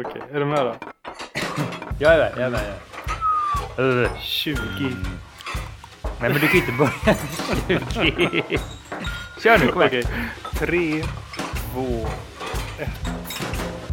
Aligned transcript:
Okej, 0.00 0.22
är 0.30 0.40
du 0.40 0.46
med 0.46 0.58
då? 0.58 0.74
Jag 2.00 2.14
är 2.14 2.18
med, 2.18 2.32
jag 2.36 2.46
är 2.46 2.50
med. 2.50 2.74
Jag 3.76 3.86
är 3.86 3.94
med. 3.94 4.10
20. 4.20 4.56
Nej 6.20 6.20
men 6.20 6.32
du 6.32 6.48
kan 6.48 6.56
inte 6.56 6.72
börja 6.72 7.14
20. 7.90 8.58
Kör 9.42 9.58
nu, 9.58 9.66
kom 9.72 9.82
igen. 9.82 9.88
Okej. 9.88 10.04
3, 10.58 11.02
2, 11.72 11.80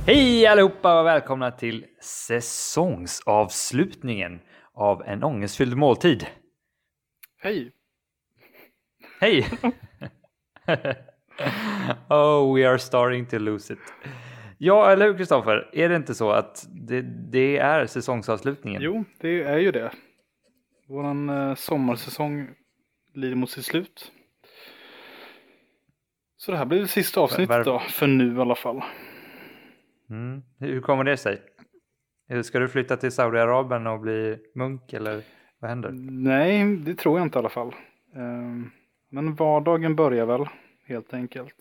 Hej 0.06 0.48
allihopa 0.48 1.00
och 1.00 1.06
välkomna 1.06 1.52
till 1.52 1.86
säsongsavslutningen 2.02 4.40
av 4.74 5.04
en 5.04 5.24
ångestfylld 5.24 5.78
måltid. 5.78 6.28
hej. 7.42 7.72
Hej! 9.20 9.50
oh, 12.10 12.54
we 12.54 12.66
are 12.66 12.80
starting 12.80 13.26
to 13.26 13.40
lose 13.40 13.74
it. 13.74 13.80
Ja, 14.58 14.92
eller 14.92 15.06
hur 15.06 15.18
Kristoffer? 15.18 15.70
Är 15.74 15.90
det 15.90 15.96
inte 15.96 16.16
så 16.16 16.32
att 16.32 16.68
det, 16.72 17.02
det 17.32 17.58
är 17.58 17.86
säsongsavslutningen? 17.86 18.82
Jo, 18.82 19.04
det 19.20 19.44
är 19.44 19.58
ju 19.58 19.72
det. 19.72 19.92
Våran 20.88 21.30
eh, 21.30 21.56
sommarsäsong 21.56 22.50
lider 23.14 23.36
mot 23.36 23.50
sitt 23.50 23.66
slut. 23.66 24.12
Så 26.38 26.52
det 26.52 26.58
här 26.58 26.66
blir 26.66 26.80
det 26.80 26.88
sista 26.88 27.22
avsnittet 27.22 27.50
Var- 27.50 27.64
då, 27.64 27.80
för 27.80 28.08
nu 28.08 28.36
i 28.38 28.40
alla 28.40 28.56
fall. 28.56 28.82
Mm. 30.10 30.44
Hur 30.60 30.82
kommer 30.82 31.04
det 31.04 31.18
sig? 31.18 31.42
Ska 32.44 32.60
du 32.60 32.68
flytta 32.68 32.98
till 32.98 33.12
Saudiarabien 33.12 33.88
och 33.88 34.00
bli 34.00 34.38
munk 34.56 34.94
eller 34.94 35.22
vad 35.60 35.70
händer? 35.70 35.92
Nej, 36.12 36.76
det 36.76 36.96
tror 36.96 37.18
jag 37.20 37.26
inte 37.26 37.38
i 37.38 37.40
alla 37.40 37.50
fall. 37.50 37.76
Ehm, 38.16 38.72
Men 39.10 39.36
vardagen 39.36 39.96
börjar 39.96 40.26
väl, 40.26 40.46
helt 40.86 41.14
enkelt. 41.14 41.56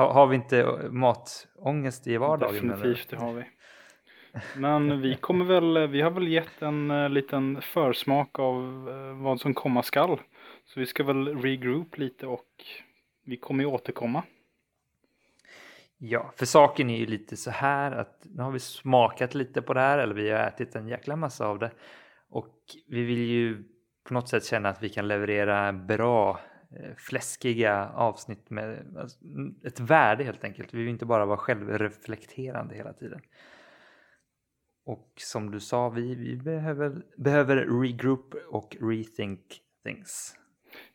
Har, 0.00 0.12
har 0.12 0.26
vi 0.26 0.36
inte 0.36 0.88
matångest 0.90 2.06
i 2.06 2.16
vardagen? 2.16 2.68
Definitivt, 2.68 3.08
det 3.10 3.16
har 3.16 3.32
vi. 3.32 3.44
Men 4.56 5.00
vi 5.00 5.14
kommer 5.14 5.44
väl, 5.44 5.88
vi 5.88 6.00
har 6.00 6.10
väl 6.10 6.28
gett 6.28 6.62
en 6.62 6.90
eh, 6.90 7.08
liten 7.08 7.60
försmak 7.62 8.38
av 8.38 8.88
eh, 8.88 9.22
vad 9.22 9.40
som 9.40 9.54
komma 9.54 9.82
skall. 9.82 10.20
Så 10.64 10.80
vi 10.80 10.86
ska 10.86 11.04
väl 11.04 11.38
regroup 11.38 11.98
lite 11.98 12.26
och 12.26 12.48
vi 13.24 13.36
kommer 13.36 13.64
ju 13.64 13.70
återkomma. 13.70 14.22
Ja, 15.98 16.32
för 16.36 16.46
saken 16.46 16.90
är 16.90 16.98
ju 16.98 17.06
lite 17.06 17.36
så 17.36 17.50
här 17.50 17.92
att 17.92 18.22
nu 18.24 18.42
har 18.42 18.50
vi 18.50 18.58
smakat 18.58 19.34
lite 19.34 19.62
på 19.62 19.74
det 19.74 19.80
här 19.80 19.98
eller 19.98 20.14
vi 20.14 20.30
har 20.30 20.38
ätit 20.38 20.74
en 20.74 20.88
jäkla 20.88 21.16
massa 21.16 21.46
av 21.46 21.58
det 21.58 21.70
och 22.30 22.54
vi 22.88 23.02
vill 23.04 23.18
ju 23.18 23.64
på 24.08 24.14
något 24.14 24.28
sätt 24.28 24.44
känna 24.44 24.68
att 24.68 24.82
vi 24.82 24.88
kan 24.88 25.08
leverera 25.08 25.72
bra 25.72 26.30
eh, 26.30 26.49
fläskiga 26.96 27.88
avsnitt 27.94 28.50
med 28.50 28.96
alltså, 28.98 29.18
ett 29.64 29.80
värde 29.80 30.24
helt 30.24 30.44
enkelt. 30.44 30.74
Vi 30.74 30.78
vill 30.78 30.88
inte 30.88 31.06
bara 31.06 31.26
vara 31.26 31.36
självreflekterande 31.38 32.74
hela 32.74 32.92
tiden. 32.92 33.20
Och 34.86 35.12
som 35.16 35.50
du 35.50 35.60
sa, 35.60 35.88
vi, 35.88 36.14
vi 36.14 36.36
behöver, 36.36 37.02
behöver 37.16 37.56
regroup 37.56 38.34
och 38.48 38.76
rethink 38.80 39.40
things. 39.84 40.36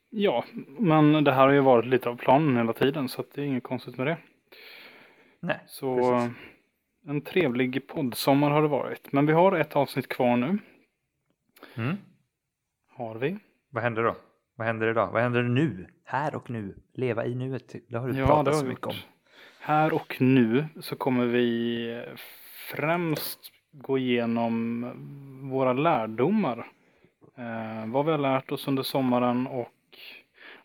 Ja, 0.09 0.45
men 0.79 1.23
det 1.23 1.31
här 1.31 1.47
har 1.47 1.53
ju 1.53 1.61
varit 1.61 1.85
lite 1.85 2.09
av 2.09 2.15
planen 2.17 2.57
hela 2.57 2.73
tiden 2.73 3.09
så 3.09 3.23
det 3.33 3.41
är 3.41 3.45
inget 3.45 3.63
konstigt 3.63 3.97
med 3.97 4.07
det. 4.07 4.17
Nej, 5.39 5.59
Så 5.67 5.95
precis. 5.97 6.37
eh, 7.05 7.09
en 7.09 7.21
trevlig 7.21 7.87
poddsommar 7.87 8.51
har 8.51 8.61
det 8.61 8.67
varit. 8.67 9.11
Men 9.11 9.25
vi 9.25 9.33
har 9.33 9.51
ett 9.55 9.75
avsnitt 9.75 10.07
kvar 10.07 10.37
nu. 10.37 10.57
Mm. 11.75 11.95
Har 12.89 13.15
vi. 13.15 13.37
Vad 13.69 13.83
händer 13.83 14.03
då? 14.03 14.15
Vad 14.55 14.67
händer 14.67 14.87
idag? 14.87 15.11
Vad 15.11 15.21
händer 15.21 15.43
nu? 15.43 15.87
Här 16.03 16.35
och 16.35 16.49
nu. 16.49 16.75
Leva 16.93 17.25
i 17.25 17.35
nuet. 17.35 17.75
Det 17.89 17.97
har 17.97 18.07
du 18.07 18.19
Ja, 18.19 18.25
pratat 18.25 18.55
så 18.55 18.65
mycket 18.65 18.87
om. 18.87 18.95
Här 19.59 19.93
och 19.93 20.15
nu 20.19 20.65
så 20.81 20.95
kommer 20.95 21.25
vi 21.25 22.05
främst 22.71 23.39
gå 23.71 23.97
igenom 23.97 24.85
våra 25.51 25.73
lärdomar. 25.73 26.67
Eh, 27.37 27.91
vad 27.91 28.05
vi 28.05 28.11
har 28.11 28.17
lärt 28.17 28.51
oss 28.51 28.67
under 28.67 28.83
sommaren 28.83 29.47
och 29.47 29.97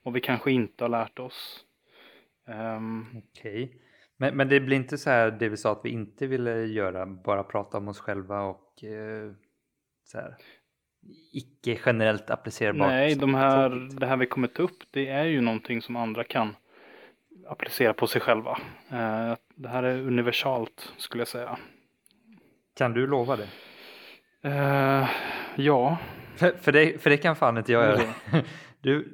vad 0.03 0.15
vi 0.15 0.21
kanske 0.21 0.53
inte 0.53 0.85
har 0.85 0.89
lärt 0.89 1.19
oss. 1.19 1.65
Ehm, 2.49 3.07
Okej. 3.17 3.77
Men, 4.17 4.37
men 4.37 4.49
det 4.49 4.61
blir 4.61 4.77
inte 4.77 4.99
så 4.99 5.11
här 5.11 5.31
det 5.31 5.49
vi 5.49 5.57
sa 5.57 5.73
att 5.73 5.81
vi 5.85 5.91
inte 5.91 6.27
ville 6.27 6.65
göra, 6.65 7.07
bara 7.07 7.43
prata 7.43 7.79
om 7.79 7.89
oss 7.89 8.01
själva 8.01 8.43
och 8.43 8.85
eh, 8.85 9.33
så 10.05 10.19
här 10.19 10.37
icke 11.33 11.79
generellt 11.87 12.31
applicerbart. 12.31 12.89
nej, 12.89 13.15
de 13.15 13.35
här, 13.35 13.89
det 14.01 14.07
här 14.07 14.17
vi 14.17 14.27
kommer 14.27 14.49
ta 14.49 14.63
upp 14.63 14.83
det 14.91 15.09
är 15.09 15.25
ju 15.25 15.41
någonting 15.41 15.83
som 15.83 15.97
andra 15.97 16.25
kan 16.25 16.57
applicera 17.49 17.95
på 17.95 18.07
sig 18.07 18.21
själva. 18.21 18.59
Eh, 18.91 19.37
det 19.55 19.69
här 19.69 19.83
är 19.83 19.99
universalt 19.99 20.93
skulle 20.97 21.21
jag 21.21 21.29
säga. 21.29 21.59
Kan 22.77 22.93
du 22.93 23.07
lova 23.07 23.37
det? 23.37 23.49
Eh, 24.43 25.09
ja, 25.57 25.99
För, 26.37 26.53
för, 26.53 26.73
det? 26.73 27.03
för 27.03 27.11
det 27.11 27.17
kan 27.17 27.37
fan 27.37 27.59
inte 27.59 27.73
jag 27.73 27.85
göra. 27.85 28.03
Du, 28.83 29.09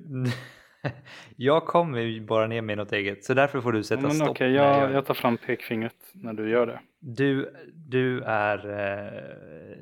jag 1.37 1.65
kommer 1.67 2.01
ju 2.01 2.21
bara 2.21 2.47
ner 2.47 2.63
med 2.63 2.79
något 2.79 2.93
eget, 2.93 3.25
så 3.25 3.35
därför 3.35 3.61
får 3.61 3.73
du 3.73 3.83
sätta 3.83 4.03
men 4.03 4.11
stopp. 4.11 4.29
okej, 4.29 4.53
när 4.53 4.57
jag 4.57 4.83
jag, 4.83 4.93
jag 4.93 5.07
tar 5.07 5.15
fram 5.15 5.37
pekfingret 5.37 5.97
när 6.13 6.33
du 6.33 6.49
gör 6.51 6.67
det. 6.67 6.81
Du, 6.99 7.55
du 7.75 8.21
är, 8.23 8.59
eh, 8.71 9.79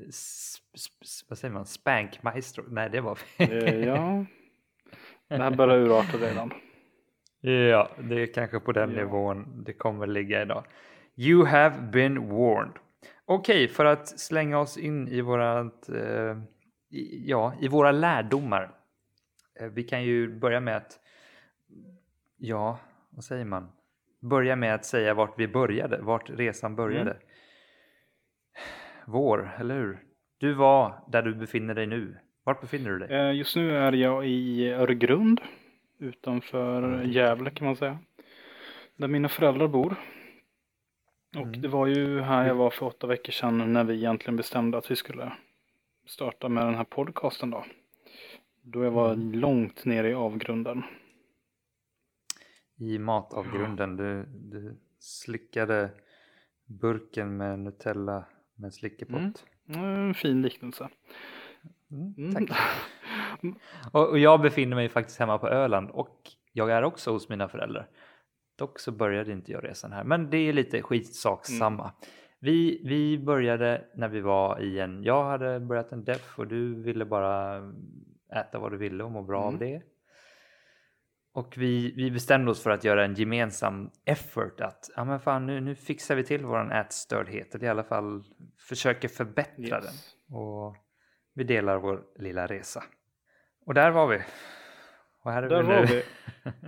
vad 1.28 1.38
säger 1.38 1.54
man, 1.54 1.66
spankmaestro? 1.66 2.64
Nej, 2.68 2.90
det 2.90 3.00
var 3.00 3.18
Eh, 3.38 3.74
ja, 3.86 4.24
det 5.28 5.36
här 5.36 5.50
börjar 5.50 5.76
urarta 5.78 6.18
redan. 6.18 6.52
Ja, 7.40 7.88
det 7.98 8.22
är 8.22 8.26
kanske 8.34 8.60
på 8.60 8.72
den 8.72 8.90
Ja. 8.90 8.96
nivån 8.96 9.64
det 9.66 9.72
kommer 9.72 10.06
ligga 10.06 10.42
idag. 10.42 10.64
You 11.16 11.44
have 11.44 11.80
been 11.92 12.28
warned. 12.28 12.72
Okej, 13.24 13.68
för 13.68 13.84
att 13.84 14.08
slänga 14.20 14.58
oss 14.58 14.76
in 14.78 15.08
i 15.08 15.20
vårat, 15.20 15.88
eh, 15.88 16.38
ja, 17.24 17.52
i 17.60 17.68
våra 17.68 17.92
lärdomar. 17.92 18.70
Eh, 19.60 19.66
vi 19.66 19.82
kan 19.82 20.02
ju 20.04 20.28
börja 20.38 20.60
med 20.60 20.76
att, 20.76 21.00
ja, 22.36 22.78
vad 23.10 23.24
säger 23.24 23.44
man? 23.44 23.72
Börja 24.20 24.56
med 24.56 24.74
att 24.74 24.84
säga 24.84 25.14
vart 25.14 25.38
vi 25.38 25.48
började, 25.48 25.98
vart 26.02 26.30
resan 26.30 26.76
började. 26.76 27.10
Mm. 27.10 27.22
Vår, 29.06 29.50
eller 29.58 29.74
hur? 29.74 29.98
Du 30.38 30.52
var 30.52 31.04
där 31.08 31.22
du 31.22 31.34
befinner 31.34 31.74
dig 31.74 31.86
nu. 31.86 32.16
Vart 32.44 32.60
befinner 32.60 32.90
du 32.90 32.98
dig? 32.98 33.16
Eh, 33.16 33.32
Just 33.36 33.56
nu 33.56 33.76
är 33.76 33.92
jag 33.92 34.26
i 34.26 34.68
Öregrund 34.70 35.40
utanför 35.98 37.02
Gävle 37.04 37.50
kan 37.50 37.66
man 37.66 37.76
säga. 37.76 37.98
Där 38.96 39.08
mina 39.08 39.28
föräldrar 39.28 39.68
bor. 39.68 39.94
Och 41.36 41.42
Mm. 41.42 41.62
det 41.62 41.68
var 41.68 41.86
ju 41.86 42.20
här 42.20 42.46
jag 42.46 42.54
var 42.54 42.70
för 42.70 42.86
åtta 42.86 43.06
veckor 43.06 43.32
sedan 43.32 43.72
när 43.72 43.84
vi 43.84 43.94
egentligen 43.94 44.36
bestämde 44.36 44.78
att 44.78 44.90
vi 44.90 44.96
skulle 44.96 45.32
starta 46.06 46.48
med 46.48 46.66
den 46.66 46.74
här 46.74 46.84
podcasten 46.84 47.50
då. 47.50 47.64
Då 48.66 48.84
jag 48.84 48.90
var 48.90 49.12
Mm. 49.12 49.32
långt 49.32 49.84
nere 49.84 50.10
i 50.10 50.14
avgrunden. 50.14 50.82
i 52.76 52.98
matavgrunden. 52.98 53.96
Du, 53.96 54.24
du 54.26 54.76
slickade 54.98 55.90
burken 56.66 57.36
med 57.36 57.58
Nutella 57.58 58.24
med 58.54 58.74
slickepott. 58.74 59.44
Mm. 59.68 59.84
En 60.08 60.14
fin 60.14 60.42
liknelse. 60.42 60.88
Mm, 61.90 62.14
Mm. 62.18 62.46
tack. 62.46 62.58
Och, 63.92 64.08
och 64.08 64.18
jag 64.18 64.40
befinner 64.40 64.76
mig 64.76 64.88
faktiskt 64.88 65.18
hemma 65.18 65.38
på 65.38 65.48
Öland 65.48 65.90
och 65.90 66.20
jag 66.52 66.70
är 66.70 66.82
också 66.84 67.10
hos 67.12 67.28
mina 67.28 67.48
föräldrar. 67.48 67.88
Dock 68.58 68.78
så 68.78 68.92
började 68.92 69.32
inte 69.32 69.52
jag 69.52 69.64
resan 69.64 69.92
här, 69.92 70.04
men 70.04 70.30
det 70.30 70.36
är 70.38 70.52
lite 70.52 70.82
skitsak 70.82 71.46
Mm. 71.62 71.86
Vi, 72.40 72.80
vi 72.84 73.18
började 73.18 73.84
när 73.96 74.08
vi 74.08 74.20
var 74.20 74.60
i 74.60 74.78
en, 74.80 75.02
jag 75.02 75.24
hade 75.24 75.60
börjat 75.60 75.92
en 75.92 76.04
def 76.04 76.38
och 76.38 76.46
du 76.46 76.82
ville 76.82 77.04
bara 77.04 77.60
äta 78.34 78.58
vad 78.58 78.72
du 78.72 78.76
ville 78.76 79.04
och 79.04 79.10
må 79.10 79.22
bra 79.22 79.40
av 79.42 79.54
Mm. 79.54 79.60
det. 79.60 79.82
Och 81.34 81.54
vi, 81.56 81.94
vi 81.96 82.10
bestämde 82.10 82.50
oss 82.50 82.62
för 82.62 82.70
att 82.70 82.84
göra 82.84 83.04
en 83.04 83.14
gemensam 83.14 83.90
effort 84.04 84.60
att 84.60 84.90
ja 84.96 85.04
men 85.04 85.20
fan 85.20 85.46
nu, 85.46 85.60
nu 85.60 85.74
fixar 85.74 86.14
vi 86.14 86.24
till 86.24 86.44
våran 86.46 86.72
ätstördhet 86.72 87.54
eller 87.54 87.64
i 87.66 87.68
alla 87.68 87.84
fall 87.84 88.22
försöker 88.68 89.08
förbättra 89.08 89.76
Yes. 89.78 90.14
den. 90.28 90.36
Och 90.36 90.76
vi 91.34 91.44
delar 91.44 91.76
vår 91.76 92.02
lilla 92.18 92.46
resa. 92.46 92.82
Och 93.66 93.74
där 93.74 93.90
var 93.90 94.06
vi. 94.06 94.20
Och 95.22 95.32
här 95.32 95.42
är 95.42 95.48
Där 95.48 95.62
vi 95.62 95.68
var 95.68 95.80
nu. 95.80 95.86
vi. 95.86 96.02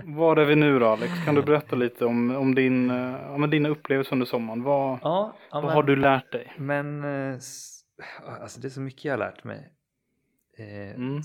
Var 0.17 0.37
är 0.37 0.44
vi 0.44 0.55
nu 0.56 0.79
då 0.79 0.87
Alex? 0.87 1.25
Kan 1.25 1.35
du 1.35 1.43
berätta 1.43 1.76
lite 1.76 2.05
om, 2.06 2.37
om 2.37 2.55
din, 2.55 2.91
eh, 2.91 3.31
om 3.35 3.50
dina 3.50 3.69
upplevelser 3.69 4.12
under 4.12 4.26
sommaren? 4.26 4.62
Vad, 4.62 4.91
Ja, 4.91 4.99
ja, 5.02 5.37
vad 5.50 5.64
men, 5.64 5.73
har 5.75 5.82
du 5.82 5.96
lärt 5.96 6.32
dig? 6.32 6.52
Men 6.58 7.05
eh, 7.05 7.35
alltså 8.41 8.61
det 8.61 8.69
är 8.69 8.70
så 8.70 8.81
mycket 8.81 9.05
jag 9.05 9.12
har 9.12 9.19
lärt 9.19 9.44
mig. 9.44 9.73
Eh, 10.56 10.94
Mm. 10.94 11.23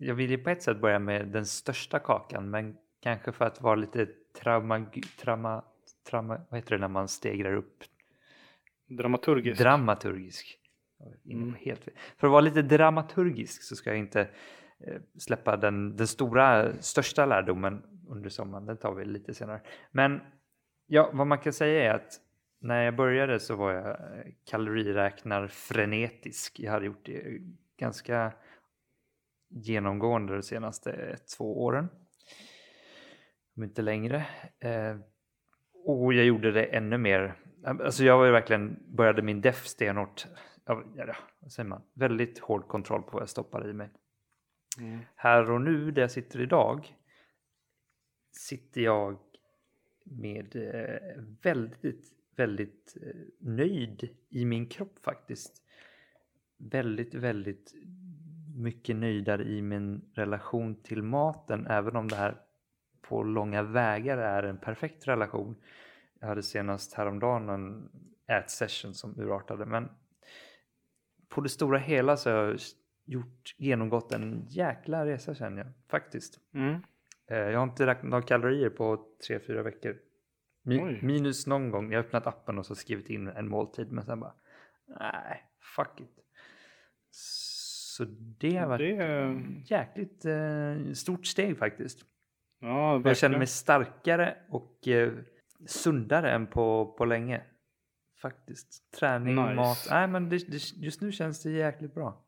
Jag 0.00 0.14
vill 0.14 0.30
ju 0.30 0.38
på 0.38 0.50
ett 0.50 0.62
sätt 0.62 0.80
börja 0.80 0.98
med 0.98 1.26
den 1.26 1.46
största 1.46 1.98
kakan 1.98 2.50
men 2.50 2.76
kanske 3.00 3.32
för 3.32 3.44
att 3.44 3.60
vara 3.60 3.74
lite 3.74 4.08
trauma, 4.42 4.86
trauma, 5.20 5.64
trauma 6.10 6.40
vad 6.48 6.60
heter 6.60 6.74
det 6.74 6.80
när 6.80 6.88
man 6.88 7.08
stegrar 7.08 7.54
upp? 7.54 7.84
Dramaturgisk. 9.58 10.58
På 10.98 11.32
Mm. 11.32 11.54
Helt. 11.54 11.88
För 12.16 12.26
att 12.26 12.30
vara 12.30 12.40
lite 12.40 12.62
dramaturgisk 12.62 13.62
så 13.62 13.76
ska 13.76 13.90
jag 13.90 13.98
inte 13.98 14.20
eh, 14.80 15.00
släppa 15.18 15.56
den, 15.56 15.96
den 15.96 16.06
stora, 16.06 16.72
största 16.82 17.26
lärdomen 17.26 17.82
under 18.08 18.30
sommaren. 18.30 18.66
Den 18.66 18.76
tar 18.76 18.94
vi 18.94 19.04
lite 19.04 19.34
senare. 19.34 19.60
Men 19.90 20.20
ja, 20.86 21.10
vad 21.12 21.26
man 21.26 21.38
kan 21.38 21.52
säga 21.52 21.92
är 21.92 21.94
att 21.94 22.20
när 22.60 22.82
jag 22.82 22.96
började 22.96 23.40
så 23.40 23.56
var 23.56 23.72
jag 23.72 23.96
kaloriräknar 24.44 25.46
frenetisk. 25.46 26.60
Jag 26.60 26.72
hade 26.72 26.86
gjort 26.86 27.06
det 27.06 27.40
ganska 27.76 28.32
genomgående 29.48 30.34
de 30.34 30.42
senaste 30.42 31.16
två 31.36 31.64
åren. 31.64 31.88
Om 33.56 33.64
inte 33.64 33.82
längre. 33.82 34.26
Eh, 34.60 34.96
och 35.84 36.14
jag 36.14 36.24
gjorde 36.24 36.52
det 36.52 36.64
ännu 36.64 36.98
mer. 36.98 37.34
Alltså 37.64 38.04
jag 38.04 38.18
var 38.18 38.26
ju 38.26 38.32
verkligen, 38.32 38.96
började 38.96 39.22
min 39.22 39.40
def 39.40 39.66
stenhårt. 39.66 40.26
Ja, 40.64 41.16
vad 41.40 41.52
säger 41.52 41.68
man? 41.68 41.82
Väldigt 41.94 42.38
hård 42.38 42.68
kontroll 42.68 43.02
på 43.02 43.10
vad 43.10 43.22
jag 43.22 43.28
stoppar 43.28 43.70
i 43.70 43.72
mig. 43.72 43.90
Mm. 44.78 44.98
Här 45.14 45.50
och 45.50 45.60
nu, 45.60 45.90
där 45.90 46.02
jag 46.02 46.10
sitter 46.10 46.40
idag, 46.40 46.94
sitter 48.32 48.80
jag 48.80 49.18
med 50.04 50.56
eh, 50.56 51.22
väldigt, 51.42 52.12
väldigt 52.36 52.96
eh, 53.02 53.16
nöjd 53.40 54.08
i 54.28 54.44
min 54.44 54.68
kropp 54.68 54.98
faktiskt. 55.04 55.62
Väldigt, 56.58 57.14
väldigt 57.14 57.74
mycket 58.58 58.96
nöjdare 58.96 59.44
i 59.44 59.62
min 59.62 60.00
relation 60.14 60.82
till 60.82 61.02
maten, 61.02 61.66
även 61.66 61.96
om 61.96 62.08
det 62.08 62.16
här 62.16 62.36
på 63.00 63.22
långa 63.22 63.62
vägar 63.62 64.18
är 64.18 64.42
en 64.42 64.58
perfekt 64.58 65.08
relation. 65.08 65.56
Jag 66.20 66.28
hade 66.28 66.42
senast 66.42 66.94
häromdagen 66.94 67.48
en 67.48 67.88
ätsession 68.26 68.94
som 68.94 69.20
urartade, 69.20 69.66
men 69.66 69.88
på 71.28 71.40
det 71.40 71.48
stora 71.48 71.78
hela 71.78 72.16
så 72.16 72.30
har 72.30 72.36
jag 72.36 72.58
gjort, 73.04 73.54
genomgått 73.58 74.12
en 74.12 74.46
jäkla 74.48 75.06
resa 75.06 75.34
känner 75.34 75.58
jag 75.58 75.72
faktiskt. 75.88 76.40
Mm. 76.54 76.74
Eh, 77.30 77.38
jag 77.38 77.58
har 77.58 77.64
inte 77.64 77.86
räknat 77.86 78.14
av 78.14 78.26
kalorier 78.26 78.70
på 78.70 79.06
tre 79.26 79.40
fyra 79.40 79.62
veckor. 79.62 79.96
Mi 80.62 81.02
minus 81.02 81.46
någon 81.46 81.70
gång. 81.70 81.92
Jag 81.92 81.98
har 81.98 82.04
öppnat 82.04 82.26
appen 82.26 82.58
och 82.58 82.66
så 82.66 82.74
skrivit 82.74 83.10
in 83.10 83.28
en 83.28 83.48
måltid 83.48 83.92
men 83.92 84.04
sen 84.04 84.20
bara 84.20 84.34
nej, 84.86 85.44
fuck 85.76 86.00
it. 86.00 86.27
Så 87.98 88.04
det 88.38 88.56
har 88.56 88.66
varit 88.66 88.98
det... 88.98 89.74
jäkligt 89.74 90.24
eh, 90.24 90.92
stort 90.92 91.26
steg 91.26 91.58
faktiskt. 91.58 91.98
Ja, 92.60 93.02
jag 93.04 93.16
känner 93.16 93.38
mig 93.38 93.46
starkare 93.46 94.36
och 94.50 94.88
eh, 94.88 95.12
sundare 95.66 96.30
än 96.32 96.46
på, 96.46 96.94
på 96.98 97.04
länge. 97.04 97.42
Faktiskt. 98.22 98.92
Träning, 98.98 99.34
nice. 99.34 99.54
mat. 99.54 99.86
Nej 99.90 100.08
men 100.08 100.28
det, 100.28 100.50
det, 100.50 100.76
just 100.76 101.00
nu 101.00 101.12
känns 101.12 101.42
det 101.42 101.50
jäkligt 101.50 101.94
bra. 101.94 102.24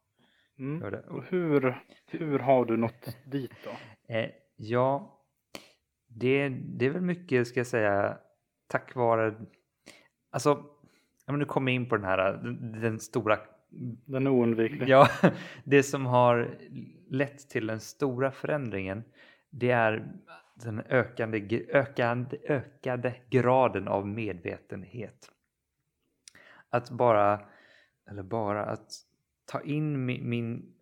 Mm. 0.58 0.82
Och 1.08 1.24
hur, 1.24 1.78
hur 2.06 2.38
har 2.38 2.64
du 2.64 2.76
nått 2.76 3.16
dit 3.24 3.52
då? 3.64 3.70
Eh, 4.14 4.30
ja, 4.56 5.20
det, 6.08 6.48
det 6.48 6.86
är 6.86 6.90
väl 6.90 7.02
mycket 7.02 7.48
ska 7.48 7.60
jag 7.60 7.66
säga 7.66 8.18
tack 8.68 8.94
vare, 8.94 9.34
alltså, 10.30 10.48
ja, 11.26 11.32
men 11.32 11.38
nu 11.38 11.44
kommer 11.44 11.72
jag 11.72 11.76
in 11.76 11.88
på 11.88 11.96
den 11.96 12.04
här, 12.04 12.32
den, 12.32 12.80
den 12.80 13.00
stora 13.00 13.38
den 14.04 14.26
oundvikliga. 14.26 14.88
Ja, 14.88 15.08
det 15.64 15.82
som 15.82 16.06
har 16.06 16.58
lett 17.08 17.48
till 17.48 17.66
den 17.66 17.80
stora 17.80 18.30
förändringen 18.30 19.04
det 19.50 19.70
är 19.70 20.12
den 20.54 20.80
ökande, 20.80 21.66
ökande, 21.68 22.38
ökade 22.48 23.14
graden 23.30 23.88
av 23.88 24.06
medvetenhet. 24.06 25.30
Att 26.70 26.90
bara, 26.90 27.48
eller 28.10 28.22
bara, 28.22 28.64
att 28.64 28.92
ta 29.44 29.60
in 29.60 30.04
min, 30.06 30.28
min, 30.28 30.74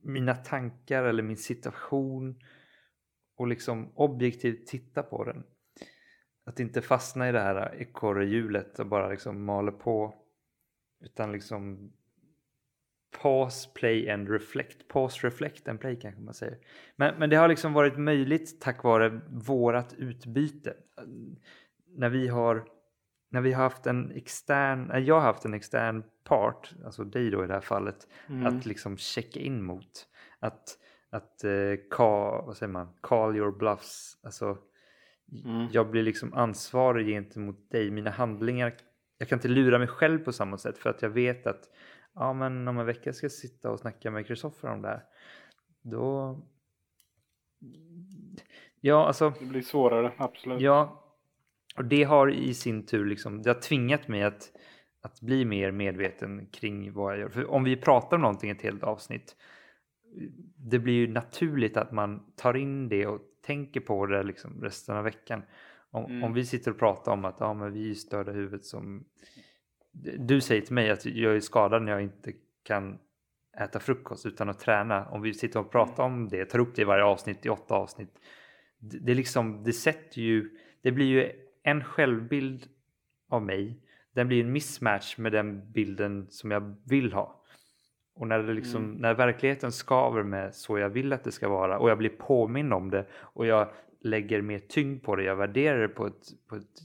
mina 0.00 0.34
tankar 0.34 1.04
eller 1.04 1.22
min 1.22 1.36
situation 1.36 2.40
och 3.36 3.46
liksom 3.46 3.92
objektivt 3.94 4.66
titta 4.66 5.02
på 5.02 5.24
den. 5.24 5.44
Att 6.44 6.60
inte 6.60 6.82
fastna 6.82 7.28
i 7.28 7.32
det 7.32 7.40
här 7.40 7.74
ekorrhjulet 7.74 8.78
och 8.78 8.86
bara 8.86 9.08
liksom 9.08 9.44
maler 9.44 9.72
på. 9.72 10.14
Utan 11.04 11.32
liksom 11.32 11.92
pause, 13.22 13.70
play 13.74 14.10
and 14.10 14.28
reflect. 14.28 14.88
Pause, 14.88 15.26
reflect 15.26 15.68
and 15.68 15.80
play 15.80 16.00
kanske 16.00 16.20
man 16.20 16.34
säger. 16.34 16.58
Men, 16.96 17.18
men 17.18 17.30
det 17.30 17.36
har 17.36 17.48
liksom 17.48 17.72
varit 17.72 17.98
möjligt 17.98 18.60
tack 18.60 18.82
vare 18.82 19.20
vårat 19.28 19.94
utbyte. 19.98 20.74
När 21.96 22.08
vi 22.08 22.28
har 22.28 22.64
när 23.34 23.40
vi 23.40 23.52
har 23.52 23.62
haft 23.62 23.86
en 23.86 24.12
extern, 24.12 25.04
jag 25.04 25.14
har 25.14 25.20
haft 25.20 25.44
en 25.44 25.54
extern 25.54 26.04
part, 26.24 26.74
alltså 26.84 27.04
dig 27.04 27.30
då 27.30 27.44
i 27.44 27.46
det 27.46 27.54
här 27.54 27.60
fallet, 27.60 28.08
mm. 28.28 28.46
att 28.46 28.66
liksom 28.66 28.96
checka 28.96 29.40
in 29.40 29.62
mot. 29.62 30.08
Att, 30.38 30.78
att 31.10 31.44
uh, 31.44 31.76
call, 31.90 32.46
vad 32.46 32.56
säger 32.56 32.72
man, 32.72 32.88
call 33.00 33.36
your 33.36 33.52
bluffs. 33.52 34.18
Alltså, 34.22 34.58
mm. 35.44 35.68
Jag 35.72 35.90
blir 35.90 36.02
liksom 36.02 36.34
ansvarig 36.34 37.06
gentemot 37.06 37.70
dig, 37.70 37.90
mina 37.90 38.10
handlingar. 38.10 38.74
Jag 39.18 39.28
kan 39.28 39.38
inte 39.38 39.48
lura 39.48 39.78
mig 39.78 39.88
själv 39.88 40.18
på 40.18 40.32
samma 40.32 40.58
sätt 40.58 40.78
för 40.78 40.90
att 40.90 41.02
jag 41.02 41.10
vet 41.10 41.46
att 41.46 41.70
ja, 42.14 42.32
men 42.32 42.68
om 42.68 42.78
en 42.78 42.86
vecka 42.86 43.12
ska 43.12 43.24
jag 43.24 43.32
sitta 43.32 43.70
och 43.70 43.80
snacka 43.80 44.10
med 44.10 44.26
Kristoffer 44.26 44.68
om 44.68 44.82
det 44.82 44.88
här. 44.88 45.02
Då... 45.82 46.38
Ja, 48.80 49.06
alltså... 49.06 49.32
Det 49.40 49.46
blir 49.46 49.62
svårare, 49.62 50.12
absolut. 50.16 50.60
Ja, 50.60 51.04
och 51.76 51.84
det 51.84 52.02
har 52.02 52.30
i 52.30 52.54
sin 52.54 52.86
tur 52.86 53.04
liksom, 53.04 53.42
det 53.42 53.50
har 53.50 53.60
tvingat 53.60 54.08
mig 54.08 54.22
att, 54.22 54.52
att 55.00 55.20
bli 55.20 55.44
mer 55.44 55.70
medveten 55.70 56.46
kring 56.46 56.92
vad 56.92 57.12
jag 57.12 57.20
gör. 57.20 57.28
För 57.28 57.50
om 57.50 57.64
vi 57.64 57.76
pratar 57.76 58.16
om 58.16 58.22
någonting 58.22 58.50
ett 58.50 58.62
helt 58.62 58.82
avsnitt, 58.82 59.36
det 60.56 60.78
blir 60.78 60.94
ju 60.94 61.12
naturligt 61.12 61.76
att 61.76 61.92
man 61.92 62.32
tar 62.36 62.56
in 62.56 62.88
det 62.88 63.06
och 63.06 63.20
tänker 63.46 63.80
på 63.80 64.06
det 64.06 64.22
liksom 64.22 64.62
resten 64.62 64.96
av 64.96 65.04
veckan. 65.04 65.42
Om, 65.94 66.04
mm. 66.04 66.24
om 66.24 66.32
vi 66.32 66.44
sitter 66.44 66.70
och 66.70 66.78
pratar 66.78 67.12
om 67.12 67.24
att 67.24 67.36
ja, 67.40 67.54
men 67.54 67.72
vi 67.72 67.90
är 67.90 67.94
störda 67.94 68.32
huvudet 68.32 68.64
som... 68.64 69.04
Du 70.18 70.40
säger 70.40 70.62
till 70.62 70.74
mig 70.74 70.90
att 70.90 71.06
jag 71.06 71.36
är 71.36 71.40
skadad 71.40 71.82
när 71.82 71.92
jag 71.92 72.02
inte 72.02 72.32
kan 72.62 72.98
äta 73.60 73.80
frukost 73.80 74.26
utan 74.26 74.48
att 74.48 74.60
träna. 74.60 75.08
Om 75.08 75.22
vi 75.22 75.34
sitter 75.34 75.60
och 75.60 75.70
pratar 75.70 76.04
om 76.04 76.28
det, 76.28 76.44
tar 76.44 76.58
upp 76.58 76.74
det 76.74 76.82
i 76.82 76.84
varje 76.84 77.04
avsnitt, 77.04 77.46
i 77.46 77.48
åtta 77.48 77.74
avsnitt. 77.74 78.18
Det, 78.78 78.98
det, 78.98 79.14
liksom, 79.14 79.64
det 79.64 79.72
sätter 79.72 80.20
ju... 80.20 80.50
Det 80.82 80.92
blir 80.92 81.06
ju 81.06 81.32
en 81.62 81.84
självbild 81.84 82.68
av 83.28 83.42
mig, 83.42 83.80
den 84.12 84.28
blir 84.28 84.40
en 84.40 84.52
mismatch 84.52 85.18
med 85.18 85.32
den 85.32 85.72
bilden 85.72 86.26
som 86.30 86.50
jag 86.50 86.76
vill 86.84 87.12
ha. 87.12 87.40
Och 88.16 88.28
när, 88.28 88.38
det 88.38 88.54
liksom, 88.54 88.84
mm. 88.84 88.96
när 88.96 89.14
verkligheten 89.14 89.72
skaver 89.72 90.22
med 90.22 90.54
så 90.54 90.78
jag 90.78 90.88
vill 90.88 91.12
att 91.12 91.24
det 91.24 91.32
ska 91.32 91.48
vara 91.48 91.78
och 91.78 91.90
jag 91.90 91.98
blir 91.98 92.10
påminn 92.10 92.72
om 92.72 92.90
det 92.90 93.06
och 93.12 93.46
jag 93.46 93.68
lägger 94.04 94.42
mer 94.42 94.58
tyngd 94.58 95.02
på 95.02 95.16
det, 95.16 95.24
jag 95.24 95.36
värderar 95.36 95.80
det 95.80 95.88
på 95.88 96.06
ett, 96.06 96.26
på 96.48 96.56
ett 96.56 96.78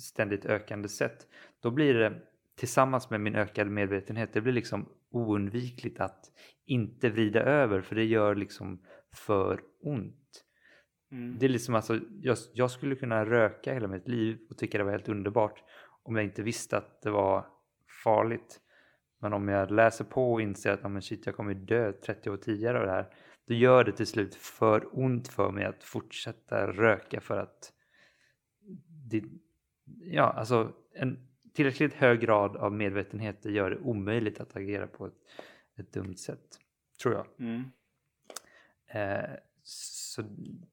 ständigt 0.00 0.46
ökande 0.46 0.88
sätt. 0.88 1.26
Då 1.60 1.70
blir 1.70 1.94
det 1.94 2.22
tillsammans 2.56 3.10
med 3.10 3.20
min 3.20 3.34
ökade 3.34 3.70
medvetenhet, 3.70 4.32
det 4.32 4.40
blir 4.40 4.52
liksom 4.52 4.88
oundvikligt 5.10 6.00
att 6.00 6.24
inte 6.66 7.10
vrida 7.10 7.40
över 7.40 7.80
för 7.80 7.94
det 7.96 8.04
gör 8.04 8.34
liksom 8.34 8.82
för 9.14 9.60
ont. 9.80 10.44
Mm. 11.12 11.38
Det 11.38 11.46
är 11.46 11.50
liksom 11.50 11.74
alltså, 11.74 12.00
jag, 12.20 12.36
jag, 12.52 12.70
skulle 12.70 12.96
kunna 12.96 13.24
röka 13.24 13.74
hela 13.74 13.88
mitt 13.88 14.08
liv 14.08 14.38
och 14.50 14.58
tycka 14.58 14.78
det 14.78 14.84
var 14.84 14.90
helt 14.90 15.08
underbart 15.08 15.62
om 16.02 16.16
jag 16.16 16.24
inte 16.24 16.42
visste 16.42 16.76
att 16.76 17.02
det 17.02 17.10
var 17.10 17.46
farligt. 18.04 18.60
Men 19.20 19.32
om 19.32 19.48
jag 19.48 19.70
läser 19.70 20.04
på 20.04 20.32
och 20.32 20.40
inser 20.40 20.72
att 20.72 20.90
men 20.90 21.02
shit, 21.02 21.26
jag 21.26 21.36
kommer 21.36 21.54
dö 21.54 21.92
30 21.92 22.30
år 22.30 22.36
tidigare 22.36 22.78
av 22.78 22.86
det 22.86 22.92
här. 22.92 23.14
Då 23.48 23.54
gör 23.54 23.84
det 23.84 23.92
till 23.92 24.06
slut 24.06 24.34
för 24.34 24.88
ont 24.92 25.28
för 25.28 25.50
mig 25.50 25.64
att 25.64 25.84
fortsätta 25.84 26.66
röka 26.66 27.20
för 27.20 27.38
att 27.38 27.72
det, 29.10 29.24
ja, 30.00 30.22
alltså 30.22 30.72
en 30.94 31.28
tillräckligt 31.54 31.94
hög 31.94 32.20
grad 32.20 32.56
av 32.56 32.72
medvetenhet 32.72 33.44
gör 33.44 33.70
det 33.70 33.78
omöjligt 33.78 34.40
att 34.40 34.56
agera 34.56 34.86
på 34.86 35.06
ett, 35.06 35.14
ett 35.76 35.92
dumt 35.92 36.16
sätt, 36.16 36.58
tror 37.02 37.14
jag. 37.14 37.26
Mm. 37.38 37.64
Eh, 38.86 39.30
så 39.62 40.22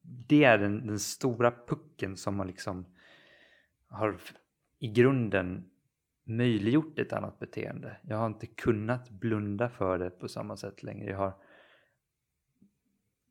det 0.02 0.44
är 0.44 0.58
den, 0.58 0.88
den, 0.88 1.00
stora 1.00 1.52
pucken 1.68 2.18
som 2.18 2.40
har 2.40 2.46
liksom 2.46 2.86
har 3.88 4.18
i 4.80 4.88
grunden 4.88 5.70
möjliggjort 6.24 7.00
ett 7.00 7.14
annat 7.14 7.40
beteende. 7.40 7.98
Jag 8.02 8.18
har 8.18 8.28
inte 8.28 8.48
kunnat 8.48 9.10
blunda 9.10 9.70
för 9.70 9.98
det 9.98 10.10
på 10.10 10.28
samma 10.28 10.58
sätt 10.58 10.84
längre. 10.84 11.10
Jag 11.10 11.18
har 11.18 11.34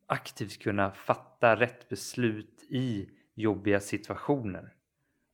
aktivt 0.06 0.62
kunnat 0.62 0.96
fatta 0.96 1.56
rätt 1.56 1.88
beslut 1.88 2.62
i 2.68 3.08
jobbiga 3.34 3.80
situationer. 3.80 4.72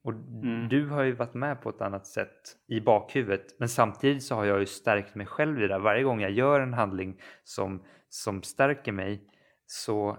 Och 0.03 0.12
mm. 0.12 0.69
du 0.69 0.89
har 0.89 1.03
ju 1.03 1.12
varit 1.12 1.35
med 1.35 1.62
på 1.62 1.71
ett 1.71 1.81
annat 1.81 2.07
sätt 2.07 2.57
i 2.67 2.81
bakhuvudet. 2.81 3.59
Men 3.59 3.69
samtidigt 3.69 4.23
så 4.23 4.35
har 4.35 4.45
jag 4.45 4.61
ju 4.61 4.67
stärkt 4.67 5.15
mig 5.15 5.27
själv 5.27 5.62
i 5.62 5.67
det. 5.67 5.79
Varje 5.79 6.03
gång 6.03 6.21
jag 6.21 6.31
gör 6.31 6.61
en 6.61 6.75
handling 6.75 7.21
som, 7.45 7.85
som 8.09 8.43
stärker 8.43 8.93
mig 8.93 9.25
så 9.67 10.19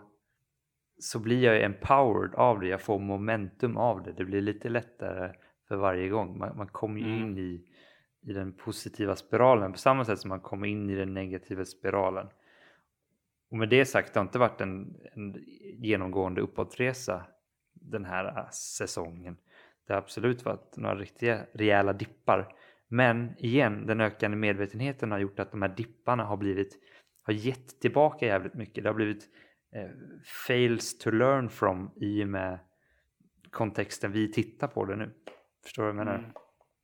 så 1.04 1.20
blir 1.20 1.44
jag 1.44 1.64
empowered 1.64 2.36
av 2.36 2.60
det, 2.60 2.68
jag 2.68 2.82
får 2.82 3.00
momentum 3.00 3.78
av 3.78 4.04
det. 4.04 4.12
Det 4.12 4.26
blir 4.26 4.42
lite 4.42 4.70
lättare 4.70 5.34
för 5.68 5.76
varje 5.76 6.10
gång. 6.10 6.38
Man, 6.38 6.58
man 6.58 6.68
kommer 6.68 7.00
ju 7.00 7.06
mm. 7.06 7.20
in 7.20 7.38
i, 7.38 7.66
i 8.30 8.34
den 8.34 8.54
positiva 8.54 9.16
spiralen 9.16 9.72
på 9.72 9.78
samma 9.78 10.06
sätt 10.06 10.20
som 10.20 10.30
man 10.30 10.40
kommer 10.40 10.68
in 10.68 10.90
i 10.90 10.96
den 10.96 11.14
negativa 11.14 11.66
spiralen. 11.66 12.28
Och 13.52 13.58
med 13.58 13.70
det 13.70 13.86
sagt, 13.86 14.14
det 14.14 14.20
har 14.20 14.26
inte 14.26 14.40
varit 14.40 14.62
en, 14.62 14.96
en 15.14 15.36
genomgående 15.80 16.42
uppåtresa 16.42 17.26
den 17.74 18.06
här 18.06 18.38
äh, 18.38 18.50
säsongen. 18.50 19.38
det 19.88 19.94
har 19.94 19.98
absolut 19.98 20.46
varit 20.46 20.78
några 20.78 20.96
riktiga 20.96 21.46
rejäla 21.54 21.94
dippar. 21.94 22.56
Men 22.88 23.34
igen, 23.38 23.86
den 23.86 24.02
ökande 24.02 24.38
medvetenheten 24.38 25.12
har 25.12 25.20
gjort 25.20 25.40
att 25.40 25.52
de 25.52 25.62
här 25.62 25.76
dipparna 25.76 26.24
har 26.24 26.38
blivit 26.38 26.78
har 27.24 27.34
gett 27.34 27.82
tillbaka 27.82 28.26
jävligt 28.26 28.54
mycket. 28.54 28.84
Det 28.84 28.90
har 28.90 28.94
blivit 28.94 29.30
eh, 29.76 29.90
fails 30.48 30.98
to 30.98 31.12
learn 31.12 31.50
from 31.50 31.92
i 31.96 32.24
och 32.24 32.28
med 32.28 32.60
kontexten 33.50 34.12
vi 34.12 34.32
tittar 34.32 34.68
på 34.68 34.86
det 34.86 34.96
nu. 34.96 35.12
Förstår 35.64 35.84
du 35.84 35.92
vad 35.92 36.00
jag 36.00 36.06
menar? 36.06 36.34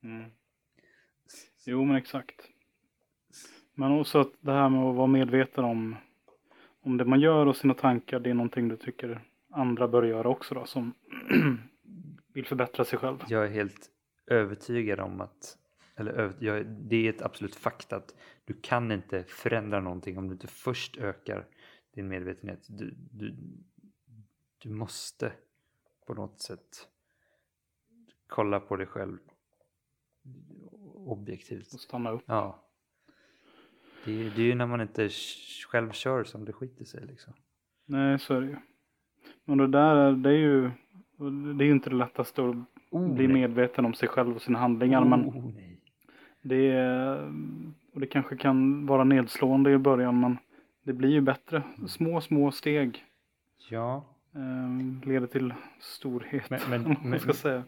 Mm. 0.02 0.20
Mm. 0.20 0.30
Jo 1.66 1.84
men 1.84 1.96
exakt. 1.96 2.48
Men 3.74 3.92
också 3.92 4.20
att 4.20 4.32
det 4.40 4.52
här 4.52 4.68
med 4.68 4.82
att 4.82 4.96
vara 4.96 5.06
medveten 5.06 5.64
om 5.64 5.96
om 6.80 6.96
det 6.96 7.04
man 7.04 7.20
gör 7.20 7.46
och 7.46 7.56
sina 7.56 7.74
tankar 7.74 8.20
det 8.20 8.30
är 8.30 8.34
någonting 8.34 8.68
du 8.68 8.76
tycker 8.76 9.20
andra 9.50 9.88
bör 9.88 10.02
göra 10.02 10.28
också 10.28 10.54
då 10.54 10.64
som 10.64 10.94
vill 12.34 12.46
förbättra 12.46 12.84
sig 12.84 12.98
själv. 12.98 13.18
Jag 13.28 13.44
är 13.44 13.50
helt 13.50 13.90
övertygad 14.26 15.00
om 15.00 15.20
att 15.20 15.58
eller 15.96 16.34
jag, 16.38 16.66
det 16.66 16.96
är 17.06 17.10
ett 17.10 17.22
absolut 17.22 17.54
fakta 17.54 17.96
att 17.96 18.14
du 18.44 18.54
kan 18.54 18.92
inte 18.92 19.24
förändra 19.24 19.80
någonting 19.80 20.18
om 20.18 20.26
du 20.26 20.32
inte 20.32 20.46
först 20.46 20.96
ökar 20.96 21.46
din 21.94 22.08
medvetenhet. 22.08 22.66
Du, 22.68 22.94
du, 23.12 23.36
du 24.58 24.70
måste 24.70 25.32
på 26.06 26.14
något 26.14 26.40
sätt 26.40 26.88
kolla 28.26 28.60
på 28.60 28.76
dig 28.76 28.86
själv 28.86 29.18
objektivt. 30.94 31.74
Och 31.74 31.80
stanna 31.80 32.10
upp. 32.10 32.22
Ja. 32.26 32.67
Det 34.04 34.26
är, 34.26 34.32
det 34.36 34.42
är 34.42 34.46
ju 34.46 34.54
när 34.54 34.66
man 34.66 34.80
inte 34.80 35.08
själv 35.68 35.90
kör 35.92 36.24
som 36.24 36.44
det 36.44 36.52
skiter 36.52 36.84
sig 36.84 37.06
liksom. 37.06 37.32
Nej, 37.86 38.18
så 38.18 38.34
är 38.34 38.40
det 38.40 38.46
ju. 38.46 38.56
Men 39.44 39.58
det 39.58 39.66
där 39.66 40.12
det 40.12 40.30
är 40.30 40.38
ju, 40.38 40.70
det 41.56 41.64
är 41.64 41.66
ju 41.66 41.72
inte 41.72 41.90
det 41.90 41.96
lättaste 41.96 42.42
att 42.42 42.56
oh, 42.90 43.14
bli 43.14 43.26
nej. 43.26 43.34
medveten 43.34 43.84
om 43.84 43.94
sig 43.94 44.08
själv 44.08 44.36
och 44.36 44.42
sina 44.42 44.58
handlingar. 44.58 45.02
Oh, 45.02 45.08
men 45.08 45.20
nej. 45.54 45.80
Det, 46.42 46.70
är, 46.70 47.32
och 47.94 48.00
det 48.00 48.06
kanske 48.06 48.36
kan 48.36 48.86
vara 48.86 49.04
nedslående 49.04 49.70
i 49.70 49.78
början 49.78 50.20
men 50.20 50.38
det 50.82 50.92
blir 50.92 51.10
ju 51.10 51.20
bättre. 51.20 51.62
Små, 51.88 52.20
små 52.20 52.50
steg. 52.50 53.04
Ja. 53.70 54.04
Eh, 54.34 55.08
leder 55.08 55.26
till 55.26 55.54
storhet. 55.80 56.50
Men, 56.50 56.60
men, 56.70 56.96
man 57.10 57.20
ska 57.20 57.32
säga. 57.32 57.62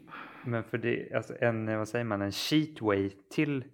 men 0.45 0.63
för 0.63 0.79
det, 0.79 1.13
alltså 1.15 1.35
en, 1.41 1.79
vad 1.79 1.89
säger 1.89 2.05
man, 2.05 2.23
en 2.23 2.33
cheat 2.33 2.81
way 2.81 3.11
till 3.31 3.65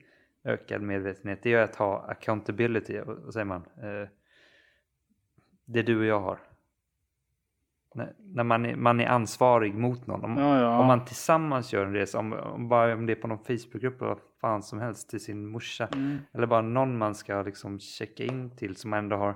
ökad 0.46 0.82
medvetenhet 0.82 1.42
det 1.42 1.52
är 1.52 1.62
att 1.62 1.76
ha 1.76 2.06
accountability, 2.08 3.00
vad 3.06 3.32
säger 3.32 3.44
man? 3.44 3.62
Eh, 3.76 4.08
det 5.64 5.82
du 5.82 5.98
och 5.98 6.04
jag 6.04 6.20
har. 6.20 6.38
När, 7.94 8.14
när 8.18 8.44
man, 8.44 8.66
är, 8.66 8.76
man 8.76 9.00
är 9.00 9.06
ansvarig 9.06 9.74
mot 9.74 10.06
någon. 10.06 10.24
Om, 10.24 10.36
ja, 10.36 10.60
ja. 10.60 10.78
om 10.78 10.86
man 10.86 11.04
tillsammans 11.04 11.72
gör 11.72 11.86
en 11.86 11.92
resa, 11.92 12.18
om, 12.18 12.32
om, 12.32 12.68
bara, 12.68 12.94
om 12.94 13.06
det 13.06 13.12
är 13.12 13.16
på 13.16 13.28
någon 13.28 13.44
Facebookgrupp 13.44 14.00
eller 14.00 14.08
vad 14.08 14.20
fan 14.40 14.62
som 14.62 14.80
helst 14.80 15.10
till 15.10 15.20
sin 15.20 15.46
morsa. 15.46 15.86
Mm. 15.86 16.18
Eller 16.32 16.46
bara 16.46 16.62
någon 16.62 16.98
man 16.98 17.14
ska 17.14 17.42
liksom 17.42 17.78
checka 17.78 18.24
in 18.24 18.56
till 18.56 18.76
som 18.76 18.90
man 18.90 18.98
ändå 18.98 19.16
har 19.16 19.34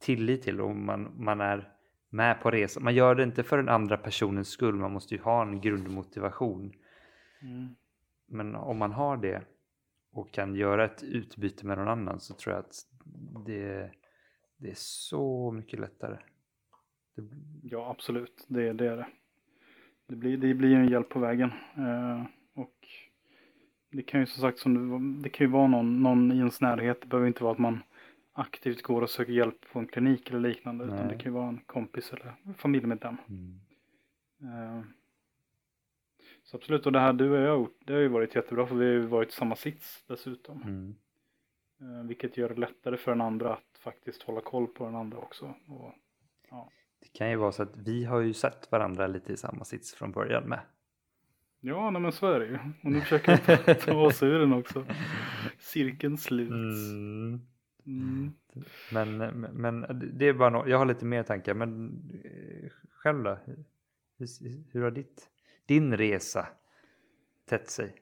tillit 0.00 0.42
till 0.42 0.60
och 0.60 0.76
man, 0.76 1.24
man 1.24 1.40
är 1.40 1.72
med 2.10 2.40
på 2.40 2.50
resan. 2.50 2.84
Man 2.84 2.94
gör 2.94 3.14
det 3.14 3.22
inte 3.22 3.42
för 3.42 3.56
den 3.56 3.68
andra 3.68 3.96
personens 3.96 4.48
skull, 4.48 4.74
man 4.74 4.92
måste 4.92 5.14
ju 5.14 5.20
ha 5.20 5.42
en 5.42 5.60
grundmotivation. 5.60 6.72
Mm. 7.42 7.74
Men 8.28 8.54
om 8.54 8.78
man 8.78 8.92
har 8.92 9.16
det 9.16 9.42
och 10.18 10.30
kan 10.30 10.54
göra 10.54 10.84
ett 10.84 11.02
utbyte 11.02 11.66
med 11.66 11.78
någon 11.78 11.88
annan 11.88 12.20
så 12.20 12.34
tror 12.34 12.54
jag 12.54 12.60
att 12.60 12.86
det, 13.46 13.90
det 14.56 14.70
är 14.70 14.76
så 14.76 15.50
mycket 15.50 15.80
lättare. 15.80 16.18
Det... 17.16 17.22
Ja, 17.62 17.90
absolut. 17.90 18.46
Det, 18.48 18.72
det 18.72 18.86
är 18.86 18.96
det. 18.96 19.06
Det 20.06 20.16
blir, 20.16 20.36
det 20.36 20.54
blir 20.54 20.74
en 20.74 20.88
hjälp 20.88 21.08
på 21.08 21.18
vägen. 21.18 21.50
Eh, 21.76 22.24
och 22.54 22.74
det 23.90 24.02
kan 24.02 24.20
ju 24.20 24.26
som 24.26 24.40
sagt, 24.40 24.58
som 24.58 24.74
det, 24.74 25.22
det 25.22 25.28
kan 25.28 25.46
ju 25.46 25.52
vara 25.52 25.66
någon, 25.66 26.02
någon 26.02 26.32
i 26.32 26.36
ens 26.36 26.60
närhet. 26.60 27.00
Det 27.00 27.06
behöver 27.06 27.28
inte 27.28 27.44
vara 27.44 27.52
att 27.52 27.58
man 27.58 27.82
aktivt 28.32 28.82
går 28.82 29.02
och 29.02 29.10
söker 29.10 29.32
hjälp 29.32 29.72
på 29.72 29.78
en 29.78 29.86
klinik 29.86 30.30
eller 30.30 30.40
liknande. 30.48 30.86
Nej. 30.86 30.94
Utan 30.94 31.08
det 31.08 31.14
kan 31.14 31.32
ju 31.32 31.38
vara 31.38 31.48
en 31.48 31.60
kompis 31.66 32.12
eller 32.12 32.34
familjemedlem. 32.56 33.16
Mm. 33.28 33.60
Eh, 34.42 34.84
så 36.50 36.56
absolut, 36.56 36.86
och 36.86 36.92
det 36.92 37.00
här 37.00 37.12
du 37.12 37.30
och 37.30 37.36
jag 37.36 37.50
har 37.50 37.58
gjort, 37.58 37.80
det 37.84 37.92
har 37.92 38.00
ju 38.00 38.08
varit 38.08 38.34
jättebra 38.34 38.66
för 38.66 38.74
vi 38.74 38.84
har 38.84 38.92
ju 38.92 39.06
varit 39.06 39.28
i 39.28 39.32
samma 39.32 39.56
sits 39.56 40.04
dessutom. 40.06 40.62
Mm. 40.62 40.94
Eh, 41.80 42.06
vilket 42.06 42.36
gör 42.36 42.48
det 42.48 42.54
lättare 42.54 42.96
för 42.96 43.10
den 43.10 43.20
andra 43.20 43.52
att 43.52 43.78
faktiskt 43.78 44.22
hålla 44.22 44.40
koll 44.40 44.66
på 44.66 44.84
den 44.84 44.94
andra 44.94 45.18
också. 45.18 45.54
Och, 45.66 45.94
ja. 46.50 46.70
Det 47.00 47.18
kan 47.18 47.30
ju 47.30 47.36
vara 47.36 47.52
så 47.52 47.62
att 47.62 47.76
vi 47.76 48.04
har 48.04 48.20
ju 48.20 48.32
sett 48.32 48.72
varandra 48.72 49.06
lite 49.06 49.32
i 49.32 49.36
samma 49.36 49.64
sits 49.64 49.94
från 49.94 50.12
början 50.12 50.44
med. 50.44 50.60
Ja, 51.60 51.90
nej 51.90 52.02
men 52.02 52.12
så 52.12 52.26
är 52.26 52.40
det 52.40 52.46
ju. 52.46 52.58
Och 52.82 52.90
nu 52.90 53.00
försöker 53.00 53.64
jag 53.66 53.80
ta, 53.80 54.06
oss 54.06 54.22
ur 54.22 54.38
den 54.38 54.52
också. 54.52 54.84
Cirkeln 55.58 56.18
slut. 56.18 56.50
Mm. 56.50 57.40
Mm. 57.86 58.32
Men, 58.92 59.16
men 59.40 59.86
det 60.14 60.28
är 60.28 60.32
bara 60.32 60.50
no 60.50 60.68
jag 60.68 60.78
har 60.78 60.86
lite 60.86 61.04
mer 61.04 61.22
tankar. 61.22 61.54
Men 61.54 61.88
eh, 62.24 62.70
själv 62.90 63.22
då? 63.22 63.38
Hur, 64.18 64.28
hur 64.72 64.82
har 64.82 64.90
ditt 64.90 65.30
din 65.68 65.96
resa 65.96 66.46
tätt 67.48 67.70
sig? 67.70 67.94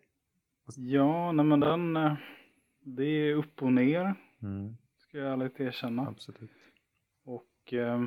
Ja, 0.77 1.33
nej 1.33 1.45
men 1.45 1.61
den, 1.61 1.97
eh, 1.97 2.15
det 2.81 3.05
är 3.05 3.35
upp 3.35 3.63
och 3.63 3.73
ner. 3.73 4.15
Mm. 4.43 4.77
Ska 4.97 5.19
jag 5.19 5.33
ärligt 5.33 5.61
erkänna. 5.61 6.09
Absolut. 6.09 6.51
Och 7.25 7.73
eh, 7.73 8.07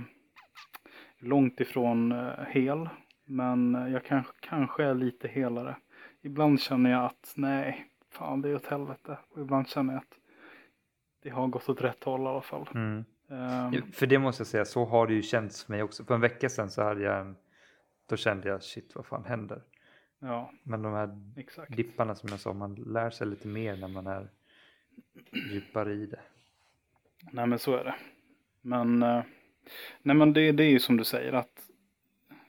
långt 1.19 1.59
ifrån 1.59 2.11
eh, 2.11 2.45
hel. 2.47 2.89
Men 3.25 3.73
jag 3.73 4.05
kanske, 4.05 4.33
kanske 4.39 4.83
är 4.83 4.93
lite 4.93 5.27
helare. 5.27 5.75
Ibland 6.21 6.61
känner 6.61 6.91
jag 6.91 7.05
att 7.05 7.33
nej, 7.35 7.85
fan 8.11 8.41
det 8.41 8.49
är 8.49 8.55
åt 8.55 8.65
helvete. 8.65 9.17
Och 9.29 9.41
ibland 9.41 9.67
känner 9.67 9.93
jag 9.93 10.01
att 10.01 10.19
det 11.23 11.29
har 11.29 11.47
gått 11.47 11.69
åt 11.69 11.81
rätt 11.81 12.03
håll 12.03 12.21
i 12.21 12.25
alla 12.25 12.41
fall. 12.41 12.69
Mm. 12.73 13.05
Um, 13.27 13.91
för 13.91 14.07
det 14.07 14.19
måste 14.19 14.41
jag 14.41 14.47
säga, 14.47 14.65
så 14.65 14.85
har 14.85 15.07
det 15.07 15.13
ju 15.13 15.21
känts 15.21 15.63
för 15.63 15.73
mig 15.73 15.83
också. 15.83 16.05
För 16.05 16.15
en 16.15 16.21
vecka 16.21 16.49
sedan 16.49 16.69
så 16.69 16.83
hade 16.83 17.01
jag 17.01 17.19
en 17.19 17.35
då 18.09 18.17
kände 18.17 18.49
jag 18.49 18.63
shit 18.63 18.95
vad 18.95 19.05
fan 19.05 19.25
händer? 19.25 19.61
Ja, 20.19 20.51
Men 20.63 20.81
de 20.81 20.93
här 20.93 21.19
exakt. 21.37 21.77
dipparna 21.77 22.15
som 22.15 22.29
jag 22.29 22.39
sa, 22.39 22.53
man 22.53 22.75
lär 22.75 23.09
sig 23.09 23.27
lite 23.27 23.47
mer 23.47 23.77
när 23.77 23.87
man 23.87 24.07
är 24.07 24.29
djupare 25.51 25.93
i 25.93 26.05
det. 26.05 26.19
Nej 27.31 27.47
men 27.47 27.59
så 27.59 27.75
är 27.75 27.83
det. 27.83 27.95
Men, 28.61 29.03
eh, 29.03 29.23
nej, 30.01 30.15
men 30.15 30.33
det, 30.33 30.51
det 30.51 30.63
är 30.63 30.69
ju 30.69 30.79
som 30.79 30.97
du 30.97 31.03
säger 31.03 31.33
att 31.33 31.69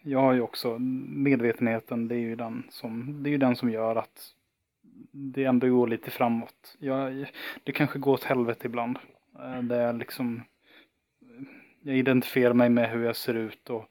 jag 0.03 0.19
har 0.19 0.33
ju 0.33 0.41
också 0.41 0.79
medvetenheten, 1.09 2.09
det 2.09 2.15
är 2.15 2.19
ju 2.21 2.37
den 2.37 2.67
som, 2.71 3.23
det 3.23 3.29
är 3.29 3.33
ju 3.33 3.39
den 3.39 3.57
som 3.57 3.71
gör 3.71 3.97
att 3.97 4.35
det 5.13 5.45
ändå 5.45 5.69
går 5.69 5.89
lite 5.89 6.11
framåt. 6.11 6.77
Jag, 6.79 7.31
det 7.65 7.73
kanske 7.73 7.99
går 7.99 8.13
åt 8.13 8.25
helvete 8.25 8.67
ibland. 8.67 8.99
Eh, 9.39 9.63
det 9.63 9.77
är 9.77 9.93
liksom, 9.93 10.43
jag 11.83 11.97
identifierar 11.97 12.55
mig 12.55 12.69
med 12.69 12.91
hur 12.91 13.05
jag 13.05 13.17
ser 13.17 13.35
ut 13.35 13.71
och 13.71 13.89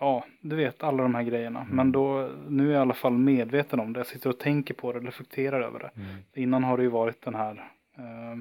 ja, 0.00 0.24
du 0.40 0.56
vet 0.56 0.82
alla 0.82 1.02
de 1.02 1.14
här 1.14 1.22
grejerna. 1.22 1.60
Mm. 1.60 1.76
Men 1.76 1.92
då, 1.92 2.30
nu 2.48 2.68
är 2.68 2.72
jag 2.72 2.78
i 2.78 2.82
alla 2.82 2.94
fall 2.94 3.12
medveten 3.12 3.80
om 3.80 3.92
det. 3.92 4.00
Jag 4.00 4.06
sitter 4.06 4.30
och 4.30 4.38
tänker 4.38 4.74
på 4.74 4.92
det, 4.92 5.00
reflekterar 5.00 5.60
över 5.60 5.78
det. 5.78 5.90
Mm. 5.94 6.16
Innan 6.34 6.64
har 6.64 6.76
det 6.76 6.82
ju 6.82 6.88
varit 6.88 7.22
den 7.22 7.34
här, 7.34 7.70
eh, 7.98 8.38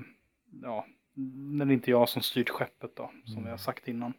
ja, 0.61 0.85
det 1.65 1.73
inte 1.73 1.91
jag 1.91 2.09
som 2.09 2.21
styrt 2.21 2.49
skeppet 2.49 2.95
då, 2.95 3.11
som 3.25 3.33
mm. 3.33 3.43
vi 3.43 3.49
har 3.49 3.57
sagt 3.57 3.87
innan. 3.87 4.13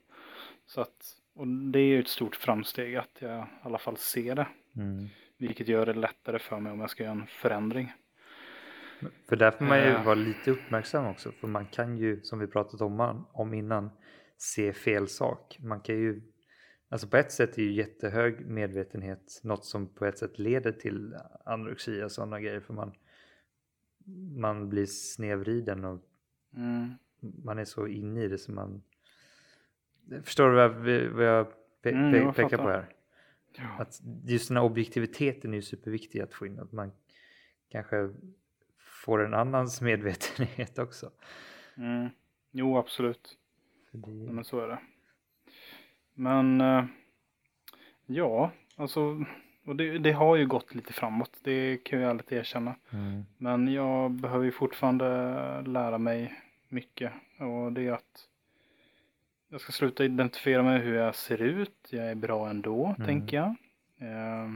Så 0.66 0.80
att, 0.80 1.16
och 1.34 1.46
det 1.46 1.78
är 1.78 1.86
ju 1.86 2.00
ett 2.00 2.08
stort 2.08 2.36
framsteg 2.36 2.96
att 2.96 3.16
jag 3.18 3.38
i 3.38 3.46
alla 3.62 3.78
fall 3.78 3.96
ser 3.96 4.34
det. 4.34 4.46
Mm. 4.76 5.08
Vilket 5.38 5.68
gör 5.68 5.86
det 5.86 5.94
lättare 5.94 6.38
för 6.38 6.60
mig 6.60 6.72
om 6.72 6.80
jag 6.80 6.90
ska 6.90 7.02
göra 7.02 7.12
en 7.12 7.26
förändring. 7.26 7.92
För 9.28 9.36
där 9.36 9.50
får 9.50 9.64
man 9.64 9.78
ju 9.78 9.90
uh, 9.90 10.04
vara 10.04 10.14
lite 10.14 10.50
uppmärksam 10.50 11.06
också. 11.06 11.32
För 11.32 11.48
man 11.48 11.66
kan 11.66 11.98
ju, 11.98 12.20
som 12.22 12.38
vi 12.38 12.46
pratat 12.46 12.80
om, 12.80 13.26
om 13.32 13.54
innan, 13.54 13.90
se 14.36 14.72
fel 14.72 15.08
sak. 15.08 15.58
Man 15.60 15.80
kan 15.80 15.94
ju 15.94 16.22
Alltså 16.88 17.08
på 17.08 17.16
ett 17.16 17.32
sätt 17.32 17.58
är 17.58 17.62
ju 17.62 17.72
jättehög 17.72 18.46
medvetenhet 18.46 19.40
något 19.42 19.64
som 19.64 19.88
på 19.88 20.06
ett 20.06 20.18
sätt 20.18 20.38
leder 20.38 20.72
till 20.72 21.14
anorexia 21.44 22.04
och 22.04 22.12
sådana 22.12 22.40
grejer 22.40 22.60
för 22.60 22.74
man, 22.74 22.92
man 24.36 24.68
blir 24.68 24.86
snedvriden 24.86 25.84
och 25.84 26.02
mm. 26.56 26.94
man 27.20 27.58
är 27.58 27.64
så 27.64 27.86
inne 27.86 28.22
i 28.22 28.28
det 28.28 28.38
som 28.38 28.54
man 28.54 28.82
Förstår 30.22 30.50
du 30.50 31.08
vad, 31.08 31.26
jag 31.26 31.46
pe 31.82 31.90
mm, 31.90 32.32
pe 32.32 32.42
pekar 32.42 32.58
på 32.58 32.68
här? 32.68 32.88
Ja. 33.56 33.76
Att 33.78 34.02
just 34.24 34.48
den 34.48 34.56
här 34.56 34.64
objektiviteten 34.64 35.52
är 35.52 35.56
ju 35.56 35.62
superviktig 35.62 36.20
att 36.20 36.34
få 36.34 36.46
in. 36.46 36.58
Att 36.58 36.72
man 36.72 36.92
kanske 37.68 38.10
får 38.78 39.24
en 39.24 39.34
annans 39.34 39.80
medvetenhet 39.90 40.78
också. 40.78 41.10
Mm. 41.76 42.08
Jo, 42.50 42.78
absolut. 42.78 43.38
Det... 43.92 44.10
Ja, 44.10 44.32
men 44.32 44.44
så 44.44 44.60
är 44.60 44.68
det. 44.68 44.78
Men 46.16 46.60
eh, 46.60 46.84
ja, 48.06 48.50
alltså 48.76 49.24
och 49.66 49.76
det, 49.76 49.98
det, 49.98 50.12
har 50.12 50.36
ju 50.36 50.46
gått 50.46 50.74
lite 50.74 50.92
framåt. 50.92 51.30
Det 51.42 51.84
kan 51.84 52.00
jag 52.00 52.10
ärligt 52.10 52.32
erkänna. 52.32 52.74
Mm. 52.90 53.26
Men 53.38 53.72
jag 53.72 54.10
behöver 54.10 54.44
ju 54.44 54.52
fortfarande 54.52 55.06
lära 55.62 55.98
mig 55.98 56.34
mycket. 56.68 57.12
Och 57.38 57.72
det 57.72 57.86
är 57.86 57.92
att 57.92 58.28
jag 59.48 59.60
ska 59.60 59.72
sluta 59.72 60.04
identifiera 60.04 60.62
mig 60.62 60.78
hur 60.78 60.94
jag 60.94 61.14
ser 61.14 61.42
ut. 61.42 61.88
Jag 61.90 62.10
är 62.10 62.14
bra 62.14 62.50
ändå, 62.50 62.86
mm. 62.86 63.06
tänker 63.06 63.36
jag. 63.36 63.54
Eh, 63.98 64.50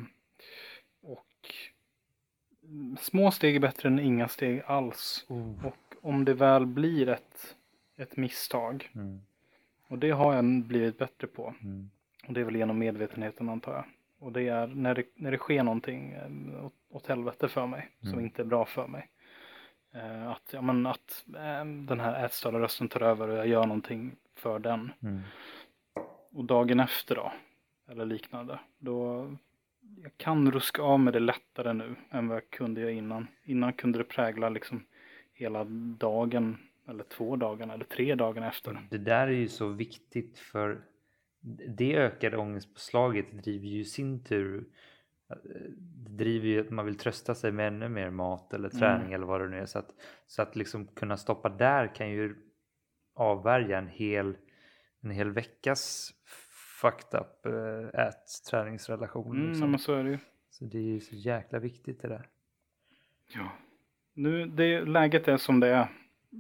mm, 2.71 2.97
små 3.01 3.31
steg 3.31 3.57
är 3.57 3.61
bättre 3.61 3.89
än 3.89 3.99
inga 3.99 4.29
steg 4.29 4.63
alls. 4.67 5.27
Oh. 5.29 5.67
Och 5.67 5.95
om 6.01 6.25
det 6.25 6.35
väl 6.35 6.67
blir 6.67 7.09
ett, 7.09 7.57
ett 7.97 8.17
misstag, 8.17 8.91
Mm. 8.95 9.21
Och 9.91 9.99
det 9.99 10.11
har 10.11 10.35
jag 10.35 10.45
blivit 10.45 10.99
bättre 10.99 11.27
på, 11.27 11.55
Mm. 11.63 11.91
och 12.27 12.33
det 12.33 12.41
är 12.41 12.45
väl 12.45 12.57
genom 12.57 12.79
medvetenheten 12.79 13.49
antar 13.49 13.73
jag. 13.73 13.85
Och 14.19 14.33
det 14.33 14.49
är 14.49 14.67
när 14.67 14.95
det, 14.95 15.05
när 15.15 15.31
det 15.31 15.39
sker 15.39 15.63
någonting 15.63 16.13
eh, 16.13 16.65
åt, 16.67 16.73
åt 16.91 17.07
helvete 17.07 17.49
för 17.49 17.67
mig, 17.67 17.89
som 18.01 18.09
Mm. 18.13 18.25
inte 18.25 18.43
är 18.43 18.47
bra 18.47 18.65
för 18.65 18.87
mig. 18.87 19.09
Eh, 19.95 20.31
att 20.31 20.53
ja, 20.53 20.61
men 20.63 20.87
att 20.87 21.25
eh, 21.37 21.65
den 21.65 22.01
här 22.01 22.25
ätstörda 22.25 22.59
rösten 22.61 22.89
tar 22.89 23.01
över 23.01 23.29
och 23.29 23.37
jag 23.37 23.47
gör 23.47 23.67
någonting 23.67 24.17
för 24.35 24.59
den. 24.59 24.93
Mm. 25.03 25.21
Och 26.33 26.45
dagen 26.45 26.81
efter 26.81 27.15
då, 27.15 27.33
eller 27.89 28.05
liknande, 28.07 28.59
då 28.79 29.27
jag 30.03 30.17
kan 30.17 30.51
ruska 30.53 30.83
av 30.83 31.01
med 31.01 31.13
det 31.13 31.21
lättare 31.21 31.73
nu 31.73 31.95
än 32.11 32.29
vad 32.29 32.37
jag 32.37 32.51
kunde 32.51 32.81
göra 32.81 32.91
innan. 32.91 33.27
Innan 33.45 33.73
kunde 33.73 33.99
det 33.99 34.05
prägla 34.05 34.49
liksom 34.49 34.85
hela 35.33 35.65
dagen, 35.99 36.59
eller 36.91 37.05
två 37.05 37.37
dagar, 37.37 37.75
eller 37.75 37.85
tre 37.85 38.15
dagar 38.15 38.49
efter. 38.49 38.87
Det 38.91 38.99
där 38.99 39.27
är 39.27 39.33
ju 39.33 39.49
så 39.49 39.69
viktigt 39.69 40.39
för 40.39 40.85
det 41.77 41.97
ökade 41.97 42.37
ångestpåslaget 42.37 43.33
driver 43.45 43.67
ju 43.67 43.81
i 43.81 43.85
sin 43.85 44.25
tur 44.25 44.65
eh, 45.31 45.37
det 45.77 46.11
driver 46.11 46.49
ju 46.49 46.61
att 46.61 46.71
man 46.71 46.87
vill 46.87 46.99
trösta 46.99 47.35
sig 47.35 47.53
med 47.53 47.69
ännu 47.69 47.89
mer 47.89 48.11
mat 48.11 48.55
eller 48.55 48.69
träning 48.69 49.01
Mm. 49.07 49.13
eller 49.13 49.27
vad 49.27 49.41
det 49.41 49.49
nu 49.49 49.59
är. 49.59 49.67
Så 49.67 49.79
att, 49.79 49.91
så 50.27 50.43
att 50.43 50.57
liksom 50.57 50.87
kunna 50.87 51.17
stoppa 51.17 51.49
där 51.49 51.95
kan 51.95 52.11
ju 52.11 52.37
avvärja 53.15 53.79
en 53.79 53.89
hel, 53.89 54.37
en 55.01 55.11
hel 55.11 55.31
veckas 55.31 56.13
fucked 56.81 57.21
up 57.21 57.47
äh, 57.47 58.01
ät-träningsrelation. 58.01 59.37
Mm, 59.37 59.49
liksom. 59.49 59.79
så 59.79 59.95
är 59.95 60.05
det 60.05 60.11
ju. 60.11 60.19
Så 60.51 60.65
det 60.65 60.79
är 60.79 60.83
ju 60.83 61.01
så 61.01 61.17
jäkla 61.17 61.59
viktigt 61.59 62.03
det 62.03 62.09
där. 62.09 62.29
Ja. 63.35 63.53
Nu, 64.15 64.47
det, 64.47 64.81
läget 64.85 65.29
är 65.29 65.37
som 65.37 65.61
det 65.61 65.69
är. 65.69 65.89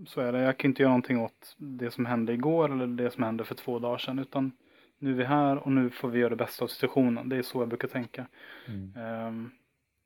Så 0.06 0.20
är 0.20 0.32
det. 0.32 0.38
Jag 0.40 0.56
kan 0.59 0.70
inte 0.70 0.82
göra 0.82 0.90
någonting 0.90 1.20
åt 1.20 1.56
det 1.59 1.90
som 1.90 2.06
hände 2.06 2.32
igår 2.32 2.73
eller 2.73 2.87
det 2.87 3.11
som 3.11 3.23
hände 3.23 3.44
för 3.44 3.54
två 3.54 3.78
dagar 3.78 3.99
sedan. 3.99 4.18
Utan 4.18 4.52
nu 4.99 5.11
är 5.11 5.14
vi 5.14 5.25
här 5.25 5.56
och 5.59 5.73
nu 5.73 5.90
får 5.90 6.09
vi 6.09 6.18
göra 6.18 6.30
det 6.30 6.37
bästa 6.37 6.64
av 6.64 6.68
situationen. 6.68 7.28
Det 7.28 7.37
är 7.37 7.42
så 7.42 7.61
jag 7.62 7.68
brukar 7.68 7.88
tänka. 7.88 8.26
Mm. 8.68 8.94
Ehm, 8.97 9.50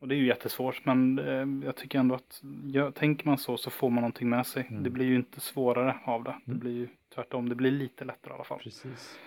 och 0.01 0.09
det 0.09 0.15
är 0.15 0.17
ju 0.17 0.27
jättesvårt 0.27 0.85
men 0.85 1.19
ehm, 1.19 1.63
jag 1.67 1.77
tycker 1.77 1.99
ändå 1.99 2.15
att 2.15 2.43
gör, 2.65 2.91
tänker 2.91 3.27
man 3.27 3.39
så 3.39 3.57
så 3.57 3.71
får 3.71 3.91
man 3.91 4.01
någonting 4.03 4.29
med 4.29 4.47
sig. 4.47 4.67
Mm. 4.71 4.83
Det 4.83 4.91
blir 4.91 5.07
ju 5.07 5.17
inte 5.17 5.41
svårare 5.41 5.97
av 6.05 6.25
det. 6.25 6.35
Det 6.45 6.51
Mm. 6.53 6.61
blir 6.61 6.73
ju 6.73 6.89
tvärtom. 7.15 7.49
Det 7.49 7.55
blir 7.55 7.71
lite 7.71 8.05
lättare 8.05 8.33
i 8.33 8.35
alla 8.35 8.45
fall. 8.45 8.59
Precis. 8.59 9.19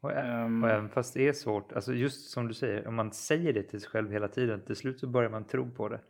Och, 0.00 0.12
Ehm, 0.12 0.64
och 0.64 0.70
även 0.70 0.88
fast 0.88 1.14
det 1.14 1.28
är 1.28 1.32
svårt, 1.32 1.72
alltså 1.72 1.94
just 1.94 2.30
som 2.30 2.48
du 2.48 2.54
säger, 2.54 2.86
om 2.88 2.94
man 2.94 3.12
säger 3.12 3.52
det 3.52 3.62
till 3.62 3.80
sig 3.80 3.90
själv 3.90 4.10
hela 4.12 4.28
tiden, 4.28 4.60
till 4.66 4.76
slut 4.76 5.00
så 5.00 5.06
börjar 5.06 5.30
man 5.30 5.44
tro 5.44 5.70
på 5.70 5.88
det. 5.88 6.00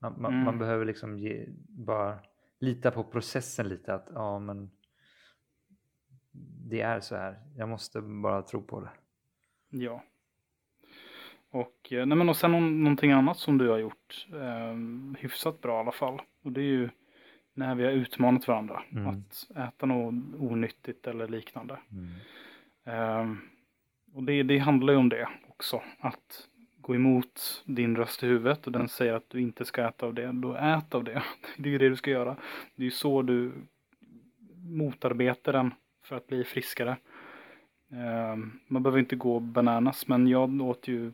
Man, 0.00 0.14
man, 0.22 0.32
Mm. 0.32 0.44
man 0.44 0.58
behöver 0.58 0.84
liksom 0.84 1.18
ge, 1.18 1.46
bara 1.68 2.18
lita 2.58 2.90
på 2.90 3.04
processen 3.04 3.68
lite, 3.68 3.94
att 3.94 4.08
ja 4.14 4.38
men 4.38 4.70
det 6.68 6.80
är 6.80 7.00
så 7.00 7.16
här, 7.16 7.38
jag 7.56 7.68
måste 7.68 8.00
bara 8.00 8.42
tro 8.42 8.62
på 8.62 8.80
det. 8.80 8.90
Ja. 9.68 10.02
Och, 11.50 11.92
eh, 11.92 12.06
nej 12.06 12.18
men 12.18 12.28
och 12.28 12.36
sen 12.36 12.52
någon, 12.52 12.84
någonting 12.84 13.12
annat 13.12 13.38
som 13.38 13.58
du 13.58 13.68
har 13.68 13.78
gjort 13.78 14.26
eh, 14.32 14.76
hyfsat 15.18 15.60
bra 15.60 15.76
i 15.76 15.80
alla 15.80 15.92
fall. 15.92 16.22
Och 16.42 16.52
det 16.52 16.60
är 16.60 16.64
ju 16.64 16.88
när 17.54 17.74
vi 17.74 17.84
har 17.84 17.92
utmanat 17.92 18.48
varandra. 18.48 18.82
Mm. 18.92 19.06
Att 19.06 19.50
äta 19.56 19.86
något 19.86 20.14
onyttigt 20.38 21.06
eller 21.06 21.28
liknande. 21.28 21.78
Mm. 21.90 22.10
Eh, 22.84 23.36
och 24.14 24.22
det, 24.22 24.42
det 24.42 24.58
handlar 24.58 24.92
ju 24.92 24.98
om 24.98 25.08
det 25.08 25.28
också. 25.48 25.82
Att 25.98 26.48
gå 26.86 26.94
emot 26.94 27.62
din 27.64 27.96
röst 27.96 28.22
i 28.22 28.26
huvudet 28.26 28.66
och 28.66 28.72
den 28.72 28.88
säger 28.88 29.12
att 29.12 29.30
du 29.30 29.40
inte 29.40 29.64
ska 29.64 29.88
äta 29.88 30.06
av 30.06 30.14
det. 30.14 30.32
Då 30.32 30.54
ät 30.54 30.94
av 30.94 31.04
det. 31.04 31.22
Det 31.56 31.68
är 31.68 31.72
ju 31.72 31.78
det 31.78 31.88
du 31.88 31.96
ska 31.96 32.10
göra. 32.10 32.36
Det 32.74 32.82
är 32.82 32.84
ju 32.84 32.90
så 32.90 33.22
du 33.22 33.52
motarbetar 34.56 35.52
den 35.52 35.74
för 36.02 36.16
att 36.16 36.26
bli 36.26 36.44
friskare. 36.44 36.96
Eh, 37.92 38.36
man 38.68 38.82
behöver 38.82 38.98
inte 38.98 39.16
gå 39.16 39.40
bananas 39.40 40.08
men 40.08 40.28
jag 40.28 40.60
åt 40.62 40.88
ju 40.88 41.12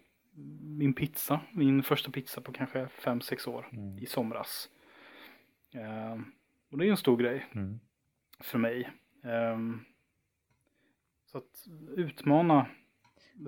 min 0.62 0.92
pizza, 0.94 1.40
min 1.52 1.82
första 1.82 2.10
pizza 2.10 2.40
på 2.40 2.52
kanske 2.52 2.88
5-6 3.00 3.48
år 3.48 3.68
Mm. 3.72 3.98
i 3.98 4.06
somras. 4.06 4.68
Eh, 5.74 6.20
och 6.70 6.78
det 6.78 6.84
är 6.84 6.86
ju 6.86 6.90
en 6.90 6.96
stor 6.96 7.16
grej 7.16 7.46
Mm. 7.52 7.80
för 8.40 8.58
mig. 8.58 8.90
Eh, 9.24 9.58
så 11.26 11.38
att 11.38 11.66
utmana 11.96 12.66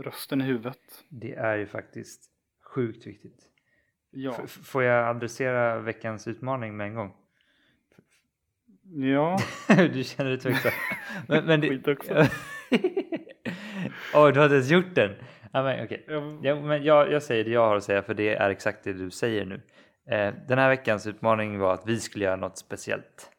rösten 0.03 0.41
i 0.41 0.45
huvudet. 0.45 1.05
Det 1.09 1.35
är 1.35 1.57
ju 1.57 1.67
faktiskt 1.67 2.31
sjukt 2.75 3.07
viktigt. 3.07 3.39
Ja, 4.11 4.37
F- 4.45 4.59
får 4.65 4.83
jag 4.83 5.09
adressera 5.09 5.79
veckans 5.81 6.29
utmaning 6.29 6.77
med 6.77 6.87
en 6.87 6.95
gång? 6.95 7.15
ja 8.97 9.39
du 9.77 10.05
känner 10.05 10.31
dig 10.31 10.39
tveksam. 10.41 10.73
men, 11.29 11.45
men 11.47 11.61
det... 11.61 11.69
skit 11.69 11.89
också. 11.89 12.15
Åh, 14.15 14.29
du 14.33 14.39
har 14.41 14.45
inte 14.45 14.55
ens 14.55 14.71
gjort 14.71 14.95
den? 14.95 15.15
Ja, 15.53 15.63
men. 15.63 15.79
Jag, 15.79 15.99
Ja, 16.43 16.61
men 16.61 16.85
jag, 16.85 17.13
jag 17.13 17.23
säger 17.23 17.45
det 17.45 17.51
jag 17.51 17.67
har 17.69 17.77
att 17.77 17.85
säga 17.85 18.03
för 18.03 18.15
det 18.15 18.35
är 18.35 18.51
exakt 18.51 18.85
det 18.85 18.93
du 18.93 19.11
säger 19.11 19.45
nu. 19.45 19.55
Eh, 20.11 20.35
den 20.49 20.59
här 20.59 20.69
veckans 20.69 21.07
utmaning 21.07 21.59
var 21.59 21.75
att 21.75 21.87
vi 21.87 22.01
skulle 22.01 22.25
göra 22.25 22.37
något 22.37 22.59
speciellt. 22.59 23.31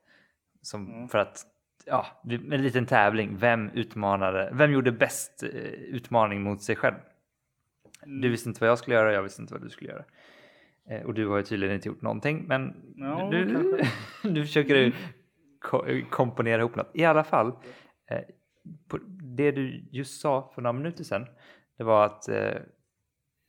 Som 0.62 0.88
Mm. 0.94 1.08
För 1.08 1.18
att, 1.18 1.38
ja, 1.86 2.06
en 2.52 2.64
liten 2.64 2.86
tävling. 2.86 3.38
Vem 3.38 3.70
utmanade, 3.70 4.50
vem 4.54 4.72
gjorde 4.72 4.92
bäst 4.92 5.44
eh, 5.44 5.50
utmaning 5.72 6.42
mot 6.42 6.62
sig 6.62 6.76
själv? 6.76 6.96
Du 8.06 8.30
visste 8.30 8.50
inte 8.50 8.60
vad 8.62 8.70
jag 8.70 8.78
skulle 8.80 8.96
göra, 8.96 9.14
jag 9.14 9.24
visste 9.24 9.42
inte 9.42 9.54
vad 9.54 9.64
du 9.64 9.70
skulle 9.70 9.90
göra. 9.92 10.04
Eh, 10.90 11.02
och 11.06 11.14
du 11.14 11.28
har 11.28 11.38
ju 11.38 11.44
tydligen 11.44 11.76
inte 11.76 11.88
gjort 11.88 12.02
någonting, 12.02 12.44
men 12.48 12.74
Ja, 12.96 13.30
du, 13.32 13.46
du 14.24 14.42
försöker 14.46 14.96
ko- 15.62 15.86
komponera 16.10 16.60
ihop 16.62 16.76
något. 16.76 16.92
I 16.94 17.06
alla 17.06 17.24
fall, 17.24 17.48
eh, 18.10 18.22
det 19.36 19.52
du 19.52 19.88
just 19.92 20.22
sa 20.22 20.52
för 20.56 20.62
några 20.62 20.74
minuter 20.74 21.04
sedan, 21.04 21.26
det 21.78 21.84
var 21.84 22.06
att 22.06 22.30
eh, 22.30 22.54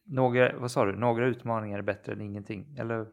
några, 0.06 0.58
vad 0.58 0.70
sa 0.70 0.84
du, 0.84 0.96
några 0.96 1.26
utmaningar 1.26 1.78
är 1.78 1.82
bättre 1.82 2.12
än 2.12 2.20
ingenting. 2.20 2.76
Eller 2.78 3.06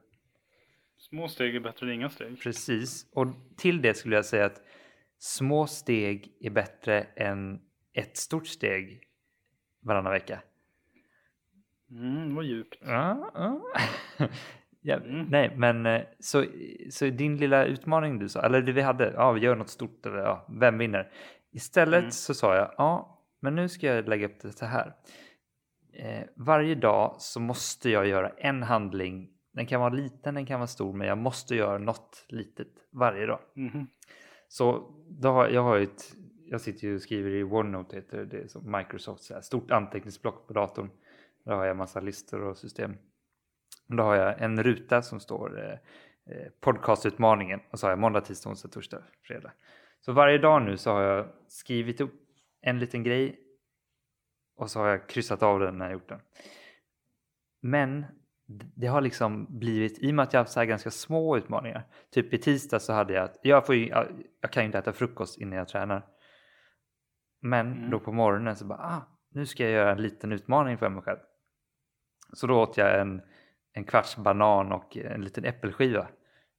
små 0.97 1.27
steg 1.27 1.55
är 1.55 1.59
bättre 1.59 1.85
än 1.85 1.93
inga 1.93 2.09
steg. 2.09 2.39
precis. 2.43 3.11
Och 3.13 3.27
till 3.57 3.81
det 3.81 3.93
skulle 3.93 4.15
jag 4.15 4.25
säga 4.25 4.45
att 4.45 4.61
små 5.23 5.67
steg 5.67 6.37
är 6.39 6.49
bättre 6.49 7.01
än 7.01 7.61
ett 7.93 8.17
stort 8.17 8.47
steg 8.47 9.03
varannan 9.81 10.11
vecka. 10.11 10.41
Mm, 11.91 12.35
vad 12.35 12.45
djupt. 12.45 12.77
Ja, 12.81 13.31
ja. 13.33 13.61
ja, 14.81 14.95
Mm. 14.95 15.25
Nej, 15.29 15.53
men 15.57 15.85
eh, 15.85 16.01
så, 16.19 16.45
så 16.89 17.05
din 17.05 17.37
lilla 17.37 17.65
utmaning 17.65 18.19
du 18.19 18.29
sa, 18.29 18.41
eller 18.41 18.61
det 18.61 18.71
vi 18.71 18.81
hade, 18.81 19.11
ja, 19.11 19.31
vi 19.31 19.41
gör 19.41 19.55
något 19.55 19.69
stort, 19.69 20.05
eller 20.05 20.17
ja, 20.17 20.47
vem 20.59 20.77
vinner? 20.77 21.11
Istället 21.51 21.99
Mm. 21.99 22.11
så 22.11 22.33
sa 22.33 22.55
jag, 22.55 22.73
ja, 22.77 23.19
men 23.39 23.55
nu 23.55 23.69
ska 23.69 23.87
jag 23.87 24.09
lägga 24.09 24.25
upp 24.25 24.39
det 24.41 24.51
så 24.51 24.65
här. 24.65 24.93
Eh, 25.93 26.23
varje 26.35 26.75
dag 26.75 27.15
så 27.19 27.39
måste 27.39 27.89
jag 27.89 28.07
göra 28.07 28.29
en 28.29 28.63
handling. 28.63 29.29
Den 29.53 29.65
kan 29.65 29.81
vara 29.81 29.93
liten, 29.93 30.35
den 30.35 30.45
kan 30.45 30.59
vara 30.59 30.67
stor, 30.67 30.93
men 30.93 31.07
jag 31.07 31.17
måste 31.17 31.55
göra 31.55 31.77
något 31.77 32.25
litet 32.29 32.67
varje 32.91 33.25
dag. 33.25 33.39
Mhm. 33.55 33.87
Så 34.53 34.91
då 35.09 35.29
har, 35.29 35.47
jag 35.47 35.63
har 35.63 35.75
ju 35.75 35.83
ett, 35.83 36.15
jag 36.45 36.61
sitter 36.61 36.87
ju 36.87 36.95
och 36.95 37.01
skriver 37.01 37.31
i 37.31 37.43
OneNote, 37.43 37.95
heter 37.95 38.17
det, 38.17 38.25
det 38.25 38.37
är 38.37 38.47
som 38.47 38.71
Microsoft, 38.71 39.23
så 39.23 39.33
eh, 39.33 39.35
här, 39.35 39.41
stort 39.41 39.71
anteckningsblock 39.71 40.47
på 40.47 40.53
datorn. 40.53 40.89
Där 41.43 41.53
har 41.53 41.65
jag 41.65 41.77
massa 41.77 41.99
listor 41.99 42.41
och 42.41 42.57
system. 42.57 42.95
Då 43.87 44.03
har 44.03 44.15
jag 44.15 44.41
en 44.41 44.63
ruta 44.63 45.01
som 45.01 45.19
står 45.19 45.65
eh, 45.65 45.71
eh, 46.35 46.51
podcastutmaningen 46.59 47.59
och 47.69 47.79
så 47.79 47.85
har 47.85 47.91
jag 47.91 47.99
måndag, 47.99 48.21
tisdag, 48.21 48.49
onsdag, 48.49 48.69
torsdag, 48.69 49.03
fredag. 49.21 49.51
Så 49.99 50.11
varje 50.11 50.37
dag 50.37 50.61
nu 50.61 50.77
så 50.77 50.91
har 50.91 51.01
jag 51.01 51.27
skrivit 51.47 52.01
upp 52.01 52.13
en 52.61 52.79
liten 52.79 53.03
grej 53.03 53.39
och 54.55 54.71
så 54.71 54.79
har 54.79 54.87
jag 54.87 55.09
kryssat 55.09 55.43
av 55.43 55.59
den 55.59 55.77
när 55.77 55.85
jag 55.85 55.93
gjort 55.93 56.09
den. 56.09 56.19
Men 57.61 58.05
det 58.75 58.87
har 58.87 59.01
liksom 59.01 59.59
blivit, 59.59 59.99
i 59.99 60.11
och 60.11 60.15
med 60.15 60.23
att 60.23 60.33
jag 60.33 60.39
har 60.39 60.43
haft 60.43 60.51
så 60.53 60.59
här 60.59 60.67
ganska 60.67 60.91
små 60.91 61.37
utmaningar. 61.37 61.83
Typ 62.11 62.33
i 62.33 62.37
tisdag 62.37 62.79
så 62.79 62.93
hade 62.93 63.13
jag, 63.13 63.29
jag, 63.41 63.65
får 63.65 63.75
ju, 63.75 63.87
jag, 63.87 64.07
jag 64.41 64.51
kan 64.51 64.63
ju 64.63 64.65
inte 64.65 64.77
äta 64.77 64.93
frukost 64.93 65.37
innan 65.41 65.57
jag 65.57 65.67
tränar. 65.67 66.05
Men 67.41 67.71
Mm. 67.73 67.89
då 67.89 67.99
på 67.99 68.11
morgonen 68.11 68.55
så 68.55 68.65
bara, 68.65 68.79
ah, 68.79 69.01
nu 69.31 69.45
ska 69.45 69.63
jag 69.63 69.71
göra 69.71 69.91
en 69.91 70.01
liten 70.01 70.31
utmaning 70.31 70.77
för 70.77 70.89
mig 70.89 71.03
själv. 71.03 71.19
Så 72.33 72.47
då 72.47 72.61
åt 72.61 72.77
jag 72.77 72.99
en, 73.01 73.21
en 73.73 73.83
kvarts 73.83 74.17
banan 74.17 74.71
och 74.71 74.97
en 74.97 75.21
liten 75.21 75.45
äppelskiva 75.45 76.07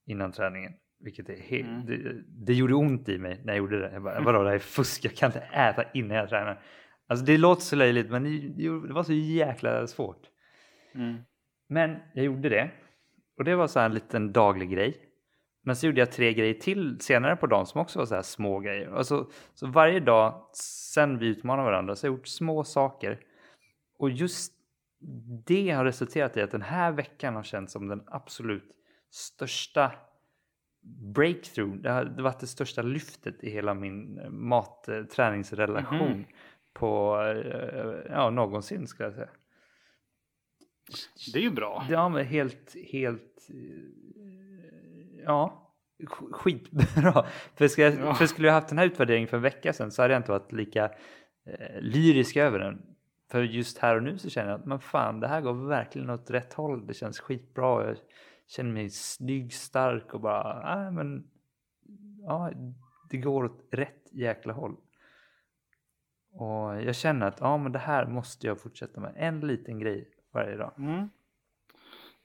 innan 0.06 0.32
träningen. 0.32 0.72
Vilket 1.00 1.28
är 1.28 1.36
helt, 1.36 1.68
Mm. 1.68 1.86
det, 1.86 2.22
det 2.46 2.54
gjorde 2.54 2.74
ont 2.74 3.08
i 3.08 3.18
mig 3.18 3.40
när 3.44 3.52
jag 3.52 3.58
gjorde 3.58 3.80
det. 3.80 3.92
Jag 3.92 4.02
bara, 4.02 4.20
vadå 4.20 4.42
det 4.42 4.48
här 4.48 4.54
är 4.54 4.58
fusk, 4.58 5.04
jag 5.04 5.14
kan 5.14 5.26
inte 5.28 5.40
äta 5.40 5.84
innan 5.94 6.16
jag 6.16 6.28
tränar. 6.28 6.62
Alltså 7.06 7.24
det 7.24 7.38
låter 7.38 7.62
så 7.62 7.76
löjligt 7.76 8.10
men 8.10 8.24
det, 8.24 8.48
det 8.88 8.92
var 8.94 9.02
så 9.02 9.12
jäkla 9.12 9.86
svårt. 9.86 10.22
Mm. 10.94 11.16
Men 11.74 11.96
jag 12.14 12.24
gjorde 12.24 12.48
det. 12.48 12.70
Och 13.38 13.44
det 13.44 13.56
var 13.56 13.66
så 13.66 13.78
här 13.78 13.87
en 13.87 13.94
liten 13.94 14.32
daglig 14.32 14.70
grej. 14.70 14.96
Men 15.62 15.76
så 15.76 15.87
gjorde 15.87 16.00
jag 16.00 16.12
tre 16.12 16.32
grejer 16.34 16.54
till 16.54 17.00
senare 17.00 17.37
på 17.37 17.46
dagen 17.46 17.66
som 17.66 17.80
också 17.80 17.98
var 17.98 18.06
så 18.06 18.14
här 18.14 18.22
små 18.22 18.60
grejer. 18.60 18.88
Och 18.88 19.06
så, 19.06 19.26
varje 19.62 20.00
dag 20.00 20.46
sen 20.92 21.18
vi 21.18 21.26
utmanade 21.26 21.70
varandra 21.70 21.96
så 21.96 22.06
har 22.06 22.10
jag 22.12 22.18
gjort 22.18 22.26
små 22.26 22.64
saker. 22.64 23.20
Och 23.98 24.10
just 24.10 24.52
det 25.46 25.70
har 25.70 25.84
resulterat 25.84 26.37
i 26.37 26.42
att 26.42 26.50
den 26.50 26.62
här 26.62 26.92
veckan 26.92 27.37
har 27.37 27.42
känts 27.42 27.72
som 27.72 27.88
den 27.88 28.02
absolut 28.06 28.70
största 29.10 29.92
breakthrough. 31.14 31.76
Det 31.76 31.90
har 31.90 32.04
varit 32.22 32.40
det 32.40 32.46
största 32.46 32.82
lyftet 32.82 33.44
i 33.44 33.50
hela 33.50 33.74
min 33.74 34.18
eh, 34.18 34.30
matträningsrelation 34.30 36.08
Mhm. 36.10 36.24
på 36.72 37.20
eh, 37.22 38.12
ja, 38.12 38.30
någonsin 38.30 38.87
skulle 38.87 39.06
jag 39.06 39.14
säga. 39.14 39.28
Det 41.32 41.38
är 41.38 41.42
ju 41.42 41.50
bra. 41.50 41.86
Ja, 41.90 42.08
men 42.08 42.26
helt, 42.26 42.76
helt, 42.92 43.48
eh, 43.50 45.22
ja, 45.24 45.70
sk- 45.98 46.32
skitbra. 46.32 47.26
För, 47.54 47.68
ska, 47.68 47.82
Ja. 47.82 48.14
för 48.14 48.26
skulle 48.26 48.48
jag 48.48 48.54
haft 48.54 48.68
den 48.68 48.78
här 48.78 48.86
utvärderingen 48.86 49.28
för 49.28 49.36
en 49.36 49.42
vecka 49.42 49.72
sedan 49.72 49.90
så 49.90 50.02
hade 50.02 50.14
jag 50.14 50.18
inte 50.20 50.30
varit 50.30 50.52
lika 50.52 50.84
eh, 51.46 51.80
lyrisk 51.80 52.36
över 52.36 52.58
den. 52.58 52.82
För 53.30 53.42
just 53.42 53.78
här 53.78 53.96
och 53.96 54.02
nu 54.02 54.18
så 54.18 54.30
känner 54.30 54.50
jag 54.50 54.60
att 54.60 54.66
men 54.66 54.80
fan, 54.80 55.20
det 55.20 55.28
här 55.28 55.40
går 55.40 55.52
verkligen 55.68 56.10
åt 56.10 56.30
rätt 56.30 56.54
håll. 56.54 56.86
Det 56.86 56.94
känns 56.94 57.20
skitbra. 57.20 57.86
Jag 57.86 57.96
känner 58.46 58.72
mig 58.72 58.90
snygg, 58.90 59.52
stark 59.52 60.14
och 60.14 60.20
bara, 60.20 60.76
nej 60.76 60.90
men, 60.92 61.28
ja, 62.22 62.52
det 63.10 63.16
går 63.16 63.44
åt 63.44 63.68
rätt 63.70 64.08
jäkla 64.12 64.52
håll. 64.52 64.76
Och 66.32 66.82
jag 66.82 66.94
känner 66.96 67.26
att 67.26 67.40
ja, 67.40 67.56
men 67.58 67.72
det 67.72 67.78
här 67.78 68.06
måste 68.06 68.46
jag 68.46 68.60
fortsätta 68.60 69.00
med. 69.00 69.12
En 69.16 69.40
liten 69.40 69.78
grej 69.78 70.08
varje 70.34 70.56
dag. 70.56 70.72
Mm. 70.78 71.08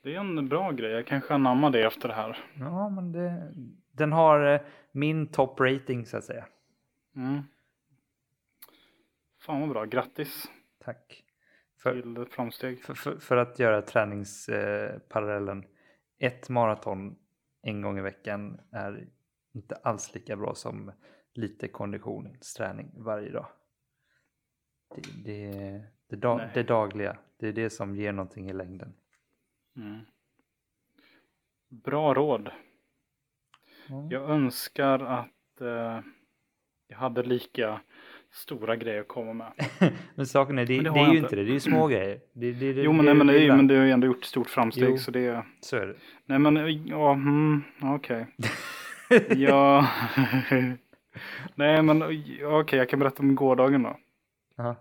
Det 0.02 0.16
är 0.16 0.20
en 0.20 0.50
bra 0.50 0.72
grej. 0.72 0.92
Jag 0.92 1.08
kanske 1.08 1.34
anammar 1.34 1.70
det 1.70 1.84
efter 1.84 2.08
det 2.08 2.14
här. 2.14 2.38
Ja, 2.60 2.90
men 2.90 3.12
det, 3.12 3.54
den 3.92 4.12
har 4.12 4.54
eh, 4.54 4.62
min 4.92 5.28
top 5.28 5.60
rating 5.60 6.06
så 6.06 6.18
att 6.18 6.24
säga. 6.24 6.46
Mm. 7.16 7.42
Fan 9.42 9.60
vad 9.62 9.70
bra. 9.70 9.86
Grattis 9.86 10.52
Tack. 10.80 11.24
För, 11.78 12.02
till 12.02 12.26
framsteg. 12.26 12.84
för, 12.84 12.94
för, 12.94 13.18
för 13.18 13.38
att 13.38 13.60
göra 13.60 13.82
träningsparallellen. 13.82 15.66
ett 16.20 16.50
maraton 16.50 17.16
en 17.62 17.82
gång 17.82 17.98
i 17.98 18.02
veckan 18.02 18.60
är 18.72 19.08
inte 19.54 19.76
alls 19.76 20.14
lika 20.14 20.36
bra 20.36 20.56
som 20.56 20.92
lite 21.34 21.68
konditionsträning 21.68 22.92
varje 22.98 23.32
dag. 23.32 23.48
Det, 24.96 25.02
det, 25.24 25.84
det, 26.10 26.36
Nej. 26.36 26.50
det 26.54 26.64
dagliga, 26.64 27.18
det 27.38 27.48
är 27.48 27.54
det 27.54 27.70
som 27.70 27.96
ger 27.96 28.12
någonting 28.12 28.50
i 28.50 28.54
längden. 28.54 28.94
Mm. 29.78 30.00
Bra 31.70 32.14
råd. 32.14 32.50
Ja. 33.88 34.08
Jag 34.10 34.30
önskar 34.30 35.00
att 35.00 35.62
eh, 35.62 36.00
jag 36.88 36.98
hade 36.98 37.24
lika 37.24 37.82
stora 38.32 38.76
grejer 38.76 39.02
att 39.02 39.08
komma 39.08 39.34
med. 39.34 39.52
Men 40.16 40.28
saken 40.28 40.58
är, 40.58 40.66
det, 40.66 40.78
det, 40.78 40.90
det 40.90 41.00
är 41.00 41.12
ju 41.14 41.18
inte. 41.18 41.36
det, 41.36 41.44
det 41.44 41.52
är 41.52 41.54
ju 41.54 41.60
små 41.60 41.88
grejer. 41.88 42.20
Det, 42.34 42.52
det, 42.52 42.74
det, 42.74 42.82
Jo 42.82 42.94
men, 42.94 43.06
det, 43.06 43.14
nej, 43.14 43.18
men, 43.18 43.28
det, 43.28 43.40
är, 43.40 43.56
men 43.56 43.68
det 43.68 43.76
har 43.76 43.86
ju 43.86 43.92
ändå 43.92 44.08
gjort 44.08 44.24
stort 44.24 44.50
framsteg 44.50 44.90
Jo. 44.90 44.98
så 44.98 45.12
det 45.12 45.46
Så 45.62 45.78
är 45.78 45.88
det. 45.88 45.96
Nej 46.26 46.40
men 46.40 46.86
ja, 46.86 47.12
mm, 47.14 47.64
okej. 47.82 48.28
ja. 49.30 49.88
Nej 51.56 51.84
men 51.84 52.04
okej 52.44 52.80
jag 52.80 52.90
kan 52.90 53.00
berätta 53.00 53.24
om 53.24 53.36
gårdagen 53.36 53.84
då. 53.84 53.98
Eh, 54.68 54.76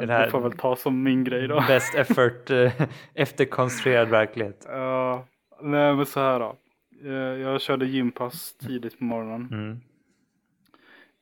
det 0.00 0.06
det, 0.06 0.12
här- 0.12 0.30
får 0.30 0.40
väl 0.40 0.52
ta 0.58 0.76
som 0.76 1.02
min 1.02 1.24
grej 1.24 1.48
då. 1.48 1.64
Best 1.68 1.94
effort 1.94 2.50
eh, 2.50 2.72
efter 3.14 3.44
konstruerad 3.44 4.08
verklighet. 4.08 4.66
Ja, 4.68 5.26
nej 5.60 5.94
men 5.94 6.06
så 6.06 6.20
här 6.20 6.40
då. 6.40 6.56
Eh, 7.04 7.12
jag 7.12 7.60
körde 7.60 7.86
gympass 7.86 8.54
tidigt 8.54 8.98
på 8.98 9.04
morgonen. 9.04 9.48
Mm. 9.50 9.80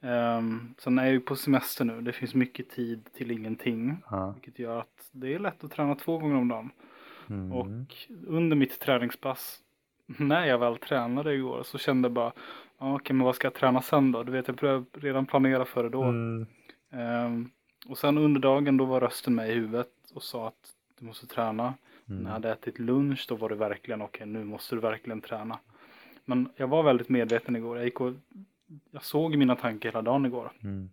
Um, 0.02 0.74
sen 0.78 0.98
är 0.98 1.04
jag 1.04 1.12
ju 1.12 1.20
på 1.20 1.36
semester 1.36 1.84
nu. 1.84 2.00
Det 2.00 2.12
finns 2.12 2.34
mycket 2.34 2.70
tid 2.70 3.08
till 3.16 3.30
ingenting. 3.30 3.96
Ja. 4.10 4.30
Vilket 4.32 4.58
gör 4.58 4.78
att 4.80 5.08
det 5.12 5.34
är 5.34 5.38
lätt 5.38 5.64
att 5.64 5.70
träna 5.72 5.94
två 5.94 6.18
gånger 6.18 6.36
om 6.36 6.48
dagen. 6.48 6.70
Mm. 7.30 7.52
Och 7.52 7.94
under 8.26 8.56
mitt 8.56 8.80
träningspass, 8.80 9.58
när 10.06 10.46
jag 10.46 10.58
väl 10.58 10.76
tränade 10.76 11.34
igår 11.34 11.62
så 11.62 11.78
kände 11.78 12.06
jag 12.06 12.12
bara, 12.12 12.32
ja, 12.78 12.94
okej 12.94 13.16
men 13.16 13.24
vad 13.26 13.34
ska 13.34 13.46
jag 13.46 13.54
träna 13.54 13.82
sen 13.82 14.12
då? 14.12 14.22
Du 14.22 14.32
vet 14.32 14.48
jag 14.48 14.84
redan 14.92 15.26
planera 15.26 15.64
för 15.64 15.82
det 15.82 15.88
då. 15.88 16.02
Mm. 16.02 16.46
Ehm, 16.92 17.50
och 17.88 17.98
sen 17.98 18.18
under 18.18 18.40
dagen 18.40 18.76
då 18.76 18.84
var 18.84 19.00
rösten 19.00 19.34
med 19.34 19.50
i 19.50 19.54
huvudet 19.54 19.90
och 20.14 20.22
sa 20.22 20.48
att 20.48 20.72
du 20.98 21.06
måste 21.06 21.26
träna. 21.26 21.62
När 22.04 22.16
jag 22.16 22.20
Mm. 22.20 22.32
hade 22.32 22.50
ätit 22.52 22.78
lunch 22.78 23.26
då 23.28 23.34
var 23.34 23.48
det 23.48 23.54
verkligen 23.54 24.02
okej 24.02 24.26
nu 24.26 24.44
måste 24.44 24.74
du 24.74 24.80
verkligen 24.80 25.20
träna. 25.20 25.58
Men 26.24 26.48
jag 26.56 26.68
var 26.68 26.82
väldigt 26.82 27.08
medveten 27.08 27.56
igår. 27.56 27.76
Jag, 27.76 27.84
gick 27.84 28.00
och, 28.00 28.12
jag 28.90 29.02
såg 29.04 29.36
mina 29.36 29.56
tankar 29.56 29.88
hela 29.88 30.02
dagen 30.02 30.26
igår. 30.26 30.52
Mm. 30.62 30.90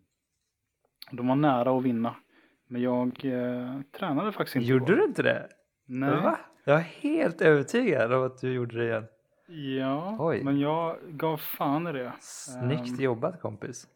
De 1.12 1.28
var 1.28 1.36
nära 1.36 1.78
att 1.78 1.84
vinna. 1.84 2.16
Men 2.68 2.82
jag 2.82 3.26
eh, 3.26 3.82
tränade 3.92 4.32
faktiskt 4.32 4.56
inte 4.56 4.68
Gjorde 4.68 4.86
igår. 4.94 4.96
du 4.96 5.04
inte 5.08 5.24
det? 5.24 5.48
Nej. 5.86 6.10
Va? 6.10 6.40
Jag 6.64 6.76
är 6.76 6.82
helt 6.84 7.42
övertygad 7.42 8.14
om 8.14 8.24
att 8.26 8.42
du 8.42 8.54
gjorde 8.54 8.78
det 8.78 8.86
igen. 8.86 9.06
Ja, 9.80 10.16
Oj. 10.20 10.44
men 10.44 10.60
jag 10.60 10.98
gav 11.10 11.38
fan 11.38 11.88
i 11.88 11.92
det. 11.92 12.12
Snyggt 12.22 12.90
Ehm. 12.90 13.02
jobbat 13.04 13.42
kompis. 13.42 13.88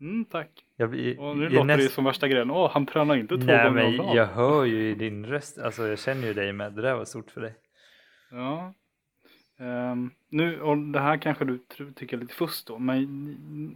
Mm, 0.00 0.24
tack. 0.24 0.50
Jag 0.76 0.88
Och 0.88 1.36
nu 1.36 1.48
låter 1.48 1.66
det 1.66 1.76
näst- 1.76 1.92
som 1.94 2.04
värsta 2.04 2.28
grejen. 2.28 2.50
Åh, 2.50 2.70
han 2.72 2.86
tränar 2.86 3.16
inte 3.16 3.36
två 3.38 3.44
Nej 3.44 3.64
gånger 3.64 3.84
om 3.84 3.90
men 3.90 3.96
dagen. 3.96 4.16
jag 4.16 4.26
hör 4.26 4.64
ju 4.64 4.90
i 4.90 4.94
din 4.94 5.26
röst, 5.26 5.58
alltså 5.58 5.86
jag 5.86 5.98
känner 5.98 6.26
ju 6.26 6.34
dig 6.34 6.52
med. 6.52 6.72
Det 6.72 6.82
där 6.82 6.94
var 6.94 7.04
stort 7.04 7.30
för 7.30 7.40
dig. 7.40 7.54
Ja. 8.30 8.74
Ehm, 9.58 10.10
nu, 10.28 10.60
och 10.60 10.78
det 10.78 11.00
här 11.00 11.16
kanske 11.16 11.44
du 11.44 11.58
tycker 11.96 12.16
är 12.16 12.20
lite 12.20 12.34
fusk 12.34 12.66
då. 12.66 12.78
Men 12.78 12.96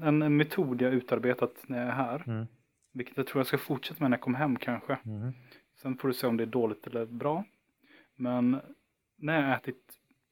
en, 0.03 0.23
en 0.23 0.37
metod 0.37 0.83
jag 0.83 0.93
utarbetat 0.95 1.65
när 1.69 1.79
jag 1.79 1.87
är 1.87 1.93
här. 1.93 2.23
Mm. 2.27 2.47
Vilket 2.93 3.17
jag 3.17 3.27
tror 3.27 3.41
jag 3.41 3.47
ska 3.47 3.59
fortsätta 3.59 4.05
med 4.05 4.11
när 4.11 4.17
jag 4.17 4.23
kommer 4.23 4.39
hem 4.39 4.57
kanske. 4.57 4.99
Mm. 5.07 5.33
Sen 5.83 5.97
får 5.99 6.09
du 6.09 6.15
se 6.15 6.27
om 6.27 6.37
det 6.37 6.45
är 6.45 6.47
dåligt 6.47 6.87
eller 6.87 7.07
bra. 7.07 7.45
Men 8.17 8.61
när 9.19 9.43
jag 9.49 9.59
ätit 9.59 9.83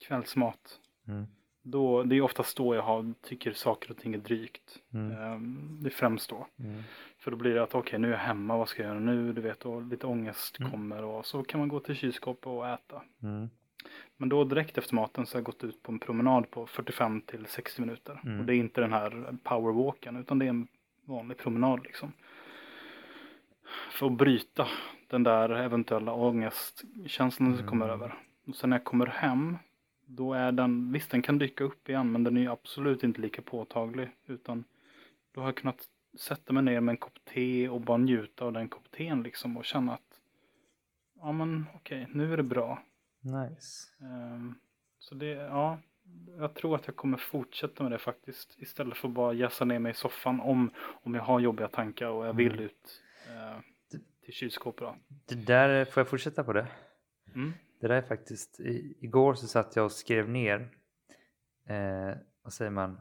kvällsmat. 0.09 0.61
Mm. 1.09 1.27
Då, 1.71 2.03
det 2.03 2.17
är 2.17 2.21
oftast 2.21 2.57
då 2.57 2.75
jag 2.75 2.83
har, 2.83 3.15
tycker 3.23 3.53
saker 3.53 3.91
och 3.91 3.97
ting 3.97 4.15
är 4.15 4.19
drygt. 4.19 4.79
Mm. 4.95 5.19
Ehm, 5.19 5.79
det 5.83 5.89
är 5.89 5.91
främst 5.91 6.31
då. 6.31 6.47
Mm. 6.59 6.83
För 7.19 7.31
då 7.31 7.37
blir 7.37 7.55
det 7.55 7.63
att 7.63 7.75
okej 7.75 7.99
nu 7.99 8.09
är 8.09 8.13
jag 8.13 8.19
hemma, 8.19 8.57
vad 8.57 8.69
ska 8.69 8.83
jag 8.83 8.89
göra 8.91 9.01
nu? 9.01 9.33
Du 9.33 9.41
vet, 9.41 9.67
och 9.67 9.83
lite 9.83 10.07
ångest 10.07 10.59
Mm. 10.61 10.71
kommer 10.73 11.05
och 11.05 11.27
så 11.27 11.43
kan 11.45 11.61
man 11.61 11.69
gå 11.69 11.81
till 11.81 11.95
kylskåpet 11.95 12.47
och 12.47 12.69
äta. 12.69 13.03
Mm. 13.23 13.51
Men 14.17 14.29
då 14.29 14.45
direkt 14.45 14.79
efter 14.79 14.95
maten 14.95 15.27
så 15.27 15.35
har 15.37 15.41
jag 15.41 15.45
gått 15.47 15.65
ut 15.65 15.83
på 15.83 15.93
en 15.93 15.99
promenad 15.99 16.51
på 16.51 16.67
45 16.67 17.21
till 17.21 17.47
60 17.47 17.81
minuter. 17.81 18.21
Mm. 18.25 18.41
Och 18.41 18.47
det 18.47 18.55
är 18.55 18.57
inte 18.57 18.81
den 18.81 18.93
här 18.93 19.37
powerwalken 19.43 20.17
utan 20.17 20.39
det 20.39 20.45
är 20.45 20.49
en 20.51 20.69
vanlig 21.05 21.37
promenad 21.39 21.85
liksom. 21.85 22.13
För 23.91 24.07
att 24.07 24.13
bryta 24.13 24.67
den 25.09 25.23
där 25.23 25.51
eventuella 25.51 26.13
ångestkänslan 26.13 27.57
som 27.57 27.67
kommer 27.67 27.89
Mm. 27.89 28.01
över. 28.01 28.15
Och 28.47 28.57
sen 28.57 28.71
när 28.71 28.77
jag 28.77 28.85
kommer 28.85 29.07
hem 29.07 29.57
då 30.11 30.35
är 30.35 30.53
den, 30.53 30.93
visst 30.93 31.11
den 31.11 31.23
kan 31.23 31.39
dyka 31.39 31.65
upp 31.65 31.89
igen 31.89 32.13
men 32.13 32.25
den 32.25 32.37
är 32.37 32.41
ju 32.41 32.49
absolut 32.51 33.05
inte 33.05 33.21
lika 33.21 33.43
påtaglig. 33.43 34.11
Utan 34.27 34.65
då 35.35 35.41
har 35.41 35.49
jag 35.49 35.57
kunnat 35.57 35.85
sätta 36.19 36.53
mig 36.53 36.63
ner 36.63 36.81
med 36.81 36.93
en 36.93 36.97
kopp 36.97 37.25
te 37.25 37.69
och 37.69 37.81
bara 37.81 37.97
njuta 37.97 38.45
av 38.45 38.53
den 38.53 38.69
kopp 38.69 38.91
teen 38.91 39.23
liksom 39.23 39.57
och 39.57 39.65
känna 39.65 39.93
att 39.95 40.21
ja 41.21 41.33
men 41.33 41.65
okej, 41.75 42.07
nu 42.13 42.33
är 42.33 42.37
det 42.37 42.43
bra. 42.43 42.83
Nice. 43.21 43.89
Ehm, 44.05 44.55
Så 44.99 45.15
det, 45.15 45.27
ja, 45.27 45.79
jag 46.39 46.55
tror 46.55 46.75
att 46.77 46.87
jag 46.87 46.97
kommer 46.97 47.19
fortsätta 47.19 47.83
med 47.83 47.93
det 47.93 47.99
faktiskt. 47.99 48.55
Istället 48.59 48.97
för 48.97 49.09
att 49.09 49.15
bara 49.15 49.33
jäsa 49.33 49.65
ner 49.65 49.79
mig 49.79 49.91
i 49.91 49.95
soffan 49.95 50.41
om, 50.41 50.71
om 51.03 51.15
jag 51.15 51.23
har 51.23 51.41
jobbiga 51.41 51.69
tankar 51.69 52.09
och 52.09 52.27
jag 52.27 52.33
vill 52.33 52.53
Mm. 52.53 52.65
ut 52.65 53.03
eh, 53.29 53.61
till 54.25 54.35
kylskåpet. 54.35 54.89
Det 55.29 55.35
där, 55.35 55.85
får 55.85 56.01
jag 56.01 56.09
fortsätta 56.09 56.45
på 56.45 56.53
det? 56.53 56.67
Mm. 57.35 57.53
Det 57.81 57.89
där 57.89 57.95
är 57.95 58.03
faktiskt, 58.03 58.61
i, 58.61 58.97
igår 59.01 59.35
så 59.35 59.47
satt 59.47 59.77
jag 59.77 59.85
och 59.85 59.93
skrev 59.93 60.29
ner, 60.29 60.69
eh, 61.67 62.17
vad 62.43 62.53
säger 62.53 62.71
man, 62.71 63.01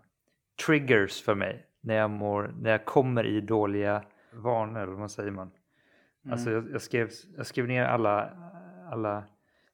triggers 0.66 1.22
för 1.22 1.36
mig 1.36 1.66
när 1.82 1.96
jag 1.96 2.10
mår, 2.10 2.56
när 2.62 2.72
jag 2.72 2.86
kommer 2.86 3.24
i 3.26 3.42
dåliga 3.42 4.04
vanor, 4.34 4.88
vad 4.88 5.12
säger 5.12 5.32
man? 5.32 5.52
Alltså 6.32 6.50
Mm. 6.50 6.64
jag, 6.64 6.74
jag, 6.74 6.82
skrev, 6.82 7.10
jag 7.38 7.46
skrev 7.46 7.68
ner 7.68 7.84
alla, 7.84 8.30
alla 8.92 9.24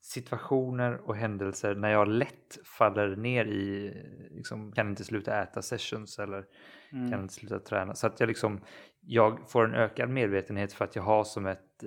situationer 0.05 1.01
och 1.09 1.15
händelser 1.15 1.75
när 1.75 1.89
jag 1.89 2.07
lätt 2.07 2.59
faller 2.77 3.15
ner 3.15 3.45
i, 3.45 3.93
liksom, 4.31 4.71
kan 4.71 4.89
inte 4.89 5.03
sluta 5.03 5.41
äta 5.41 5.61
sessions 5.61 6.19
eller 6.19 6.45
Mm. 6.93 7.11
kan 7.11 7.21
inte 7.21 7.33
sluta 7.33 7.59
träna. 7.59 7.95
Så 7.95 8.07
att 8.07 8.19
jag 8.19 8.27
liksom, 8.27 8.61
jag 9.01 9.49
får 9.49 9.65
en 9.65 9.75
ökad 9.75 10.09
medvetenhet 10.09 10.73
för 10.73 10.85
att 10.85 10.95
jag 10.95 11.03
har 11.03 11.23
som 11.23 11.45
ett 11.45 11.83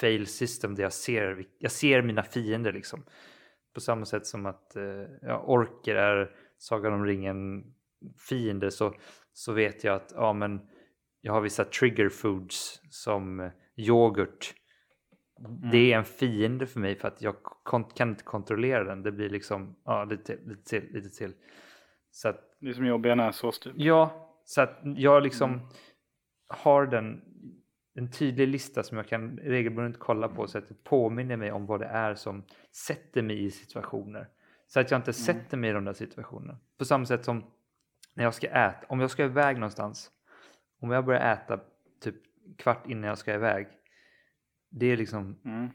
fail 0.00 0.26
system 0.26 0.74
där 0.74 0.82
jag 0.82 0.92
ser, 0.92 1.44
jag 1.58 1.72
ser 1.72 2.02
mina 2.02 2.22
fiender 2.22 2.72
liksom. 2.72 3.04
På 3.74 3.80
samma 3.80 4.04
sätt 4.04 4.26
som 4.26 4.46
att 4.46 4.76
eh, 4.76 4.82
ja, 5.22 5.44
orker 5.46 5.94
är 5.94 6.30
Sagan 6.58 6.92
om 6.92 7.04
ringen 7.04 7.64
fiender 8.28 8.70
så, 8.70 8.94
så 9.32 9.52
vet 9.52 9.84
jag 9.84 9.96
att 9.96 10.12
ja, 10.14 10.32
men 10.32 10.60
jag 11.20 11.32
har 11.32 11.40
vissa 11.40 11.64
trigger 11.64 12.08
foods 12.08 12.80
som 12.90 13.40
eh, 13.40 13.50
Det 15.72 15.92
är 15.92 15.98
en 15.98 16.04
fiende 16.04 16.66
för 16.66 16.80
mig 16.80 16.96
för 16.96 17.08
att 17.08 17.22
jag 17.22 17.36
kan 17.96 18.08
inte 18.08 18.24
kontrollera 18.24 18.84
den. 18.84 19.02
Det 19.02 19.12
blir 19.12 19.30
liksom 19.30 19.76
ja, 19.84 20.04
lite, 20.04 20.36
lite 20.46 20.62
till, 20.64 20.92
lite 20.92 21.08
till. 21.08 21.32
Så 22.10 22.28
att 22.28 22.56
Det 22.60 22.68
är 22.68 22.72
som 22.72 22.86
jobbiga 22.86 23.14
näsås 23.14 23.60
typ. 23.60 23.72
Ja, 23.76 24.30
så 24.44 24.60
att 24.60 24.80
jag 24.82 25.22
liksom 25.22 25.50
Mm. 25.50 25.66
har 26.48 26.86
den 26.86 27.22
en 27.94 28.10
tydlig 28.10 28.48
lista 28.48 28.82
som 28.82 28.96
jag 28.96 29.08
kan 29.08 29.38
regelbundet 29.38 30.00
kolla 30.00 30.28
på 30.28 30.46
så 30.46 30.58
att 30.58 30.68
det 30.68 30.84
påminner 30.84 31.36
mig 31.36 31.52
om 31.52 31.66
vad 31.66 31.80
det 31.80 31.86
är 31.86 32.14
som 32.14 32.44
sätter 32.86 33.22
mig 33.22 33.44
i 33.44 33.50
situationer. 33.50 34.28
Så 34.66 34.80
att 34.80 34.90
jag 34.90 34.98
inte 34.98 35.10
mm. 35.10 35.12
sätter 35.14 35.56
mig 35.56 35.70
i 35.70 35.72
de 35.72 35.84
där 35.84 35.92
situationerna. 35.92 36.58
På 36.78 36.84
samma 36.84 37.06
sätt 37.06 37.24
som 37.24 37.44
när 38.14 38.24
jag 38.24 38.34
ska 38.34 38.46
äta, 38.46 38.86
om 38.88 39.00
jag 39.00 39.10
ska 39.10 39.24
iväg 39.24 39.56
någonstans, 39.56 40.10
om 40.80 40.90
jag 40.90 41.04
börjar 41.04 41.32
äta 41.32 41.60
typ 42.00 42.14
kvart 42.58 42.86
innan 42.86 43.08
jag 43.08 43.18
ska 43.18 43.34
iväg, 43.34 43.68
det 44.70 44.86
är 44.86 44.96
liksom, 44.96 45.40
mm. 45.44 45.68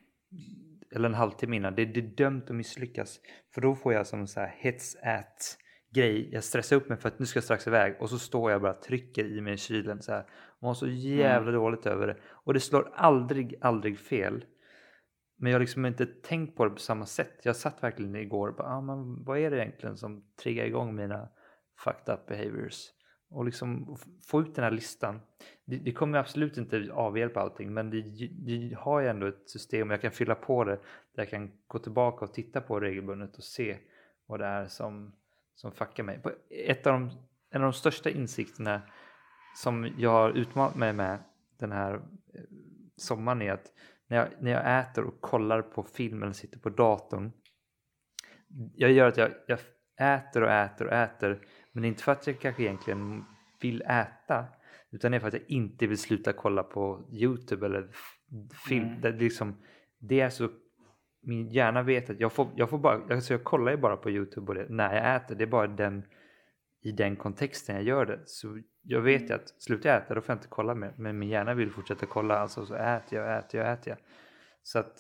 eller 0.92 1.10
en 1.10 1.16
halvtimme 1.16 1.56
innan, 1.56 1.76
det, 1.76 1.86
det 1.86 2.00
är 2.00 2.16
dömt 2.16 2.50
att 2.50 2.56
misslyckas. 2.56 3.20
För 3.54 3.62
då 3.62 3.76
får 3.76 3.94
jag 3.94 4.08
som 4.08 4.28
så 4.28 4.40
här 4.40 4.56
hets 4.58 4.98
grej, 5.94 6.30
jag 6.32 6.44
stressar 6.44 6.76
upp 6.76 6.90
mig 6.90 6.98
för 6.98 7.08
att 7.08 7.20
nu 7.20 7.26
ska 7.26 7.38
jag 7.38 7.44
strax 7.44 7.68
iväg 7.68 7.96
och 8.00 8.10
så 8.10 8.20
står 8.20 8.52
jag 8.52 8.62
bara 8.62 8.74
trycker 8.74 9.26
i 9.26 9.42
mig 9.42 9.54
i 9.54 9.58
kylen 9.58 10.02
så 10.02 10.12
här 10.12 10.26
och 10.60 10.68
har 10.68 10.74
så 10.74 10.88
jävla 10.88 11.50
mm. 11.50 11.62
dåligt 11.62 11.86
över 11.86 12.08
det. 12.08 12.18
Och 12.24 12.54
det 12.54 12.60
slår 12.60 12.92
aldrig, 12.96 13.56
aldrig 13.62 14.00
fel. 14.00 14.46
Men 15.38 15.52
jag 15.52 15.56
har 15.56 15.62
liksom 15.62 15.86
inte 15.86 16.06
tänkt 16.06 16.58
på 16.58 16.66
det 16.66 16.72
på 16.72 16.80
samma 16.80 17.06
sätt. 17.06 17.40
Jag 17.44 17.56
satt 17.56 17.84
verkligen 17.84 18.16
igår 18.16 18.48
och 18.48 18.56
bara, 18.56 18.68
ah, 18.68 18.82
men 18.82 19.24
vad 19.24 19.40
är 19.40 19.52
det 19.52 19.58
egentligen 19.58 19.98
som 19.98 20.24
triggar 20.44 20.66
igång 20.66 20.96
mina 20.96 21.30
fucked 21.84 22.14
up 22.14 22.26
behaviors? 22.28 22.90
Och 23.34 23.46
liksom 23.46 23.98
få 24.28 24.42
ut 24.42 24.56
den 24.56 24.64
här 24.64 24.72
listan. 24.72 25.22
Det, 25.66 25.78
det 25.78 25.92
kommer 25.92 26.18
absolut 26.18 26.58
inte 26.58 26.90
avhjälpa 26.94 27.40
allting 27.40 27.74
men 27.74 27.90
det, 27.90 28.02
det 28.32 28.76
har 28.78 29.00
ju 29.00 29.08
ändå 29.08 29.28
ett 29.28 29.50
system 29.50 29.92
jag 29.92 30.02
kan 30.02 30.12
fylla 30.12 30.36
på 30.36 30.64
det. 30.64 30.76
Där 31.16 31.22
jag 31.22 31.30
kan 31.30 31.52
gå 31.68 31.80
tillbaka 31.80 32.26
och 32.26 32.34
titta 32.34 32.62
på 32.62 32.80
regelbundet 32.80 33.38
och 33.38 33.44
se 33.44 33.78
vad 34.26 34.40
det 34.40 34.46
är 34.46 34.66
som, 34.66 35.16
som 35.56 35.72
fuckar 35.72 36.04
mig. 36.04 36.22
Ett 36.50 36.88
av 36.88 36.94
de, 36.94 37.10
en 37.50 37.62
av 37.62 37.72
de 37.72 37.74
största 37.74 38.10
insikterna 38.10 38.82
som 39.56 39.94
jag 39.98 40.10
har 40.10 40.30
utmanat 40.30 40.76
mig 40.76 40.94
med 40.94 41.20
den 41.60 41.72
här 41.72 41.94
eh, 41.94 42.42
sommaren 42.98 43.42
är 43.42 43.52
att 43.52 43.72
när 44.08 44.18
jag, 44.18 44.28
när 44.40 44.52
jag 44.52 44.80
äter 44.80 45.04
och 45.04 45.22
kollar 45.22 45.62
på 45.62 45.84
film 45.84 46.24
eller 46.24 46.34
sitter 46.34 46.60
på 46.60 46.70
datorn. 46.70 47.32
Jag 48.76 48.92
gör 48.92 49.08
att 49.08 49.18
jag, 49.18 49.32
jag 49.48 49.60
äter 50.00 50.44
och 50.44 50.52
äter 50.52 50.88
och 50.88 50.94
äter 50.94 51.48
men 51.74 51.86
inte 51.86 52.04
för 52.04 52.12
att 52.12 52.28
jag 52.28 52.40
kanske 52.40 52.64
egentligen 52.64 53.26
vill 53.62 53.82
äta 53.82 54.46
utan 54.92 55.12
det 55.12 55.18
är 55.18 55.20
för 55.20 55.28
att 55.28 55.34
jag 55.34 55.44
inte 55.48 55.88
vill 55.88 55.98
sluta 55.98 56.34
kolla 56.34 56.64
på 56.64 57.02
Youtube 57.12 57.66
eller 57.66 57.88
film. 58.68 58.86
Mm. 58.86 59.02
Det, 59.02 59.12
liksom, 59.12 59.56
det 60.00 60.20
är 60.20 60.30
så 60.30 60.50
min 61.24 61.50
hjärna 61.50 61.84
vet 61.84 62.10
att 62.10 62.20
jag 62.20 62.34
får, 62.34 62.48
jag 62.56 62.70
får 62.70 62.78
bara, 62.78 63.02
alltså 63.14 63.34
jag 63.34 63.44
kollar 63.44 63.72
ju 63.72 63.78
bara 63.78 63.98
på 63.98 64.10
Youtube 64.10 64.48
och 64.48 64.56
det, 64.56 64.66
när 64.70 64.96
jag 64.96 65.16
äter. 65.16 65.36
Det 65.36 65.44
är 65.44 65.48
bara 65.48 65.68
den, 65.68 66.04
i 66.82 66.92
den 66.92 67.16
kontexten 67.16 67.76
jag 67.76 67.84
gör 67.84 68.06
det. 68.06 68.20
Så 68.26 68.62
jag 68.82 69.02
vet 69.02 69.30
ju 69.30 69.34
att 69.34 69.50
slutar 69.58 69.90
jag 69.90 69.98
äta 69.98 70.14
då 70.14 70.22
får 70.22 70.32
jag 70.32 70.38
inte 70.38 70.48
kolla 70.50 70.76
mer. 70.76 70.94
Men 70.98 71.20
min 71.20 71.30
hjärna 71.30 71.54
vill 71.54 71.72
fortsätta 71.72 72.06
kolla. 72.06 72.38
Alltså 72.38 72.66
så 72.66 72.76
äter 72.76 73.20
jag, 73.20 73.38
äter 73.38 73.60
jag, 73.60 73.74
äter 73.74 73.90
jag. 73.90 73.98
Så 74.64 74.80
att, 74.80 74.94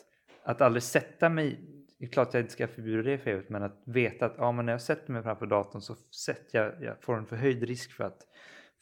att 0.43 0.61
aldrig 0.61 0.83
sätta 0.83 1.29
mig. 1.29 1.59
Det 2.03 2.07
är 2.07 2.11
klart 2.11 2.27
att 2.27 2.33
jag 2.33 2.43
inte 2.43 2.53
ska 2.53 2.67
förbjuda 2.67 3.09
det 3.09 3.17
för 3.17 3.31
evigt. 3.31 3.49
Men 3.49 3.63
att 3.63 3.83
veta 3.85 4.25
att 4.25 4.33
ja, 4.37 4.51
men 4.51 4.65
när 4.65 4.73
jag 4.73 4.81
sätter 4.81 5.11
mig 5.11 5.23
framför 5.23 5.45
datorn 5.45 5.81
så 5.81 5.95
sätter 6.25 6.59
jag, 6.59 6.83
jag 6.83 7.03
får 7.03 7.17
en 7.17 7.25
förhöjd 7.25 7.63
risk 7.63 7.91
för 7.91 8.03
att, 8.03 8.27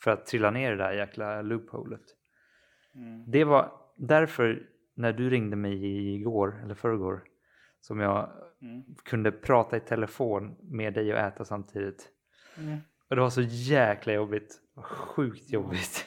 för 0.03 0.11
att 0.11 0.25
trilla 0.25 0.51
ner 0.51 0.73
i 0.73 0.75
det 0.75 0.83
där 0.83 0.91
jäkla 0.91 1.41
loopholet. 1.41 2.01
Mm. 2.95 3.31
Det 3.31 3.43
var 3.43 3.71
därför 3.97 4.63
när 4.95 5.13
du 5.13 5.29
ringde 5.29 5.55
mig 5.55 6.13
igår 6.15 6.61
eller 6.63 6.75
förrgår 6.75 7.23
som 7.81 7.99
jag 7.99 8.29
mm. 8.61 8.83
kunde 9.03 9.31
prata 9.31 9.77
i 9.77 9.79
telefon 9.79 10.55
med 10.61 10.93
dig 10.93 11.13
och 11.13 11.19
äta 11.19 11.45
samtidigt. 11.45 12.09
Mm. 12.57 12.77
Och 13.09 13.15
det 13.15 13.21
var 13.21 13.29
så 13.29 13.41
jäkla 13.41 14.13
jobbigt. 14.13 14.61
Sjukt 14.75 15.51
jobbigt. 15.51 16.05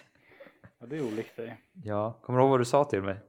Ja, 0.80 0.86
det 0.86 0.96
är 0.96 1.06
olikt 1.06 1.36
dig. 1.36 1.62
Ja, 1.72 2.20
kommer 2.22 2.38
du 2.38 2.42
ihåg 2.42 2.50
vad 2.50 2.60
du 2.60 2.64
sa 2.64 2.84
till 2.84 3.02
mig? 3.02 3.20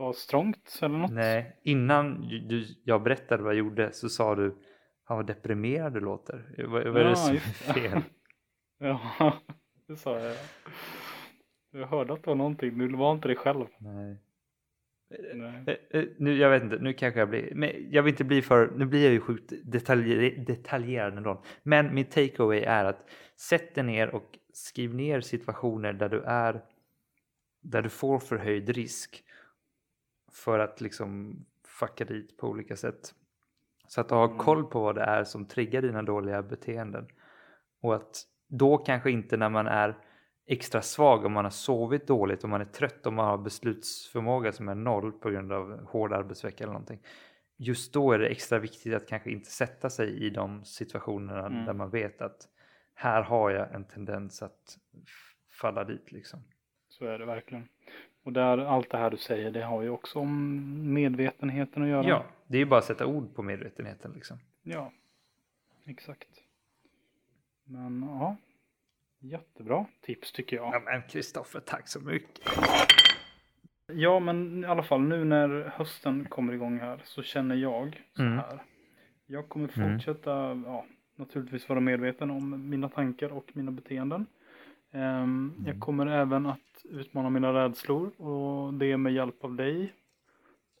Var 0.00 0.12
strångt 0.12 0.78
eller 0.82 0.98
något? 0.98 1.10
Nej, 1.10 1.56
innan 1.62 2.28
du, 2.48 2.66
jag 2.84 3.02
berättade 3.02 3.42
vad 3.42 3.52
jag 3.52 3.58
gjorde 3.58 3.92
så 3.92 4.08
sa 4.08 4.34
du 4.34 4.56
Han 5.04 5.16
vad 5.16 5.26
deprimerad 5.26 5.92
du 5.92 6.00
låter. 6.00 6.54
Vad, 6.58 6.86
vad 6.86 6.96
är 6.96 7.04
det 7.04 7.16
som 7.16 7.34
är 7.34 7.40
fel? 7.72 8.02
ja, 8.78 9.32
det 9.88 9.96
sa 9.96 10.18
jag. 10.18 10.36
Jag 11.70 11.86
hörde 11.86 12.12
att 12.12 12.22
det 12.22 12.30
var 12.30 12.34
någonting, 12.34 12.78
du 12.78 12.96
var 12.96 13.12
inte 13.12 13.28
det 13.28 13.34
själv. 13.34 13.66
Nej. 13.78 14.16
Eh, 15.10 15.74
eh, 15.90 16.04
nu, 16.18 16.36
jag 16.36 16.50
vet 16.50 16.62
inte, 16.62 16.78
nu 16.78 16.92
kanske 16.92 17.20
jag 17.20 17.28
blir, 17.28 17.54
men 17.54 17.70
jag 17.90 18.02
vill 18.02 18.12
inte 18.12 18.24
bli 18.24 18.42
för, 18.42 18.72
nu 18.76 18.86
blir 18.86 19.04
jag 19.04 19.12
ju 19.12 19.20
sjukt 19.20 19.52
detaljer, 19.64 20.44
detaljerad 20.46 21.16
ändå. 21.16 21.44
Men 21.62 21.94
min 21.94 22.04
takeaway 22.04 22.60
är 22.60 22.84
att 22.84 23.10
sätt 23.36 23.74
dig 23.74 23.84
ner 23.84 24.14
och 24.14 24.38
skriv 24.52 24.94
ner 24.94 25.20
situationer 25.20 25.92
där 25.92 26.08
du 26.08 26.22
är, 26.22 26.62
där 27.62 27.82
du 27.82 27.88
får 27.88 28.18
förhöjd 28.18 28.68
risk 28.68 29.24
för 30.32 30.58
att 30.58 30.80
liksom 30.80 31.36
fucka 31.64 32.04
dit 32.04 32.36
på 32.36 32.48
olika 32.48 32.76
sätt. 32.76 33.14
Så 33.88 34.00
att 34.00 34.10
har 34.10 34.24
mm. 34.24 34.38
koll 34.38 34.64
på 34.64 34.80
vad 34.80 34.94
det 34.94 35.02
är 35.02 35.24
som 35.24 35.46
triggar 35.46 35.82
dina 35.82 36.02
dåliga 36.02 36.42
beteenden. 36.42 37.08
Och 37.80 37.94
att 37.94 38.24
då 38.48 38.78
kanske 38.78 39.10
inte 39.10 39.36
när 39.36 39.48
man 39.48 39.66
är 39.66 39.96
extra 40.46 40.82
svag 40.82 41.24
om 41.24 41.32
man 41.32 41.44
har 41.44 41.50
sovit 41.50 42.06
dåligt, 42.06 42.44
om 42.44 42.50
man 42.50 42.60
är 42.60 42.64
trött, 42.64 43.06
om 43.06 43.14
man 43.14 43.26
har 43.26 43.38
beslutsförmåga 43.38 44.52
som 44.52 44.68
är 44.68 44.74
noll 44.74 45.12
på 45.12 45.30
grund 45.30 45.52
av 45.52 45.84
hård 45.84 46.12
arbetsvecka 46.12 46.64
eller 46.64 46.72
någonting. 46.72 47.00
Just 47.56 47.92
då 47.92 48.12
är 48.12 48.18
det 48.18 48.26
extra 48.26 48.58
viktigt 48.58 48.94
att 48.94 49.08
kanske 49.08 49.30
inte 49.30 49.50
sätta 49.50 49.90
sig 49.90 50.26
i 50.26 50.30
de 50.30 50.64
situationerna 50.64 51.46
mm. 51.46 51.64
där 51.64 51.72
man 51.72 51.90
vet 51.90 52.22
att 52.22 52.48
här 52.94 53.22
har 53.22 53.50
jag 53.50 53.74
en 53.74 53.84
tendens 53.84 54.42
att 54.42 54.78
falla 55.60 55.84
dit 55.84 56.12
liksom. 56.12 56.44
Så 56.88 57.04
är 57.04 57.18
det 57.18 57.26
verkligen. 57.26 57.68
Och 58.22 58.32
där, 58.32 58.58
allt 58.58 58.90
det 58.90 58.98
här 58.98 59.10
du 59.10 59.16
säger, 59.16 59.50
det 59.50 59.62
har 59.62 59.82
ju 59.82 59.90
också 59.90 60.18
om 60.18 60.92
medvetenheten 60.94 61.82
att 61.82 61.88
göra. 61.88 62.08
Ja, 62.08 62.24
det 62.46 62.56
är 62.56 62.58
ju 62.58 62.66
bara 62.66 62.78
att 62.78 62.84
sätta 62.84 63.06
ord 63.06 63.34
på 63.34 63.42
medvetenheten 63.42 64.12
liksom. 64.14 64.38
Ja, 64.62 64.92
exakt. 65.86 66.28
Men 67.64 68.02
ja, 68.02 68.36
Jättebra 69.22 69.86
tips 70.00 70.32
tycker 70.32 70.56
jag. 70.56 70.74
Ja 70.74 70.82
men 70.84 71.02
Kristoffer, 71.02 71.60
tack 71.60 71.88
så 71.88 72.00
mycket. 72.00 72.48
Ja 73.92 74.20
men 74.20 74.64
i 74.64 74.66
alla 74.66 74.82
fall 74.82 75.00
nu 75.00 75.24
när 75.24 75.72
hösten 75.76 76.24
kommer 76.24 76.52
igång 76.52 76.78
här 76.78 77.00
så 77.04 77.22
känner 77.22 77.54
jag 77.54 78.02
så 78.16 78.22
mm. 78.22 78.38
här. 78.38 78.62
Jag 79.26 79.48
kommer 79.48 79.78
mm. 79.78 79.98
fortsätta, 79.98 80.34
mm. 80.34 80.64
ja, 80.66 80.86
naturligtvis 81.16 81.68
vara 81.68 81.80
medveten 81.80 82.30
om 82.30 82.70
mina 82.70 82.88
tankar 82.88 83.32
och 83.32 83.50
mina 83.52 83.70
beteenden. 83.70 84.26
Um, 84.90 85.00
mm. 85.00 85.62
Jag 85.66 85.80
kommer 85.80 86.06
även 86.06 86.46
att 86.46 86.58
utmana 86.84 87.30
mina 87.30 87.52
rädslor 87.52 88.20
och 88.20 88.74
det 88.74 88.96
med 88.96 89.12
hjälp 89.12 89.44
av 89.44 89.54
dig. 89.54 89.94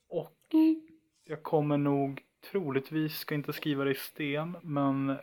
Och 0.08 0.36
mm. 0.52 0.86
jag 1.24 1.42
kommer 1.42 1.78
nog 1.78 2.22
troligtvis, 2.50 3.18
ska 3.18 3.34
inte 3.34 3.52
skriva 3.52 3.84
det 3.84 3.90
i 3.90 3.94
sten, 3.94 4.56
men 4.62 5.16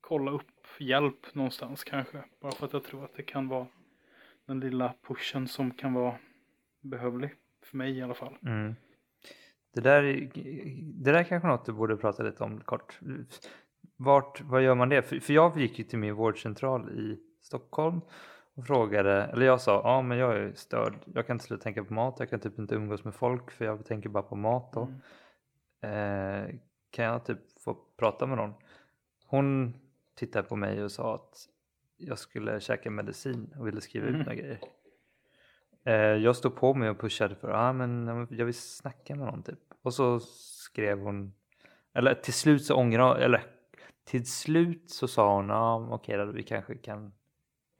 kolla 0.00 0.30
upp 0.30 0.46
hjälp 0.78 1.34
någonstans 1.34 1.84
kanske. 1.84 2.24
Bara 2.40 2.52
för 2.52 2.66
att 2.66 2.72
jag 2.72 2.84
tror 2.84 3.04
att 3.04 3.14
det 3.14 3.22
kan 3.22 3.48
vara 3.48 3.66
den 4.46 4.60
lilla 4.60 4.94
pushen 5.06 5.48
som 5.48 5.70
kan 5.70 5.94
vara 5.94 6.14
behövlig. 6.80 7.34
För 7.62 7.76
mig 7.76 7.98
i 7.98 8.02
alla 8.02 8.14
fall. 8.14 8.36
Mm. 8.42 8.74
Det, 9.74 9.80
där, 9.80 10.02
det 11.04 11.12
där 11.12 11.24
kanske 11.24 11.48
något 11.48 11.66
du 11.66 11.72
borde 11.72 11.96
prata 11.96 12.22
lite 12.22 12.44
om 12.44 12.60
kort. 12.60 13.00
Vart, 13.96 14.40
vad 14.40 14.62
gör 14.62 14.74
man 14.74 14.88
det? 14.88 15.02
För, 15.02 15.20
för 15.20 15.32
jag 15.32 15.60
gick 15.60 15.78
ju 15.78 15.84
till 15.84 15.98
min 15.98 16.14
vårdcentral 16.14 16.90
i 16.90 17.18
Stockholm 17.40 18.00
och 18.60 18.66
frågade, 18.66 19.22
eller 19.24 19.46
jag 19.46 19.60
sa, 19.60 19.80
ja 19.84 20.02
men 20.02 20.18
jag 20.18 20.36
är 20.36 20.52
störd, 20.52 20.94
jag 21.14 21.26
kan 21.26 21.34
inte 21.34 21.44
sluta 21.44 21.62
tänka 21.62 21.84
på 21.84 21.94
mat, 21.94 22.16
jag 22.18 22.30
kan 22.30 22.40
typ 22.40 22.58
inte 22.58 22.74
umgås 22.74 23.04
med 23.04 23.14
folk 23.14 23.50
för 23.50 23.64
jag 23.64 23.86
tänker 23.86 24.08
bara 24.08 24.22
på 24.22 24.36
mat 24.36 24.72
då. 24.72 24.88
Mm. 25.82 26.44
Eh, 26.48 26.54
kan 26.90 27.04
jag 27.04 27.24
typ 27.24 27.38
få 27.60 27.76
prata 27.96 28.26
med 28.26 28.36
någon? 28.36 28.54
Hon 29.26 29.74
tittade 30.14 30.48
på 30.48 30.56
mig 30.56 30.84
och 30.84 30.92
sa 30.92 31.14
att 31.14 31.48
jag 31.96 32.18
skulle 32.18 32.60
käka 32.60 32.90
medicin 32.90 33.54
och 33.58 33.66
ville 33.66 33.80
skriva 33.80 34.08
mm. 34.08 34.20
ut 34.20 34.26
några 34.26 34.40
grejer. 34.40 34.60
Eh, 35.84 35.94
jag 35.94 36.36
stod 36.36 36.56
på 36.56 36.74
mig 36.74 36.90
och 36.90 37.00
pushade 37.00 37.34
för 37.34 37.50
ah, 37.50 37.72
men 37.72 38.06
jag 38.30 38.44
vill 38.44 38.54
snacka 38.54 39.14
med 39.16 39.26
någon 39.26 39.42
typ. 39.42 39.58
Och 39.82 39.94
så 39.94 40.20
skrev 40.20 40.98
hon, 40.98 41.34
eller 41.94 42.14
till 42.14 42.34
slut 42.34 42.64
så 42.64 42.74
ångrade 42.74 43.24
eller 43.24 43.42
till 44.04 44.26
slut 44.26 44.90
så 44.90 45.08
sa 45.08 45.36
hon, 45.36 45.48
ja 45.48 45.54
ah, 45.54 45.76
okej 45.76 46.14
okay, 46.14 46.26
då, 46.26 46.32
vi 46.32 46.42
kanske 46.42 46.74
kan, 46.74 47.12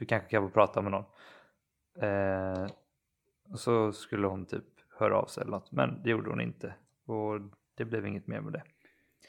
du 0.01 0.07
kanske 0.07 0.29
kan 0.29 0.43
få 0.43 0.49
prata 0.49 0.83
med 0.83 0.93
någon. 0.93 1.05
Eh, 2.03 2.67
så 3.55 3.93
skulle 3.93 4.27
hon 4.27 4.47
typ 4.47 4.65
höra 4.99 5.17
av 5.17 5.27
sig 5.27 5.41
eller 5.41 5.51
något, 5.51 5.73
men 5.73 6.03
det 6.03 6.11
gjorde 6.11 6.31
hon 6.31 6.41
inte. 6.41 6.75
Och 7.05 7.41
det 7.75 7.85
blev 7.85 8.07
inget 8.07 8.27
mer 8.27 8.41
med 8.41 8.53
det. 8.53 8.63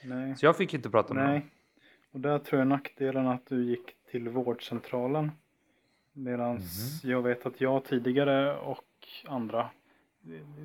Nej. 0.03 0.35
Så 0.35 0.45
jag 0.45 0.57
fick 0.57 0.73
inte 0.73 0.89
prata 0.89 1.13
med 1.13 1.23
Nej. 1.23 1.39
någon. 1.39 1.49
Och 2.11 2.19
där 2.19 2.39
tror 2.39 2.59
jag 2.59 2.67
nackdelen 2.67 3.27
att 3.27 3.45
du 3.45 3.63
gick 3.63 3.95
till 4.11 4.29
vårdcentralen. 4.29 5.31
Medan 6.13 6.49
mm. 6.49 6.61
jag 7.03 7.21
vet 7.21 7.45
att 7.45 7.61
jag 7.61 7.83
tidigare 7.83 8.57
och 8.57 9.07
andra 9.27 9.69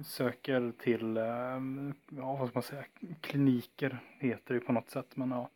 söker 0.04 0.72
till, 0.78 1.16
ehm, 1.16 1.94
ja 2.08 2.36
vad 2.36 2.48
ska 2.48 2.56
man 2.56 2.62
säga, 2.62 2.84
kliniker 3.20 3.98
heter 4.18 4.54
det 4.54 4.60
på 4.60 4.72
något 4.72 4.90
sätt. 4.90 5.16
Men 5.16 5.30
ja, 5.30 5.50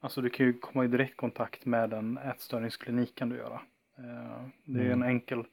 alltså 0.00 0.20
du 0.20 0.30
kan 0.30 0.46
ju 0.46 0.52
komma 0.52 0.84
i 0.84 0.88
direkt 0.88 1.16
kontakt 1.16 1.64
med 1.64 1.92
en 1.92 2.18
ätstörningsklinik 2.18 3.14
kan 3.14 3.28
du 3.28 3.36
göra. 3.36 3.60
Eh, 3.98 4.48
det 4.64 4.80
är 4.80 4.86
en 4.86 4.92
mm. 4.92 5.08
enkel 5.08 5.44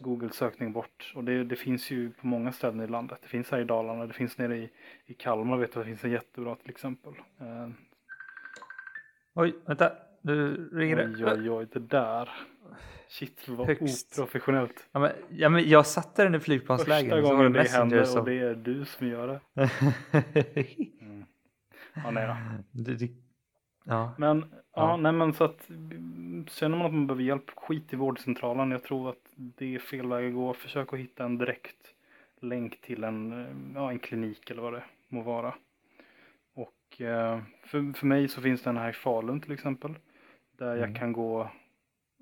Google-sökning 0.00 0.72
bort. 0.72 1.12
Och 1.14 1.24
det, 1.24 1.44
det 1.44 1.56
finns 1.56 1.90
ju 1.90 2.10
på 2.10 2.26
många 2.26 2.52
ställen 2.52 2.80
i 2.80 2.86
landet. 2.86 3.18
Det 3.22 3.28
finns 3.28 3.50
här 3.50 3.58
i 3.58 3.64
Dalarna, 3.64 4.06
det 4.06 4.12
finns 4.12 4.38
nere 4.38 4.56
i, 4.56 4.70
i 5.06 5.14
Kalmar 5.14 5.56
vet 5.56 5.74
jag, 5.74 5.84
det 5.84 5.86
finns 5.86 6.04
en 6.04 6.10
jättebra 6.10 6.56
till 6.56 6.70
exempel. 6.70 7.12
Eh, 7.40 7.68
Oj, 9.34 9.54
vänta. 9.66 9.92
Nu 10.22 10.68
ringer 10.72 10.96
det. 10.96 11.04
oj, 11.04 11.24
oj, 11.24 11.50
oj, 11.50 11.66
det 11.72 11.78
där. 11.78 12.30
Shit, 13.08 13.48
vad 13.48 13.66
Högst. 13.66 14.18
oprofessionellt. 14.18 14.88
Ja, 14.92 15.00
men, 15.00 15.12
ja, 15.30 15.48
men 15.48 15.68
jag 15.68 15.86
satte 15.86 16.24
den 16.24 16.34
i 16.34 16.40
flygplansläge. 16.40 17.10
Första 17.10 17.20
gången 17.20 17.52
det 17.52 17.58
Messenger 17.58 17.78
händer 17.78 18.04
som- 18.04 18.20
och 18.20 18.26
det 18.26 18.38
är 18.38 18.54
du 18.54 18.84
som 18.84 19.06
gör 19.08 19.28
det. 19.28 19.40
Mm. 21.00 21.24
Ja, 22.04 22.10
nej 22.10 22.26
då. 22.26 22.36
det, 22.82 22.94
det, 22.94 23.08
ja. 23.84 24.12
Men, 24.18 24.38
ja. 24.52 24.56
Ja. 24.74 24.96
nej 24.96 25.12
men 25.12 25.32
så 25.32 25.44
att 25.44 25.66
känner 26.48 26.76
man 26.76 26.86
att 26.86 26.92
man 26.92 27.06
behöver 27.06 27.22
hjälp, 27.24 27.50
skit 27.56 27.92
i 27.92 27.96
vårdcentralen. 27.96 28.70
Jag 28.70 28.82
tror 28.82 29.10
att 29.10 29.32
det 29.36 29.74
är 29.74 29.78
fel 29.78 30.06
väg 30.06 30.28
att 30.28 30.34
gå. 30.34 30.54
Försök 30.54 30.92
att 30.92 30.98
hitta 30.98 31.24
en 31.24 31.38
direkt 31.38 31.94
länk 32.40 32.80
till 32.80 33.04
en, 33.04 33.32
eh, 33.32 33.48
ja, 33.74 33.90
en 33.90 33.98
klinik 33.98 34.50
eller 34.50 34.62
vad 34.62 34.72
det 34.72 34.82
må 35.08 35.22
vara. 35.22 35.54
Och 36.54 37.00
eh, 37.00 37.38
för, 37.66 37.92
för 37.98 38.06
mig 38.06 38.28
så 38.28 38.40
finns 38.40 38.62
den 38.62 38.76
här 38.76 38.90
i 38.90 38.92
Falun 38.92 39.40
till 39.40 39.52
exempel. 39.52 39.94
Där 40.58 40.66
jag 40.76 40.78
Mm. 40.78 40.94
kan 40.94 41.12
gå, 41.12 41.50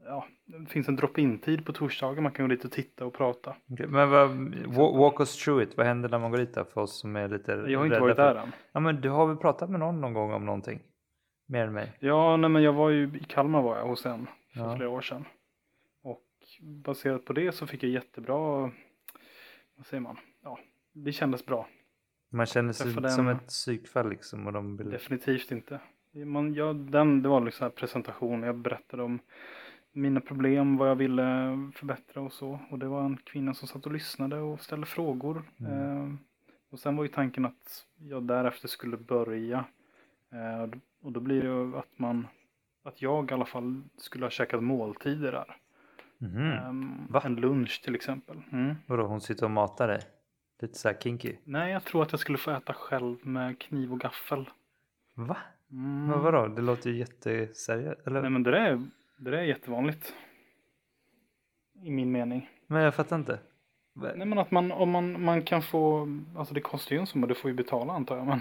ja, 0.07 0.27
det 0.45 0.67
finns 0.67 0.89
en 0.89 0.97
drop-in 0.97 1.39
tid 1.39 1.67
på 1.67 1.73
torsdagar. 1.73 2.23
Man 2.23 2.33
kan 2.33 2.45
gå 2.49 2.55
dit 2.55 2.65
och 2.65 2.73
titta 2.73 3.07
och 3.07 3.15
prata. 3.15 3.55
Okej, 3.73 3.87
Men 3.87 4.11
vad, 4.11 4.31
wa- 4.31 4.99
walk 4.99 5.21
us 5.21 5.45
through 5.45 5.63
it. 5.63 5.77
Vad 5.77 5.87
händer 5.87 6.09
när 6.09 6.19
man 6.19 6.31
går 6.31 6.39
dit 6.39 6.55
där 6.55 6.65
för 6.65 6.81
oss 6.81 6.99
som 7.01 7.17
är 7.17 7.29
lite 7.29 7.53
Jag 7.53 7.79
har 7.79 7.87
inte 7.87 8.01
varit 8.01 8.17
för- 8.17 8.35
där 8.35 8.41
än. 8.43 8.53
Ja 8.73 8.81
men 8.81 9.01
du 9.01 9.09
har 9.11 9.27
väl 9.27 9.37
pratat 9.37 9.71
med 9.71 9.81
någon 9.81 10.01
någon 10.01 10.13
gång 10.13 10.33
om 10.33 10.47
någonting? 10.47 10.81
Mer 11.51 11.67
än 11.67 11.73
mig? 11.73 11.93
Ja, 12.01 12.37
nej 12.37 12.51
men 12.51 12.63
jag 12.63 12.73
var 12.73 12.91
ju 12.91 13.05
i 13.21 13.25
Kalmar 13.25 13.63
var 13.63 13.77
jag 13.79 13.87
hos 13.87 14.07
en 14.07 14.27
för 14.55 14.61
Ja. 14.61 14.77
flera 14.77 14.89
år 14.91 15.01
sedan. 15.01 15.25
Och 16.03 16.23
baserat 16.61 17.25
på 17.25 17.33
det 17.33 17.53
så 17.53 17.67
fick 17.67 17.83
jag 17.83 17.91
jättebra, 17.91 18.37
vad 19.77 19.87
säger 19.87 20.01
man, 20.01 20.17
ja, 20.43 20.59
det 20.93 21.13
kändes 21.13 21.47
bra. 21.47 21.69
Man 22.31 22.47
känner 22.47 22.73
sig 22.73 22.87
Träffade 22.87 23.11
som 23.11 23.29
en- 23.29 23.37
ett 23.37 23.47
psykfall 23.47 24.11
liksom 24.11 24.47
och 24.47 24.53
de 24.53 24.77
vill... 24.77 24.91
Definitivt 24.91 25.51
inte. 25.53 25.81
Man, 26.13 26.55
ja, 26.55 26.73
den, 26.73 27.23
det 27.23 27.29
var 27.29 27.41
liksom 27.41 27.65
en 27.67 27.71
presentation, 27.73 28.43
jag 28.43 28.57
berättade 28.57 29.03
om 29.03 29.19
mina 29.93 30.21
problem, 30.21 30.77
vad 30.77 30.91
jag 30.91 30.97
ville 30.97 31.25
förbättra 31.75 32.21
och 32.21 32.33
så. 32.33 32.59
Och 32.71 32.79
det 32.79 32.87
var 32.87 33.05
en 33.05 33.17
kvinna 33.17 33.55
som 33.55 33.69
satt 33.69 33.87
och 33.87 33.93
lyssnade 33.93 34.37
och 34.37 34.61
ställde 34.61 34.87
frågor. 34.87 35.43
Mm. 35.61 35.73
Eh, 35.73 36.15
och 36.71 36.79
sen 36.79 36.97
var 36.97 37.05
ju 37.05 37.09
tanken 37.09 37.45
att 37.45 37.87
jag 37.99 38.23
därefter 38.23 38.69
skulle 38.69 38.97
börja. 38.97 39.65
Eh, 40.33 40.79
och 41.03 41.13
då 41.13 41.21
blir 41.21 41.43
det 41.43 41.49
ju 41.49 41.77
att 41.77 41.99
man, 41.99 42.27
att 42.85 43.03
jag 43.03 43.31
i 43.31 43.35
alla 43.35 43.45
fall 43.45 43.83
skulle 43.97 44.25
ha 44.25 44.31
käkat 44.31 44.63
måltider 44.63 45.33
där. 45.33 45.57
Mhm. 46.19 46.53
Ehm, 46.53 47.07
Va? 47.11 47.23
en 47.25 47.35
lunch 47.37 47.83
till 47.85 47.95
exempel. 47.95 48.41
Mm. 48.53 48.75
Vadå, 48.87 49.07
hon 49.07 49.21
sitter 49.21 49.45
och 49.45 49.51
matar 49.51 49.89
dig? 49.89 50.01
Lite 50.61 50.79
såhär 50.79 50.97
kinky? 51.01 51.37
Nej, 51.45 51.73
jag 51.73 51.85
tror 51.85 52.03
att 52.03 52.13
jag 52.13 52.21
skulle 52.21 52.39
få 52.39 52.51
äta 52.51 52.73
själv 52.73 53.27
med 53.27 53.61
kniv 53.61 53.93
och 53.93 54.01
gaffel. 54.01 54.51
Va? 55.15 55.37
Mm. 55.71 56.07
Men 56.07 56.21
vadå, 56.21 56.47
det 56.47 56.63
låter 56.63 56.91
ju 56.91 56.97
jätteseriöst. 56.97 58.07
Eller? 58.07 58.21
Nej 58.21 58.31
men 58.31 58.43
det 58.43 58.51
där 58.51 58.61
är, 58.61 58.83
det 59.17 59.31
där 59.31 59.39
är 59.39 59.43
jättevanligt. 59.43 60.15
I 61.83 61.91
min 61.91 62.13
mening. 62.13 62.51
Men 62.67 62.83
jag 62.83 62.95
fattar 62.95 63.17
inte. 63.17 63.39
Nej 63.93 64.27
men 64.27 64.39
att 64.39 64.51
man, 64.51 64.73
om 64.73 64.91
man, 64.91 65.23
man 65.25 65.43
kan 65.43 65.63
få, 65.63 66.09
alltså 66.37 66.55
det 66.55 66.61
kostar 66.61 66.97
ju 66.97 67.01
en 67.01 67.07
summa, 67.07 67.27
du 67.27 67.35
får 67.35 67.51
ju 67.51 67.57
betala 67.57 67.93
antar 67.93 68.17
jag. 68.17 68.27
Men, 68.27 68.41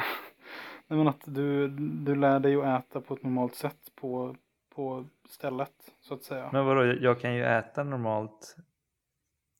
nej 0.88 0.98
men 0.98 1.08
att 1.08 1.22
du, 1.26 1.68
du 2.06 2.16
lär 2.16 2.40
dig 2.40 2.56
att 2.56 2.84
äta 2.90 3.02
på 3.02 3.14
ett 3.14 3.24
normalt 3.24 3.56
sätt 3.56 3.92
på, 3.96 4.36
på 4.76 5.06
stället 5.30 5.74
så 6.02 6.14
att 6.14 6.24
säga. 6.24 6.50
Men 6.54 6.66
vadå, 6.66 6.86
jag- 6.86 7.20
kan 7.22 7.36
ju 7.36 7.44
äta 7.44 7.84
normalt. 7.84 8.56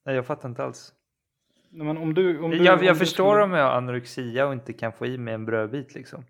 Nej, 0.06 0.16
jag 0.16 0.26
fattar 0.26 0.50
inte 0.50 0.64
alls. 0.64 0.94
Nej, 1.70 1.88
men 1.88 1.98
om 1.98 2.14
du, 2.14 2.40
om 2.42 2.52
du, 2.52 2.58
jag 2.64 2.80
om 2.80 2.86
jag 2.86 2.96
du 2.96 3.00
förstår 3.00 3.32
skulle- 3.32 3.44
om 3.44 3.52
jag 3.54 3.64
har 3.66 3.72
anorexia 3.78 4.48
och 4.48 4.54
inte 4.54 4.74
kan 4.74 4.92
få 4.94 5.06
i 5.06 5.18
mig 5.18 5.34
en 5.34 5.46
brödbit 5.46 5.94
liksom. 5.96 6.24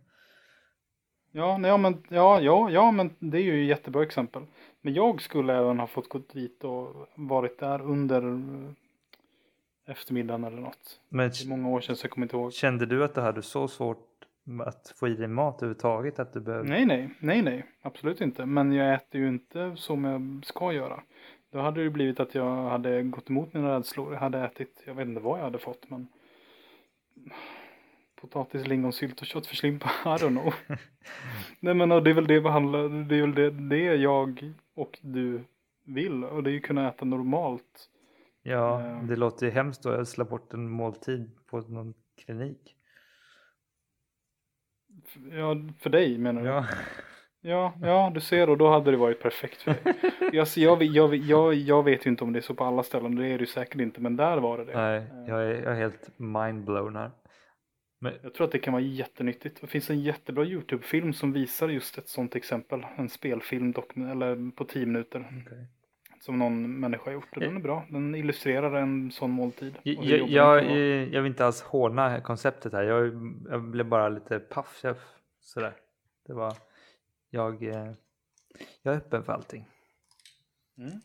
Ja, 1.31 1.57
nej, 1.57 1.77
men, 1.77 2.03
ja, 2.09 2.41
ja, 2.41 2.69
ja, 2.69 2.91
men 2.91 3.15
det 3.19 3.37
är 3.37 3.41
ju 3.41 3.61
ett 3.63 3.67
jättebra 3.69 4.03
exempel. 4.03 4.45
Men 4.81 4.93
jag 4.93 5.21
skulle 5.21 5.53
även 5.57 5.79
ha 5.79 5.87
fått 5.87 6.09
gå 6.09 6.19
dit 6.33 6.63
och 6.63 7.07
varit 7.15 7.59
där 7.59 7.81
under 7.81 8.21
eh, 8.27 8.71
eftermiddagen 9.91 10.43
eller 10.43 10.57
något. 10.61 10.99
Men 11.09 11.29
Det 11.29 11.41
är 11.45 11.49
många 11.49 11.69
år 11.69 11.81
sedan 11.81 11.95
så 11.95 12.05
jag 12.05 12.11
kommer 12.11 12.25
inte 12.25 12.35
ihåg. 12.37 12.53
kände 12.53 12.85
du 12.85 13.03
att 13.03 13.15
du 13.15 13.21
hade 13.21 13.41
så 13.41 13.67
svårt 13.67 14.06
att 14.65 14.93
få 14.95 15.07
i 15.07 15.13
dig 15.15 15.27
mat 15.27 15.55
överhuvudtaget 15.55 16.19
att 16.19 16.33
du 16.33 16.39
behövde? 16.39 16.69
Nej, 16.69 16.85
nej, 16.85 17.09
nej, 17.19 17.41
nej, 17.41 17.65
absolut 17.81 18.21
inte. 18.21 18.45
Men 18.45 18.71
jag 18.71 18.93
äter 18.93 19.21
ju 19.21 19.27
inte 19.27 19.75
som 19.75 20.03
jag 20.03 20.41
ska 20.45 20.73
göra. 20.73 21.03
Då 21.51 21.59
hade 21.59 21.83
det 21.83 21.89
blivit 21.89 22.19
att 22.19 22.35
jag 22.35 22.69
hade 22.69 23.03
gått 23.03 23.29
emot 23.29 23.53
mina 23.53 23.75
rädslor. 23.75 24.13
Jag 24.13 24.19
hade 24.19 24.39
ätit, 24.39 24.83
jag 24.85 24.93
vet 24.93 25.07
inte 25.07 25.21
vad 25.21 25.39
jag 25.39 25.43
hade 25.43 25.59
fått, 25.59 25.89
men 25.89 26.07
potatis, 28.21 28.67
lingonsylt 28.67 29.21
och 29.21 29.27
köttfärslimpa, 29.27 29.89
I 30.05 30.07
don't 30.07 30.41
know. 30.41 30.53
nej, 31.59 31.73
men 31.73 31.89
det 31.89 32.09
är 32.09 32.13
väl 32.13 32.27
det 32.27 32.39
vi 32.39 32.49
handlar, 32.49 33.07
det 33.09 33.15
är 33.15 33.21
väl 33.21 33.35
det, 33.35 33.49
det 33.49 33.95
jag 33.95 34.53
och 34.75 34.99
du 35.01 35.43
vill. 35.85 36.23
Och 36.23 36.43
det 36.43 36.49
är 36.49 36.53
ju 36.53 36.59
kunna 36.59 36.89
äta 36.89 37.05
normalt. 37.05 37.89
Ja, 38.43 38.81
Eh. 38.81 39.03
det 39.03 39.15
låter 39.15 39.45
ju 39.45 39.51
hemskt. 39.51 39.85
Jag 39.85 40.07
slår 40.07 40.25
bort 40.25 40.53
en 40.53 40.69
måltid 40.69 41.31
på 41.49 41.59
någon 41.61 41.93
klinik. 42.25 42.76
Ja, 45.31 45.55
för 45.79 45.89
dig 45.89 46.17
menar 46.17 46.41
du? 46.41 46.47
Ja, 46.47 46.65
Ja, 47.41 47.73
ja, 47.81 48.11
du 48.13 48.19
ser 48.21 48.49
och 48.49 48.57
då 48.57 48.69
hade 48.69 48.91
det 48.91 48.97
varit 48.97 49.21
perfekt 49.21 49.61
för 49.61 49.71
dig. 49.71 49.93
Jag, 50.33 50.47
jag, 50.55 50.83
jag, 50.83 51.15
jag, 51.15 51.53
jag 51.53 51.83
vet 51.83 52.05
ju 52.05 52.09
inte 52.09 52.23
om 52.23 52.33
det 52.33 52.39
är 52.39 52.41
så 52.41 52.53
på 52.53 52.63
alla 52.63 52.83
ställen, 52.83 53.15
det 53.15 53.27
är 53.27 53.37
det 53.37 53.39
ju 53.39 53.45
säkert 53.45 53.81
inte, 53.81 54.01
men 54.01 54.15
där 54.15 54.37
var 54.37 54.57
det 54.57 54.65
det. 54.65 54.73
nej, 54.75 55.03
jag 55.27 55.43
är, 55.43 55.63
jag 55.63 55.71
är 55.71 55.75
helt 55.75 56.09
mindblown 56.19 56.95
här. 56.95 57.11
Men, 58.01 58.13
Jag 58.23 58.33
tror 58.33 58.45
att 58.45 58.51
det 58.51 58.59
kan 58.59 58.73
vara 58.73 58.83
jättenyttigt. 58.83 59.61
Det 59.61 59.67
finns 59.67 59.89
en 59.89 59.99
jättebra 60.01 60.45
YouTube-film 60.45 61.13
som 61.13 61.33
visar 61.33 61.69
just 61.69 61.97
ett 61.97 62.09
sånt 62.09 62.35
exempel. 62.35 62.85
En 62.97 63.09
spelfilm 63.09 63.71
dock, 63.71 63.97
eller 63.97 64.51
på 64.51 64.63
10 64.63 64.85
minuter. 64.85 65.19
okej. 65.47 65.67
Som 66.19 66.39
någon 66.39 66.79
människa 66.79 67.05
har 67.05 67.11
gjort. 67.11 67.35
Och 67.35 67.41
den 67.41 67.55
är 67.55 67.61
bra. 67.61 67.85
Den 67.89 68.15
illustrerar 68.15 68.73
en 68.73 69.11
sån 69.11 69.31
måltid. 69.31 69.77
jag, 69.83 70.29
jag, 70.29 70.65
jag 71.13 71.21
vill 71.21 71.31
inte 71.31 71.45
alls 71.45 71.61
håna 71.61 72.21
konceptet 72.21 72.73
här. 72.73 72.83
Jag, 72.83 73.05
jag 73.49 73.63
blev 73.63 73.85
bara 73.85 74.09
lite 74.09 74.39
paff. 74.39 74.79
Jag, 74.83 74.95
sådär. 75.39 75.73
Det 76.27 76.33
var, 76.33 76.53
jag, 77.29 77.63
eh, 77.63 77.93
jag 78.81 78.93
är 78.93 78.97
öppen 78.97 79.23
för 79.23 79.33
allting. 79.33 79.65
Mm. 80.77 81.01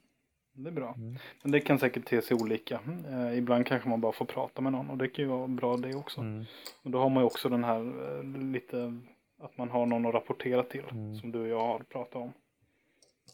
Det 0.55 0.69
är 0.69 0.73
bra. 0.73 0.95
Mm. 0.97 1.17
Men 1.43 1.53
det 1.53 1.61
kan 1.61 1.79
säkert 1.79 2.05
te 2.05 2.23
sig 2.23 2.37
olika. 2.37 2.81
Eh, 3.09 3.39
ibland 3.39 3.67
kanske 3.67 3.89
man 3.89 4.01
bara 4.01 4.13
får 4.13 4.25
prata 4.25 4.63
med 4.63 4.73
någon 4.73 4.91
och 4.91 4.99
det 4.99 5.09
kan 5.09 5.25
ju 5.25 5.31
vara 5.31 5.49
bra 5.49 5.77
det 5.77 5.95
också. 5.95 6.21
Mm. 6.21 6.45
Och 6.83 6.91
då 6.91 6.99
har 6.99 7.09
man 7.09 7.23
ju 7.23 7.27
också 7.27 7.49
den 7.49 7.65
här 7.65 7.81
eh, 8.19 8.23
lite 8.53 9.01
att 9.41 9.59
man 9.59 9.71
har 9.71 9.87
någon 9.87 10.07
att 10.07 10.15
rapportera 10.15 10.63
till. 10.63 10.85
Mm. 10.91 11.15
Som 11.15 11.33
du 11.33 11.41
och 11.41 11.49
jag 11.49 11.67
har 11.67 11.79
pratat 11.79 12.15
om. 12.15 12.33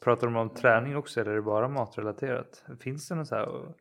Pratar 0.00 0.26
de 0.26 0.37
om 0.37 0.50
träning 0.50 0.96
också 0.96 1.20
eller 1.20 1.30
är 1.30 1.37
det 1.37 1.42
bara 1.42 1.68
matrelaterat? 1.68 2.64
Finns 2.80 3.08
det 3.08 3.14
någon 3.14 3.26
så 3.26 3.34
här 3.34 3.74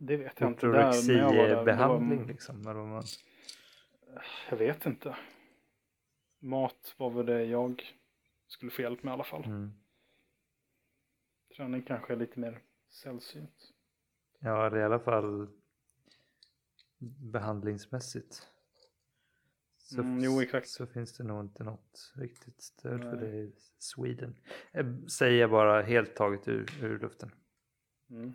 Det 0.00 0.16
vet 0.16 0.40
jag 0.40 0.50
inte. 0.50 0.66
Jag 0.66 0.72
var 0.72 0.90
ortorexibehandling 0.90 2.26
liksom? 2.26 2.60
Eller 2.60 2.74
man, 2.74 3.02
Jag 4.50 4.56
vet 4.56 4.86
inte. 4.86 5.16
Mat 6.38 6.94
var 6.96 7.10
väl 7.10 7.26
det 7.26 7.44
jag 7.44 7.82
skulle 8.46 8.70
få 8.70 8.82
hjälp 8.82 9.02
med 9.02 9.10
i 9.10 9.14
alla 9.14 9.24
fall. 9.24 9.44
mm. 9.44 9.72
Träning 11.56 11.82
kanske 11.82 12.12
är 12.12 12.16
lite 12.16 12.40
mer 12.40 12.62
sällsynt. 12.90 13.72
Ja, 14.38 14.66
är 14.66 14.76
i 14.76 14.82
alla 14.82 14.98
fall 14.98 15.48
behandlingsmässigt. 17.32 18.48
Så, 19.88 20.00
Mm, 20.00 20.18
jo, 20.20 20.40
exakt. 20.42 20.68
så 20.68 20.86
finns 20.86 21.16
det 21.16 21.24
nog 21.24 21.40
inte 21.44 21.64
något 21.64 22.12
riktigt 22.16 22.62
stöd 22.62 23.00
för 23.02 23.12
Nej. 23.16 23.20
det 23.30 23.36
i 23.36 23.52
Sweden. 23.78 24.34
Eh, 24.72 24.86
Säger 25.18 25.40
jag 25.40 25.50
bara 25.50 25.82
helt 25.82 26.14
taget 26.16 26.48
ur, 26.48 26.66
ur 26.82 26.98
luften. 26.98 27.30
Mm. 28.10 28.32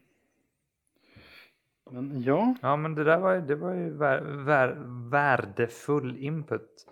Men 1.92 2.22
ja, 2.22 2.56
Ja, 2.62 2.76
men 2.76 2.96
det 2.96 3.04
där 3.04 3.20
var, 3.20 3.34
ju- 3.36 3.42
det 3.42 3.56
var 3.56 3.74
ju 3.74 3.90
vär, 3.90 4.22
vär, 4.22 4.78
värdefull 5.10 6.18
input 6.18 6.88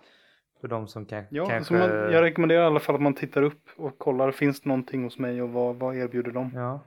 för 0.60 0.68
de 0.68 0.88
som 0.88 1.06
kan, 1.06 1.24
ja 1.30 1.46
kanske... 1.46 1.74
man, 1.74 1.88
jag 1.90 2.22
rekommenderar 2.22 2.62
i 2.62 2.66
alla 2.66 2.80
fall 2.80 2.94
att 2.94 3.02
man 3.02 3.14
tittar 3.14 3.42
upp 3.42 3.68
och 3.76 3.98
kollar. 3.98 4.32
Finns 4.32 4.60
det 4.60 4.68
någonting 4.68 5.04
hos 5.04 5.18
mig 5.18 5.42
och 5.42 5.50
vad, 5.50 5.76
vad 5.76 5.96
erbjuder 5.96 6.30
de? 6.30 6.50
Ja, 6.54 6.80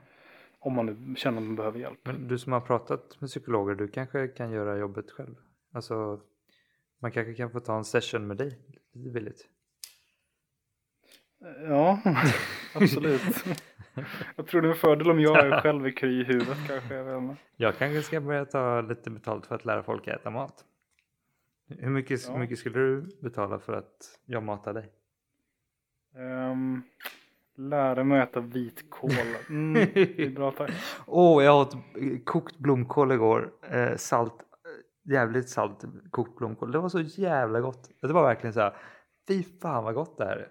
Om 0.60 0.74
man 0.74 0.86
nu 0.86 1.16
känner 1.16 1.38
att 1.38 1.44
man 1.44 1.56
behöver 1.56 1.80
hjälp. 1.80 2.00
men 2.04 2.28
du 2.28 2.38
som 2.38 2.54
har 2.54 2.62
pratat 2.62 3.22
med 3.22 3.30
psykologer, 3.30 3.76
du 3.76 3.88
kanske 3.88 4.28
kan 4.28 4.52
göra 4.52 4.78
jobbet 4.78 5.12
själv? 5.12 5.36
Alltså, 5.72 6.22
man 7.04 7.12
kanske 7.12 7.34
kan 7.34 7.52
få 7.52 7.60
ta 7.60 7.78
en 7.78 7.86
session 7.86 8.28
med 8.28 8.38
dig 8.38 8.60
lite 8.94 9.10
billigt. 9.10 9.48
Ja, 11.68 12.00
absolut. 12.76 13.22
jag 14.36 14.48
tror 14.48 14.62
det 14.62 14.68
är 14.68 14.72
en 14.72 14.78
fördel 14.78 15.12
om 15.12 15.20
jag 15.20 15.46
är 15.46 15.62
själv 15.62 15.86
är 15.86 15.92
kry 15.92 16.22
i 16.22 16.24
huvudet 16.24 16.58
kanske. 16.68 17.36
Jag 17.56 17.78
kanske 17.78 18.02
ska 18.02 18.22
börja 18.22 18.46
ta 18.46 18.82
lite 18.82 19.10
betalt 19.10 19.46
för 19.46 19.56
att 19.56 19.66
lära 19.66 19.84
folk 19.84 20.08
äta 20.08 20.30
mat. 20.30 20.66
Hur 21.68 21.90
mycket, 21.90 22.28
Ja. 22.28 22.34
hur 22.34 22.40
mycket 22.40 22.60
skulle 22.60 22.80
du 22.80 23.18
betala 23.22 23.60
för 23.60 23.74
att 23.74 24.20
jag 24.26 24.44
matar 24.44 24.74
dig? 24.74 24.90
Ehm, 26.16 26.82
Lära 27.56 28.04
mig 28.04 28.22
att 28.22 28.30
äta 28.30 28.40
vitkål. 28.40 29.12
Mm, 29.50 29.74
det 29.94 30.20
är 30.20 30.30
bra 30.30 30.52
tack. 30.52 30.72
Åh, 31.08 31.40
oh, 31.40 31.44
jag 31.44 31.62
åt 31.62 31.76
kokt 32.26 32.58
blomkål 32.58 33.12
igår. 33.12 33.52
Eh, 33.70 33.96
salt, 33.96 34.34
jävligt 35.04 35.50
salt 35.50 35.84
kokt 36.12 36.38
blomkål. 36.38 36.72
Det 36.72 36.80
var 36.80 36.90
så 36.90 37.02
jävla 37.02 37.62
gott. 37.62 37.90
Det 38.02 38.14
var 38.14 38.24
verkligen 38.24 38.54
så 38.54 38.60
här. 38.60 38.76
Fy 39.28 39.44
fan 39.44 39.84
vad 39.84 39.96
gott 39.96 40.18
det 40.18 40.26
här 40.26 40.38
är. 40.38 40.50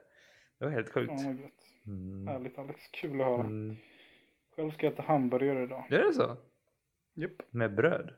Det 0.58 0.64
var 0.64 0.72
helt 0.72 0.92
sjukt. 0.92 1.12
Ja. 1.16 1.34
Mm. 1.86 2.26
Härligt 2.26 2.58
Alex, 2.58 2.80
kul 2.92 3.20
att 3.20 3.26
höra. 3.26 3.40
Mm. 3.40 3.76
Själv 4.56 4.70
ska 4.70 4.86
jag 4.86 4.92
äta 4.92 5.02
hamburgare 5.02 5.62
idag. 5.62 5.84
Är 5.92 5.98
det 5.98 6.12
så? 6.14 6.36
Japp. 7.14 7.32
Med 7.50 7.74
bröd? 7.74 8.14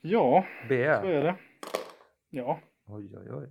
Ja, 0.00 0.44
så 0.62 0.68
Bea? 0.68 1.02
är 1.02 1.22
det. 1.22 1.36
Ja, 2.30 2.60
Oj, 2.86 3.16
oj, 3.18 3.32
oj. 3.32 3.48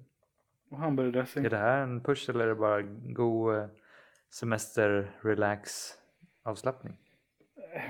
och 0.69 0.77
hamburgardressing. 0.77 1.45
Är 1.45 1.49
det 1.49 1.57
här 1.57 1.81
en 1.81 2.03
push 2.03 2.29
eller 2.29 2.43
är 2.43 2.47
det 2.47 2.55
bara 2.55 2.81
god 3.13 3.55
eh, 3.55 3.65
semester, 4.33 5.11
relax, 5.21 5.91
avslappning? 6.43 6.97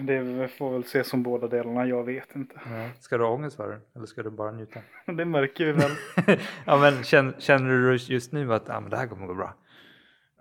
Det 0.01 0.47
får 0.47 0.71
väl 0.71 0.81
ses 0.81 1.07
som 1.07 1.23
båda 1.23 1.47
delarna, 1.47 1.87
jag 1.87 2.03
vet 2.03 2.35
inte. 2.35 2.61
Ja. 2.65 2.89
Ska 2.99 3.17
du 3.17 3.23
ha 3.23 3.31
ångest 3.31 3.55
för 3.55 3.69
det? 3.69 3.79
Eller 3.95 4.05
ska 4.05 4.23
du 4.23 4.29
bara 4.29 4.51
njuta? 4.51 4.79
Det 5.05 5.25
märker 5.25 5.65
vi 5.65 5.71
väl. 5.71 5.91
ja, 6.65 6.77
men 6.77 7.03
känner, 7.03 7.35
känner 7.39 7.69
du 7.69 7.95
just 7.95 8.31
nu 8.31 8.53
att 8.53 8.69
ah, 8.69 8.79
men 8.79 8.89
det 8.89 8.97
här 8.97 9.07
kommer 9.07 9.27
gå 9.27 9.33
bra? 9.33 9.53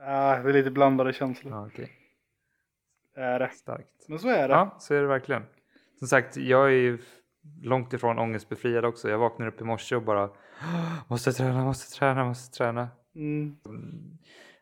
Ah, 0.01 0.37
det 0.39 0.49
är 0.49 0.53
lite 0.53 0.71
blandade 0.71 1.13
känslor. 1.13 1.53
Ja, 1.53 1.67
okej. 1.67 1.93
Är 3.17 3.39
det. 3.39 3.51
Starkt. 3.51 4.09
Men 4.09 4.19
så 4.19 4.29
är 4.29 4.49
det. 4.49 4.55
Ja, 4.55 4.77
så 4.79 4.95
är 4.95 5.01
det 5.03 5.09
verkligen. 5.09 5.43
Som 5.99 6.09
sagt, 6.09 6.37
jag 6.37 6.67
är 6.67 6.71
ju 6.77 6.99
långt 7.63 7.93
ifrån 7.93 8.19
ångestbefriad 8.19 8.85
också. 8.85 9.09
Jag 9.11 9.19
vaknade 9.19 9.51
upp 9.51 9.61
i 9.61 9.65
morse 9.65 9.97
och 9.97 10.03
bara 10.03 10.31
måste 11.09 11.33
träna, 11.33 11.65
måste 11.65 11.99
träna, 11.99 12.25
måste 12.25 12.59
träna. 12.59 12.89
Mm. 13.15 13.57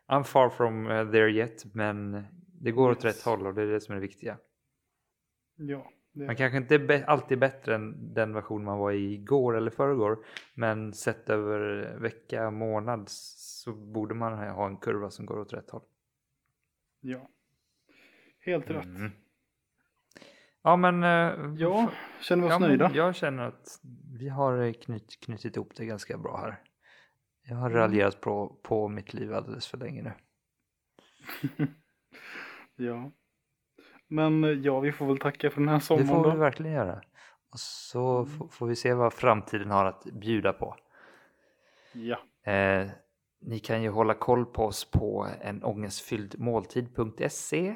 I'm 0.07 0.23
far 0.23 0.49
from 0.49 0.87
uh, 0.87 1.11
there 1.11 1.31
yet, 1.31 1.65
men 1.73 2.25
det 2.61 2.71
går 2.71 2.91
åt 2.91 3.05
Yes. 3.05 3.17
rätt 3.17 3.25
håll 3.25 3.47
och 3.47 3.53
det 3.53 3.61
är 3.61 3.67
det 3.67 3.81
som 3.81 3.91
är 3.91 3.95
det 3.95 4.01
viktiga. 4.07 4.37
Ja, 5.55 5.91
det 6.11 6.25
Man 6.25 6.35
kanske 6.35 6.57
inte 6.57 7.03
alltid 7.07 7.39
bättre 7.39 7.75
än 7.75 8.13
den 8.13 8.33
version 8.33 8.63
man 8.63 8.77
var 8.77 8.91
i 8.91 9.13
igår 9.13 9.57
eller 9.57 9.71
förrgår, 9.71 10.25
men 10.53 10.93
sett 10.93 11.29
över 11.29 11.93
vecka, 11.99 12.51
månad 12.51 13.05
så 13.09 13.73
borde 13.73 14.15
man 14.15 14.33
ha 14.49 14.67
en 14.67 14.77
kurva 14.77 15.09
som 15.09 15.25
går 15.25 15.39
åt 15.39 15.53
rätt 15.53 15.69
håll. 15.69 15.83
ja. 16.99 17.29
Helt 18.39 18.69
rätt. 18.69 18.85
Mm. 18.85 19.11
Ja, 20.61 20.75
men... 20.75 21.03
eh, 21.03 21.53
Ja, 21.57 21.91
känner 22.21 22.43
vi 22.43 22.49
oss 22.49 22.51
ja, 22.61 22.67
nöjda? 22.67 22.91
Jag 22.93 23.15
känner 23.15 23.43
att 23.43 23.79
vi 24.19 24.29
har 24.29 24.73
knyt, 24.73 25.19
knutit 25.19 25.55
ihop 25.55 25.75
det 25.75 25.85
ganska 25.85 26.17
bra 26.17 26.37
här. 26.37 26.61
Jag 27.43 27.55
har 27.55 27.69
Mm. 27.69 27.79
raljerat 27.81 28.21
på, 28.21 28.59
på 28.63 28.87
mitt 28.87 29.13
liv 29.13 29.33
alldeles 29.33 29.67
för 29.67 29.77
länge 29.77 30.03
nu. 30.03 30.11
Ja. 32.75 33.11
Men 34.07 34.43
eh, 34.43 34.49
ja, 34.49 34.79
vi 34.79 34.91
får 34.91 35.05
väl 35.07 35.17
tacka 35.17 35.49
för 35.49 35.59
den 35.61 35.69
här 35.69 35.75
Det 35.75 35.81
sommaren 35.83 36.07
får 36.07 36.23
vi 36.23 36.29
då. 36.31 36.35
verkligen 36.37 36.71
göra. 36.73 37.01
Och 37.51 37.59
så 37.59 38.17
Mm. 38.17 38.49
får 38.49 38.67
vi 38.67 38.75
se 38.75 38.93
vad 38.93 39.13
framtiden 39.13 39.71
har 39.71 39.85
att 39.85 40.03
bjuda 40.03 40.53
på. 40.53 40.75
Ja, 41.93 42.17
Eh, 42.51 42.87
ni 43.41 43.59
kan 43.59 43.81
ju 43.83 43.89
hålla 43.89 44.13
koll 44.13 44.45
på 44.45 44.65
oss 44.65 44.91
på 44.91 45.27
en 45.41 45.63
ångestfylld 45.63 46.39
måltid.se. 46.39 47.75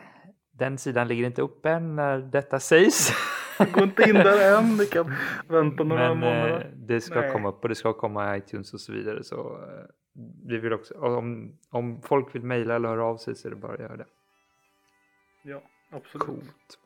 Den 0.51 0.77
sidan 0.77 1.07
ligger 1.07 1.25
inte 1.25 1.41
upp 1.41 1.65
än 1.65 1.95
när 1.95 2.17
detta 2.19 2.59
sägs. 2.59 3.09
gå 3.73 3.83
inte 3.83 4.03
in 4.09 4.15
där 4.15 4.57
än. 4.59 4.77
Vi 4.77 4.85
kan 4.85 5.13
vänta 5.47 5.83
några 5.83 6.15
Men 6.15 6.23
eh, 6.23 6.29
månader. 6.39 6.73
det 6.75 7.01
ska 7.01 7.21
Nej. 7.21 7.31
komma 7.31 7.49
upp 7.49 7.63
och 7.63 7.69
det 7.69 7.75
ska 7.75 7.93
komma 7.93 8.35
i 8.35 8.39
iTunes 8.39 8.73
och 8.73 8.79
så 8.81 8.93
vidare. 8.93 9.23
Så 9.23 9.35
eh, 9.63 9.85
vi 10.47 10.57
vill 10.57 10.73
också, 10.73 10.93
om, 10.99 11.57
om 11.69 12.01
folk 12.01 12.35
vill 12.35 12.43
mejla 12.43 12.75
eller 12.75 12.89
höra 12.89 13.05
av 13.05 13.17
sig 13.17 13.35
så 13.35 13.47
är 13.47 13.49
det 13.49 13.55
bara 13.57 13.73
att 13.73 13.79
göra 13.79 13.97
det. 13.97 14.05
Ja, 15.43 15.61
absolut. 15.91 16.25
Coolt. 16.27 16.79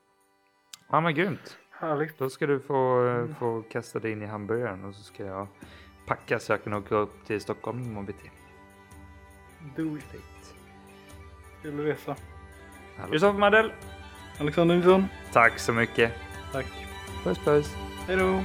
Ja 0.90 1.02
men 1.02 1.16
grymt. 1.16 1.58
Härligt. 1.72 2.18
Då 2.18 2.30
ska 2.30 2.48
du 2.48 2.60
få, 2.60 3.08
eh, 3.08 3.36
få 3.36 3.64
kasta 3.70 4.00
dig 4.00 4.12
in 4.12 4.22
i 4.22 4.26
hamburgaren 4.26 4.86
och 4.86 4.96
så 4.96 5.04
ska 5.04 5.26
jag 5.26 5.48
packa 6.06 6.40
så 6.40 6.52
jag 6.52 6.64
kan 6.64 6.74
åka 6.74 6.96
upp 6.96 7.26
till 7.26 7.42
Stockholm 7.42 7.80
imorgon 7.80 8.06
bitti. 8.06 8.32
Do 9.76 9.98
it. 9.98 10.56
Trevlig 11.62 11.92
resa. 11.92 12.16
Kristoffer 13.10 13.40
Madell, 13.40 13.72
Alexander 14.40 14.76
Nilsson. 14.76 15.06
tack 15.34 15.60
så 15.60 15.74
mycket. 15.74 16.14
Tack. 16.52 16.66
Puss 17.24 17.38
puss. 17.38 17.76
Hej 18.08 18.18
då. 18.18 18.44